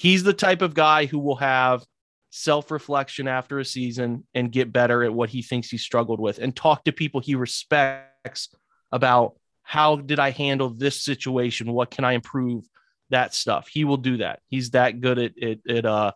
he's 0.02 0.24
the 0.24 0.34
type 0.34 0.64
of 0.64 0.74
guy 0.74 1.06
who 1.06 1.20
will 1.20 1.36
have 1.36 1.86
self 2.32 2.72
reflection 2.72 3.28
after 3.28 3.60
a 3.60 3.66
season 3.66 4.26
and 4.34 4.52
get 4.52 4.74
better 4.74 5.04
at 5.04 5.14
what 5.14 5.30
he 5.30 5.44
thinks 5.44 5.70
he 5.70 5.78
struggled 5.78 6.20
with 6.20 6.40
and 6.40 6.56
talk 6.56 6.84
to 6.84 6.92
people 6.92 7.22
he 7.22 7.36
respects 7.36 8.50
about 8.92 9.36
how 9.62 9.98
did 9.98 10.18
I 10.18 10.32
handle 10.32 10.72
this 10.72 11.04
situation? 11.04 11.72
What 11.72 11.92
can 11.92 12.04
I 12.04 12.14
improve? 12.14 12.66
That 13.12 13.36
stuff. 13.36 13.68
He 13.68 13.84
will 13.84 13.98
do 13.98 14.18
that. 14.18 14.40
He's 14.48 14.72
that 14.72 15.02
good 15.02 15.20
at, 15.20 15.44
at, 15.44 15.58
at, 15.70 15.86
uh, 15.86 16.14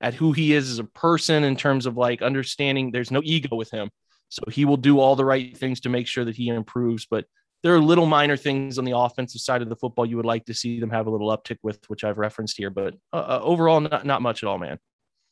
at 0.00 0.14
who 0.14 0.32
he 0.32 0.52
is 0.52 0.70
as 0.70 0.78
a 0.78 0.84
person 0.84 1.42
in 1.42 1.56
terms 1.56 1.86
of 1.86 1.96
like 1.96 2.22
understanding 2.22 2.92
there's 2.92 3.10
no 3.10 3.22
ego 3.24 3.56
with 3.56 3.70
him. 3.70 3.90
So 4.28 4.44
he 4.48 4.64
will 4.64 4.76
do 4.76 5.00
all 5.00 5.16
the 5.16 5.24
right 5.24 5.56
things 5.56 5.80
to 5.80 5.88
make 5.88 6.06
sure 6.06 6.24
that 6.24 6.36
he 6.36 6.48
improves. 6.48 7.06
But 7.10 7.24
there 7.62 7.74
are 7.74 7.80
little 7.80 8.06
minor 8.06 8.36
things 8.36 8.78
on 8.78 8.84
the 8.84 8.96
offensive 8.96 9.40
side 9.40 9.62
of 9.62 9.68
the 9.68 9.76
football 9.76 10.06
you 10.06 10.16
would 10.16 10.26
like 10.26 10.44
to 10.46 10.54
see 10.54 10.78
them 10.78 10.90
have 10.90 11.06
a 11.06 11.10
little 11.10 11.36
uptick 11.36 11.58
with, 11.62 11.80
which 11.88 12.04
I've 12.04 12.18
referenced 12.18 12.56
here. 12.56 12.70
But 12.70 12.94
uh, 13.12 13.16
uh, 13.16 13.40
overall, 13.42 13.80
not, 13.80 14.06
not 14.06 14.22
much 14.22 14.42
at 14.42 14.48
all, 14.48 14.58
man. 14.58 14.78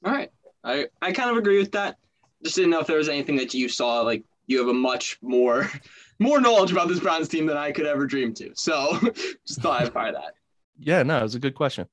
All 0.04 0.12
right. 0.12 0.30
I, 0.64 0.86
I 1.00 1.12
kind 1.12 1.30
of 1.30 1.36
agree 1.36 1.58
with 1.58 1.72
that. 1.72 1.96
Just 2.42 2.56
didn't 2.56 2.70
know 2.70 2.80
if 2.80 2.86
there 2.86 2.98
was 2.98 3.08
anything 3.08 3.36
that 3.36 3.54
you 3.54 3.68
saw. 3.68 4.00
Like 4.00 4.24
you 4.46 4.58
have 4.58 4.68
a 4.68 4.74
much 4.74 5.18
more 5.22 5.70
more 6.18 6.40
knowledge 6.40 6.72
about 6.72 6.88
this 6.88 7.00
Browns 7.00 7.28
team 7.28 7.46
than 7.46 7.56
I 7.56 7.72
could 7.72 7.86
ever 7.86 8.06
dream 8.06 8.34
to. 8.34 8.52
So 8.54 8.98
just 9.46 9.60
thought 9.60 9.82
I'd 9.82 9.92
fire 9.92 10.12
that. 10.12 10.34
Yeah, 10.78 11.02
no, 11.02 11.18
it 11.18 11.22
was 11.22 11.34
a 11.34 11.40
good 11.40 11.54
question. 11.54 11.86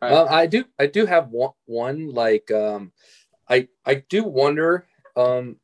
Right. 0.00 0.12
Uh, 0.12 0.26
I 0.28 0.46
do 0.46 0.64
I 0.78 0.86
do 0.86 1.06
have 1.06 1.28
one 1.28 1.52
one 1.66 2.10
like 2.10 2.50
um 2.50 2.92
I 3.48 3.68
I 3.84 4.02
do 4.08 4.24
wonder 4.24 4.86
um 5.16 5.56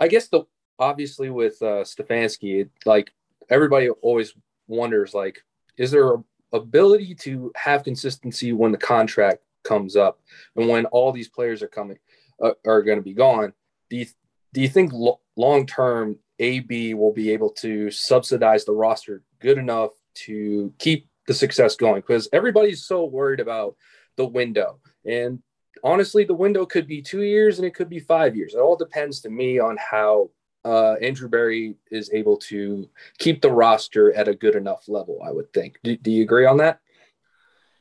I 0.00 0.08
guess 0.08 0.28
the 0.28 0.44
obviously 0.78 1.30
with 1.30 1.60
uh, 1.62 1.84
Stefanski, 1.84 2.68
like 2.84 3.10
everybody 3.50 3.88
always 3.88 4.34
wonders, 4.66 5.14
like, 5.14 5.40
is 5.76 5.90
there 5.90 6.16
ability 6.52 7.14
to 7.14 7.52
have 7.56 7.84
consistency 7.84 8.52
when 8.52 8.72
the 8.72 8.78
contract 8.78 9.40
comes 9.64 9.96
up 9.96 10.20
and 10.56 10.68
when 10.68 10.86
all 10.86 11.12
these 11.12 11.28
players 11.28 11.62
are 11.62 11.68
coming 11.68 11.98
uh, 12.42 12.52
are 12.66 12.82
going 12.82 12.98
to 12.98 13.04
be 13.04 13.14
gone? 13.14 13.52
Do 13.90 13.96
you 13.96 14.06
do 14.54 14.60
you 14.60 14.68
think 14.68 14.92
lo- 14.92 15.20
long 15.36 15.66
term 15.66 16.16
AB 16.38 16.94
will 16.94 17.12
be 17.12 17.30
able 17.30 17.50
to 17.50 17.90
subsidize 17.90 18.64
the 18.64 18.72
roster 18.72 19.22
good 19.40 19.58
enough 19.58 19.90
to 20.26 20.72
keep 20.78 21.08
the 21.26 21.34
success 21.34 21.76
going? 21.76 22.00
Because 22.00 22.28
everybody's 22.32 22.84
so 22.84 23.04
worried 23.04 23.40
about 23.40 23.76
the 24.16 24.26
window 24.26 24.80
and 25.04 25.40
honestly, 25.84 26.24
the 26.24 26.34
window 26.34 26.66
could 26.66 26.86
be 26.86 27.02
two 27.02 27.22
years 27.22 27.58
and 27.58 27.66
it 27.66 27.74
could 27.74 27.88
be 27.88 28.00
five 28.00 28.36
years. 28.36 28.54
It 28.54 28.60
all 28.60 28.76
depends 28.76 29.20
to 29.20 29.30
me 29.30 29.58
on 29.58 29.76
how 29.78 30.30
uh, 30.64 30.94
Andrew 30.94 31.28
Berry 31.28 31.76
is 31.90 32.10
able 32.12 32.36
to 32.36 32.88
keep 33.18 33.40
the 33.40 33.50
roster 33.50 34.12
at 34.12 34.28
a 34.28 34.34
good 34.34 34.54
enough 34.54 34.88
level. 34.88 35.20
I 35.24 35.30
would 35.30 35.52
think. 35.52 35.78
Do, 35.82 35.96
do 35.96 36.10
you 36.10 36.22
agree 36.22 36.46
on 36.46 36.58
that? 36.58 36.80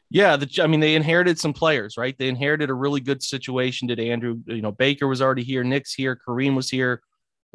Yeah, 0.09 0.37
the, 0.37 0.63
I 0.63 0.67
mean, 0.67 0.79
they 0.79 0.95
inherited 0.95 1.37
some 1.37 1.53
players, 1.53 1.97
right? 1.97 2.17
They 2.17 2.29
inherited 2.29 2.69
a 2.69 2.73
really 2.73 3.01
good 3.01 3.21
situation. 3.21 3.87
Did 3.87 3.99
Andrew? 3.99 4.39
You 4.45 4.61
know, 4.61 4.71
Baker 4.71 5.07
was 5.07 5.21
already 5.21 5.43
here, 5.43 5.63
Nick's 5.63 5.93
here, 5.93 6.17
Kareem 6.25 6.55
was 6.55 6.69
here. 6.69 7.01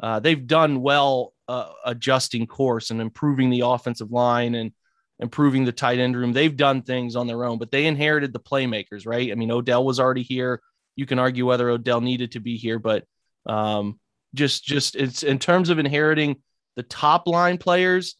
Uh, 0.01 0.19
they've 0.19 0.45
done 0.45 0.81
well 0.81 1.33
uh, 1.47 1.69
adjusting 1.85 2.45
course 2.45 2.91
and 2.91 3.01
improving 3.01 3.49
the 3.49 3.61
offensive 3.61 4.11
line 4.11 4.55
and 4.55 4.71
improving 5.19 5.65
the 5.65 5.71
tight 5.71 5.99
end 5.99 6.15
room. 6.15 6.33
They've 6.33 6.55
done 6.55 6.81
things 6.81 7.15
on 7.15 7.27
their 7.27 7.45
own, 7.45 7.57
but 7.57 7.71
they 7.71 7.85
inherited 7.85 8.33
the 8.33 8.39
playmakers, 8.39 9.07
right? 9.07 9.31
I 9.31 9.35
mean, 9.35 9.51
Odell 9.51 9.85
was 9.85 9.99
already 9.99 10.23
here. 10.23 10.61
You 10.95 11.05
can 11.05 11.19
argue 11.19 11.45
whether 11.45 11.69
Odell 11.69 12.01
needed 12.01 12.33
to 12.33 12.39
be 12.39 12.57
here, 12.57 12.79
but 12.79 13.05
um, 13.45 13.99
just 14.33 14.63
just 14.63 14.95
it's 14.95 15.23
in 15.23 15.39
terms 15.39 15.69
of 15.69 15.79
inheriting 15.79 16.37
the 16.75 16.83
top 16.83 17.27
line 17.27 17.57
players, 17.57 18.15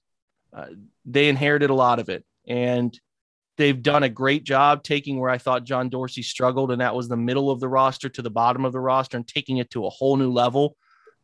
uh, 0.56 0.68
they 1.06 1.30
inherited 1.30 1.70
a 1.70 1.76
lot 1.76 2.00
of 2.00 2.10
it, 2.10 2.24
and 2.48 2.98
they've 3.58 3.82
done 3.82 4.04
a 4.04 4.10
great 4.10 4.44
job 4.44 4.84
taking 4.84 5.20
where 5.20 5.30
I 5.30 5.38
thought 5.38 5.64
John 5.64 5.90
Dorsey 5.90 6.22
struggled, 6.22 6.72
and 6.72 6.82
that 6.82 6.96
was 6.96 7.08
the 7.08 7.18
middle 7.18 7.50
of 7.52 7.60
the 7.60 7.68
roster 7.68 8.10
to 8.10 8.22
the 8.22 8.30
bottom 8.30 8.66
of 8.66 8.74
the 8.74 8.80
roster, 8.80 9.18
and 9.18 9.28
taking 9.28 9.58
it 9.58 9.72
to 9.72 9.86
a 9.86 9.90
whole 9.90 10.18
new 10.18 10.32
level. 10.32 10.76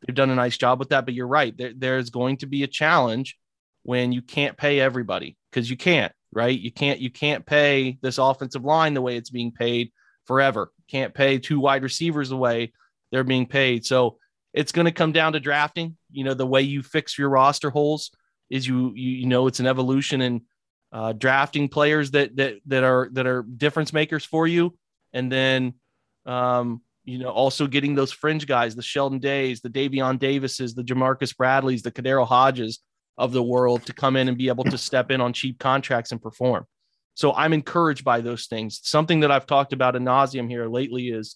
They've 0.06 0.16
done 0.16 0.30
a 0.30 0.36
nice 0.36 0.58
job 0.58 0.80
with 0.80 0.90
that, 0.90 1.06
but 1.06 1.14
you're 1.14 1.28
right. 1.28 1.56
There, 1.58 1.74
there's 1.76 2.10
going 2.10 2.38
to 2.38 2.46
be 2.46 2.64
a 2.64 2.68
challenge 2.68 3.38
when 3.84 4.12
you 4.12 4.22
can't 4.22 4.58
pay 4.58 4.80
everybody 4.80 5.38
because 5.52 5.70
you 5.70 5.78
can't, 5.78 6.14
right? 6.32 6.58
You 6.58 6.72
can't 6.72 7.00
you 7.00 7.10
can't 7.10 7.46
pay 7.46 7.98
this 8.02 8.18
offensive 8.18 8.64
line 8.64 8.94
the 8.94 9.02
way 9.02 9.18
it's 9.18 9.30
being 9.30 9.52
paid 9.52 9.92
forever. 10.26 10.72
Can't 10.88 11.14
pay 11.14 11.38
two 11.40 11.60
wide 11.60 11.84
receivers 11.84 12.30
the 12.30 12.38
way 12.38 12.72
they're 13.12 13.24
being 13.24 13.46
paid. 13.48 13.86
So 13.86 14.18
it's 14.54 14.72
going 14.72 14.86
to 14.86 14.92
come 14.92 15.12
down 15.12 15.34
to 15.34 15.40
drafting. 15.40 15.98
You 16.12 16.24
know, 16.24 16.34
the 16.34 16.48
way 16.48 16.62
you 16.62 16.82
fix 16.82 17.18
your 17.18 17.30
roster 17.30 17.70
holes 17.70 18.12
is 18.50 18.68
you 18.68 18.94
you, 18.96 19.12
you 19.12 19.26
know 19.28 19.48
it's 19.48 19.60
an 19.60 19.68
evolution 19.68 20.22
in 20.22 20.42
uh, 20.92 21.14
drafting 21.14 21.70
players 21.70 22.12
that 22.12 22.36
that 22.38 22.56
that 22.66 22.84
are 22.84 23.10
that 23.14 23.28
are 23.28 23.44
difference 23.44 23.94
makers 23.94 24.26
for 24.26 24.48
you, 24.48 24.78
and 25.14 25.32
then 25.32 25.74
um, 26.26 26.82
you 27.06 27.18
know, 27.18 27.30
also 27.30 27.66
getting 27.66 27.96
those 27.96 28.12
fringe 28.12 28.46
guys, 28.46 28.76
the 28.76 28.82
Sheldon 28.82 29.20
Days, 29.20 29.62
the 29.62 29.70
Davion 29.70 30.20
Davises, 30.20 30.76
the 30.76 30.84
Ja'Marcus 30.84 31.36
Bradleys, 31.36 31.82
the 31.82 31.92
Cadero 31.92 32.26
Hodges 32.26 32.80
of 33.18 33.34
the 33.34 33.44
world 33.44 33.86
to 33.86 33.94
come 33.94 34.16
in 34.16 34.28
and 34.28 34.38
be 34.38 34.48
able 34.48 34.64
to 34.66 34.78
step 34.78 35.12
in 35.12 35.20
on 35.20 35.34
cheap 35.34 35.60
contracts 35.60 36.12
and 36.12 36.22
perform. 36.22 36.66
So 37.16 37.34
I'm 37.34 37.52
encouraged 37.52 38.06
by 38.06 38.22
those 38.22 38.46
things. 38.46 38.80
Something 38.84 39.22
that 39.22 39.32
I've 39.32 39.48
talked 39.48 39.74
about 39.74 39.96
in 39.96 40.06
nauseum 40.06 40.48
here 40.48 40.68
lately 40.68 41.10
is 41.10 41.36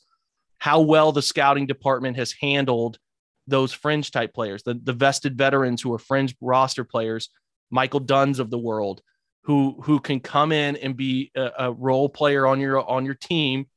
how 0.59 0.81
well 0.81 1.11
the 1.11 1.21
scouting 1.21 1.65
department 1.65 2.15
has 2.15 2.33
handled 2.39 2.99
those 3.47 3.73
fringe 3.73 4.11
type 4.11 4.33
players, 4.33 4.63
the, 4.63 4.79
the 4.81 4.93
vested 4.93 5.37
veterans 5.37 5.81
who 5.81 5.93
are 5.93 5.99
fringe 5.99 6.35
roster 6.41 6.83
players, 6.83 7.29
Michael 7.69 7.99
Dunns 7.99 8.39
of 8.39 8.49
the 8.49 8.57
world, 8.57 9.01
who 9.43 9.81
who 9.83 9.99
can 9.99 10.19
come 10.19 10.51
in 10.51 10.77
and 10.77 10.95
be 10.95 11.31
a, 11.35 11.51
a 11.59 11.71
role 11.71 12.09
player 12.09 12.47
on 12.47 12.59
your 12.59 12.87
on 12.87 13.05
your 13.05 13.15
team 13.15 13.67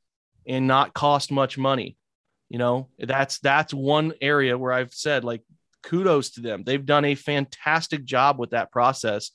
and 0.47 0.67
not 0.67 0.93
cost 0.93 1.31
much 1.31 1.57
money. 1.57 1.97
You 2.49 2.59
know, 2.59 2.89
that's 2.97 3.39
that's 3.39 3.73
one 3.73 4.13
area 4.21 4.57
where 4.57 4.71
I've 4.71 4.93
said 4.93 5.23
like 5.23 5.41
kudos 5.83 6.31
to 6.31 6.41
them. 6.41 6.63
They've 6.63 6.85
done 6.85 7.05
a 7.05 7.15
fantastic 7.15 8.05
job 8.05 8.39
with 8.39 8.51
that 8.51 8.71
process. 8.71 9.31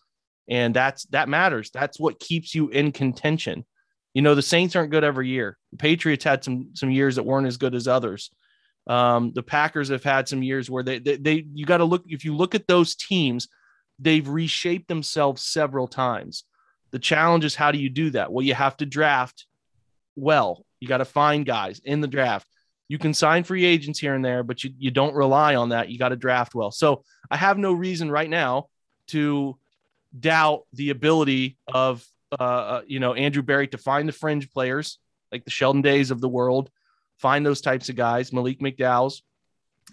And 0.48 0.74
that's 0.74 1.04
that 1.06 1.28
matters. 1.28 1.70
That's 1.70 2.00
what 2.00 2.18
keeps 2.18 2.54
you 2.54 2.68
in 2.68 2.92
contention. 2.92 3.64
You 4.12 4.22
know, 4.22 4.34
the 4.34 4.42
Saints 4.42 4.76
aren't 4.76 4.90
good 4.90 5.04
every 5.04 5.28
year. 5.28 5.56
The 5.70 5.78
Patriots 5.78 6.24
had 6.24 6.44
some 6.44 6.70
some 6.74 6.90
years 6.90 7.16
that 7.16 7.22
weren't 7.24 7.46
as 7.46 7.56
good 7.56 7.74
as 7.74 7.88
others. 7.88 8.30
Um, 8.86 9.32
the 9.32 9.42
Packers 9.42 9.88
have 9.90 10.02
had 10.02 10.28
some 10.28 10.42
years 10.42 10.68
where 10.68 10.82
they 10.82 10.98
they, 10.98 11.16
they 11.16 11.46
you 11.52 11.64
got 11.64 11.78
to 11.78 11.84
look 11.84 12.04
if 12.06 12.24
you 12.24 12.34
look 12.34 12.54
at 12.54 12.66
those 12.66 12.94
teams, 12.94 13.48
they've 13.98 14.26
reshaped 14.26 14.88
themselves 14.88 15.42
several 15.42 15.86
times. 15.86 16.44
The 16.90 16.98
challenge 16.98 17.44
is 17.44 17.54
how 17.54 17.72
do 17.72 17.78
you 17.78 17.88
do 17.88 18.10
that? 18.10 18.32
Well, 18.32 18.44
you 18.44 18.54
have 18.54 18.76
to 18.78 18.86
draft 18.86 19.46
well. 20.16 20.64
You 20.80 20.88
got 20.88 20.98
to 20.98 21.04
find 21.04 21.46
guys 21.46 21.80
in 21.84 22.00
the 22.00 22.08
draft. 22.08 22.46
You 22.88 22.98
can 22.98 23.14
sign 23.14 23.44
free 23.44 23.64
agents 23.64 23.98
here 23.98 24.14
and 24.14 24.24
there, 24.24 24.42
but 24.42 24.62
you, 24.62 24.70
you 24.76 24.90
don't 24.90 25.14
rely 25.14 25.54
on 25.54 25.70
that. 25.70 25.88
You 25.88 25.98
got 25.98 26.10
to 26.10 26.16
draft 26.16 26.54
well. 26.54 26.70
So 26.70 27.04
I 27.30 27.36
have 27.36 27.56
no 27.56 27.72
reason 27.72 28.10
right 28.10 28.28
now 28.28 28.66
to 29.08 29.56
doubt 30.18 30.64
the 30.74 30.90
ability 30.90 31.56
of 31.72 32.06
uh, 32.38 32.42
uh, 32.42 32.82
you 32.86 33.00
know 33.00 33.14
Andrew 33.14 33.42
Berry 33.42 33.68
to 33.68 33.78
find 33.78 34.08
the 34.08 34.12
fringe 34.12 34.50
players 34.50 34.98
like 35.30 35.44
the 35.44 35.50
Sheldon 35.50 35.82
Days 35.82 36.10
of 36.10 36.20
the 36.20 36.28
world, 36.28 36.70
find 37.22 37.46
those 37.46 37.60
types 37.60 37.88
of 37.88 37.96
guys, 37.96 38.32
Malik 38.32 38.60
McDowell's. 38.60 39.22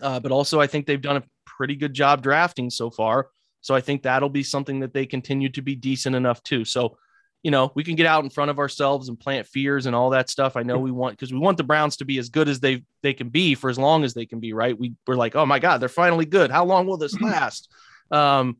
Uh, 0.01 0.19
but 0.19 0.31
also, 0.31 0.59
I 0.59 0.67
think 0.67 0.85
they've 0.85 1.01
done 1.01 1.17
a 1.17 1.23
pretty 1.45 1.75
good 1.75 1.93
job 1.93 2.21
drafting 2.21 2.69
so 2.69 2.89
far. 2.89 3.29
So 3.61 3.75
I 3.75 3.81
think 3.81 4.03
that'll 4.03 4.29
be 4.29 4.43
something 4.43 4.79
that 4.79 4.93
they 4.93 5.05
continue 5.05 5.49
to 5.49 5.61
be 5.61 5.75
decent 5.75 6.15
enough 6.15 6.41
too. 6.43 6.65
So, 6.65 6.97
you 7.43 7.51
know, 7.51 7.71
we 7.75 7.83
can 7.83 7.95
get 7.95 8.05
out 8.05 8.23
in 8.23 8.29
front 8.29 8.51
of 8.51 8.59
ourselves 8.59 9.09
and 9.09 9.19
plant 9.19 9.47
fears 9.47 9.85
and 9.85 9.95
all 9.95 10.09
that 10.11 10.29
stuff. 10.29 10.55
I 10.55 10.63
know 10.63 10.79
we 10.79 10.91
want 10.91 11.13
because 11.13 11.31
we 11.31 11.39
want 11.39 11.57
the 11.57 11.63
Browns 11.63 11.97
to 11.97 12.05
be 12.05 12.17
as 12.17 12.29
good 12.29 12.49
as 12.49 12.59
they 12.59 12.83
they 13.03 13.13
can 13.13 13.29
be 13.29 13.55
for 13.55 13.69
as 13.69 13.77
long 13.77 14.03
as 14.03 14.13
they 14.13 14.25
can 14.25 14.39
be. 14.39 14.53
Right? 14.53 14.77
We 14.77 14.95
we're 15.05 15.15
like, 15.15 15.35
oh 15.35 15.45
my 15.45 15.59
god, 15.59 15.79
they're 15.81 15.89
finally 15.89 16.25
good. 16.25 16.51
How 16.51 16.65
long 16.65 16.87
will 16.87 16.97
this 16.97 17.19
last? 17.21 17.69
Um, 18.11 18.57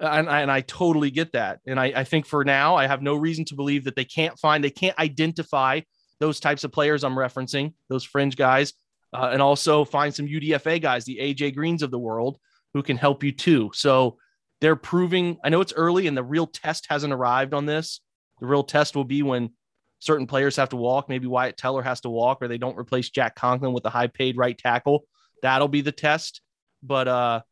and, 0.00 0.28
and 0.28 0.50
I 0.50 0.60
totally 0.60 1.10
get 1.10 1.32
that. 1.32 1.60
And 1.66 1.78
I, 1.78 1.86
I 1.96 2.04
think 2.04 2.26
for 2.26 2.44
now, 2.44 2.74
I 2.76 2.86
have 2.86 3.02
no 3.02 3.14
reason 3.14 3.44
to 3.46 3.54
believe 3.54 3.84
that 3.84 3.96
they 3.96 4.04
can't 4.04 4.38
find, 4.38 4.62
they 4.62 4.70
can't 4.70 4.98
identify 4.98 5.80
those 6.24 6.40
types 6.40 6.64
of 6.64 6.72
players 6.72 7.04
I'm 7.04 7.16
referencing, 7.16 7.74
those 7.90 8.02
fringe 8.02 8.34
guys, 8.34 8.72
uh, 9.12 9.28
and 9.30 9.42
also 9.42 9.84
find 9.84 10.14
some 10.14 10.26
UDFA 10.26 10.80
guys, 10.80 11.04
the 11.04 11.18
AJ 11.18 11.54
Greens 11.54 11.82
of 11.82 11.90
the 11.90 11.98
world, 11.98 12.38
who 12.72 12.82
can 12.82 12.96
help 12.96 13.22
you 13.22 13.30
too. 13.30 13.70
So 13.74 14.16
they're 14.62 14.74
proving, 14.74 15.36
I 15.44 15.50
know 15.50 15.60
it's 15.60 15.74
early 15.74 16.06
and 16.06 16.16
the 16.16 16.22
real 16.22 16.46
test 16.46 16.86
hasn't 16.88 17.12
arrived 17.12 17.52
on 17.52 17.66
this. 17.66 18.00
The 18.40 18.46
real 18.46 18.64
test 18.64 18.96
will 18.96 19.04
be 19.04 19.22
when 19.22 19.50
certain 19.98 20.26
players 20.26 20.56
have 20.56 20.70
to 20.70 20.76
walk. 20.76 21.10
Maybe 21.10 21.26
Wyatt 21.26 21.58
Teller 21.58 21.82
has 21.82 22.00
to 22.00 22.08
walk 22.08 22.38
or 22.40 22.48
they 22.48 22.56
don't 22.56 22.78
replace 22.78 23.10
Jack 23.10 23.34
Conklin 23.34 23.74
with 23.74 23.84
a 23.84 23.90
high 23.90 24.06
paid 24.06 24.38
right 24.38 24.56
tackle. 24.56 25.04
That'll 25.42 25.68
be 25.68 25.82
the 25.82 25.92
test. 25.92 26.40
But, 26.82 27.06
uh, 27.06 27.42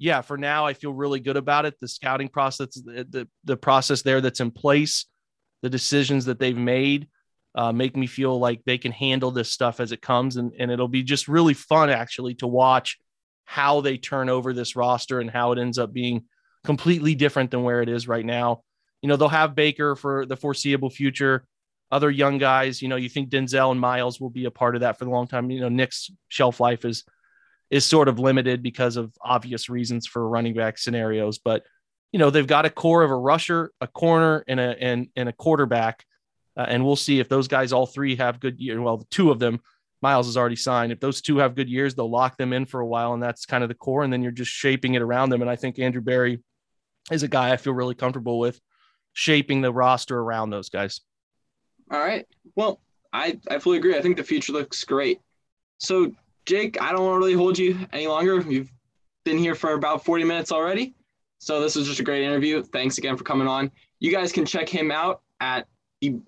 yeah, 0.00 0.22
for 0.22 0.36
now, 0.36 0.66
I 0.66 0.74
feel 0.74 0.92
really 0.92 1.20
good 1.20 1.36
about 1.36 1.66
it. 1.66 1.78
The 1.78 1.86
scouting 1.86 2.28
process, 2.28 2.74
the, 2.74 3.06
the, 3.08 3.28
the 3.44 3.56
process 3.56 4.02
there 4.02 4.20
that's 4.20 4.40
in 4.40 4.50
place, 4.50 5.06
the 5.62 5.70
decisions 5.70 6.24
that 6.24 6.40
they've 6.40 6.56
made 6.56 7.06
uh, 7.58 7.72
make 7.72 7.96
me 7.96 8.06
feel 8.06 8.38
like 8.38 8.62
they 8.64 8.78
can 8.78 8.92
handle 8.92 9.32
this 9.32 9.50
stuff 9.50 9.80
as 9.80 9.90
it 9.90 10.00
comes. 10.00 10.36
And, 10.36 10.52
and 10.60 10.70
it'll 10.70 10.86
be 10.86 11.02
just 11.02 11.26
really 11.26 11.54
fun, 11.54 11.90
actually, 11.90 12.34
to 12.36 12.46
watch 12.46 12.98
how 13.46 13.80
they 13.80 13.98
turn 13.98 14.28
over 14.28 14.52
this 14.52 14.76
roster 14.76 15.18
and 15.18 15.28
how 15.28 15.50
it 15.50 15.58
ends 15.58 15.76
up 15.76 15.92
being 15.92 16.26
completely 16.62 17.16
different 17.16 17.50
than 17.50 17.64
where 17.64 17.82
it 17.82 17.88
is 17.88 18.06
right 18.06 18.24
now. 18.24 18.62
You 19.02 19.08
know, 19.08 19.16
they'll 19.16 19.28
have 19.28 19.56
Baker 19.56 19.96
for 19.96 20.24
the 20.24 20.36
foreseeable 20.36 20.88
future. 20.88 21.44
Other 21.90 22.12
young 22.12 22.38
guys, 22.38 22.80
you 22.80 22.86
know, 22.86 22.94
you 22.94 23.08
think 23.08 23.28
Denzel 23.28 23.72
and 23.72 23.80
Miles 23.80 24.20
will 24.20 24.30
be 24.30 24.44
a 24.44 24.52
part 24.52 24.76
of 24.76 24.82
that 24.82 24.96
for 24.96 25.04
the 25.04 25.10
long 25.10 25.26
time. 25.26 25.50
You 25.50 25.62
know, 25.62 25.68
Nick's 25.68 26.12
shelf 26.28 26.60
life 26.60 26.84
is 26.84 27.04
is 27.70 27.84
sort 27.84 28.06
of 28.06 28.20
limited 28.20 28.62
because 28.62 28.96
of 28.96 29.12
obvious 29.20 29.68
reasons 29.68 30.06
for 30.06 30.28
running 30.28 30.54
back 30.54 30.78
scenarios. 30.78 31.38
But 31.38 31.64
you 32.12 32.18
know 32.18 32.30
they've 32.30 32.46
got 32.46 32.66
a 32.66 32.70
core 32.70 33.02
of 33.02 33.10
a 33.10 33.16
rusher, 33.16 33.72
a 33.80 33.88
corner, 33.88 34.44
and 34.46 34.60
a 34.60 34.80
and 34.80 35.08
and 35.16 35.28
a 35.28 35.32
quarterback, 35.32 36.04
uh, 36.58 36.66
and 36.68 36.84
we'll 36.84 36.96
see 36.96 37.20
if 37.20 37.28
those 37.28 37.48
guys 37.48 37.72
all 37.72 37.86
three 37.86 38.16
have 38.16 38.40
good 38.40 38.60
years. 38.60 38.80
Well, 38.80 39.06
two 39.10 39.30
of 39.30 39.38
them, 39.38 39.60
Miles 40.02 40.28
is 40.28 40.36
already 40.36 40.56
signed. 40.56 40.92
If 40.92 41.00
those 41.00 41.22
two 41.22 41.38
have 41.38 41.54
good 41.54 41.68
years, 41.68 41.94
they'll 41.94 42.10
lock 42.10 42.36
them 42.36 42.52
in 42.52 42.66
for 42.66 42.80
a 42.80 42.86
while, 42.86 43.14
and 43.14 43.22
that's 43.22 43.46
kind 43.46 43.62
of 43.62 43.68
the 43.68 43.74
core. 43.74 44.02
And 44.02 44.12
then 44.12 44.22
you're 44.22 44.32
just 44.32 44.50
shaping 44.50 44.94
it 44.94 45.02
around 45.02 45.30
them. 45.30 45.40
And 45.40 45.50
I 45.50 45.56
think 45.56 45.78
Andrew 45.78 46.02
Berry 46.02 46.42
is 47.10 47.22
a 47.22 47.28
guy 47.28 47.52
I 47.52 47.56
feel 47.56 47.72
really 47.72 47.94
comfortable 47.94 48.38
with 48.38 48.60
shaping 49.12 49.60
the 49.60 49.72
roster 49.72 50.18
around 50.18 50.50
those 50.50 50.68
guys. 50.68 51.00
All 51.90 51.98
right. 51.98 52.26
Well, 52.54 52.80
I 53.12 53.38
I 53.50 53.58
fully 53.58 53.78
agree. 53.78 53.96
I 53.96 54.02
think 54.02 54.16
the 54.16 54.24
future 54.24 54.52
looks 54.52 54.84
great. 54.84 55.20
So 55.78 56.12
Jake, 56.44 56.80
I 56.80 56.92
don't 56.92 57.04
want 57.04 57.14
to 57.14 57.18
really 57.18 57.34
hold 57.34 57.58
you 57.58 57.78
any 57.92 58.06
longer. 58.06 58.40
You've 58.40 58.70
been 59.24 59.38
here 59.38 59.54
for 59.54 59.72
about 59.72 60.04
40 60.04 60.24
minutes 60.24 60.52
already. 60.52 60.94
So 61.38 61.60
this 61.60 61.76
was 61.76 61.86
just 61.86 62.00
a 62.00 62.04
great 62.04 62.24
interview. 62.24 62.62
Thanks 62.62 62.98
again 62.98 63.16
for 63.16 63.24
coming 63.24 63.46
on. 63.46 63.70
You 64.00 64.12
guys 64.12 64.32
can 64.32 64.44
check 64.44 64.68
him 64.68 64.90
out 64.90 65.22
at 65.40 65.66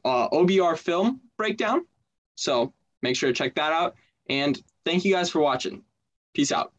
uh, 0.04 0.28
OBR 0.30 0.76
film 0.76 1.20
breakdown. 1.36 1.86
So 2.36 2.72
make 3.02 3.16
sure 3.16 3.28
to 3.28 3.34
check 3.34 3.54
that 3.56 3.72
out. 3.72 3.96
And 4.28 4.60
thank 4.84 5.04
you 5.04 5.12
guys 5.12 5.30
for 5.30 5.40
watching. 5.40 5.82
Peace 6.34 6.52
out. 6.52 6.72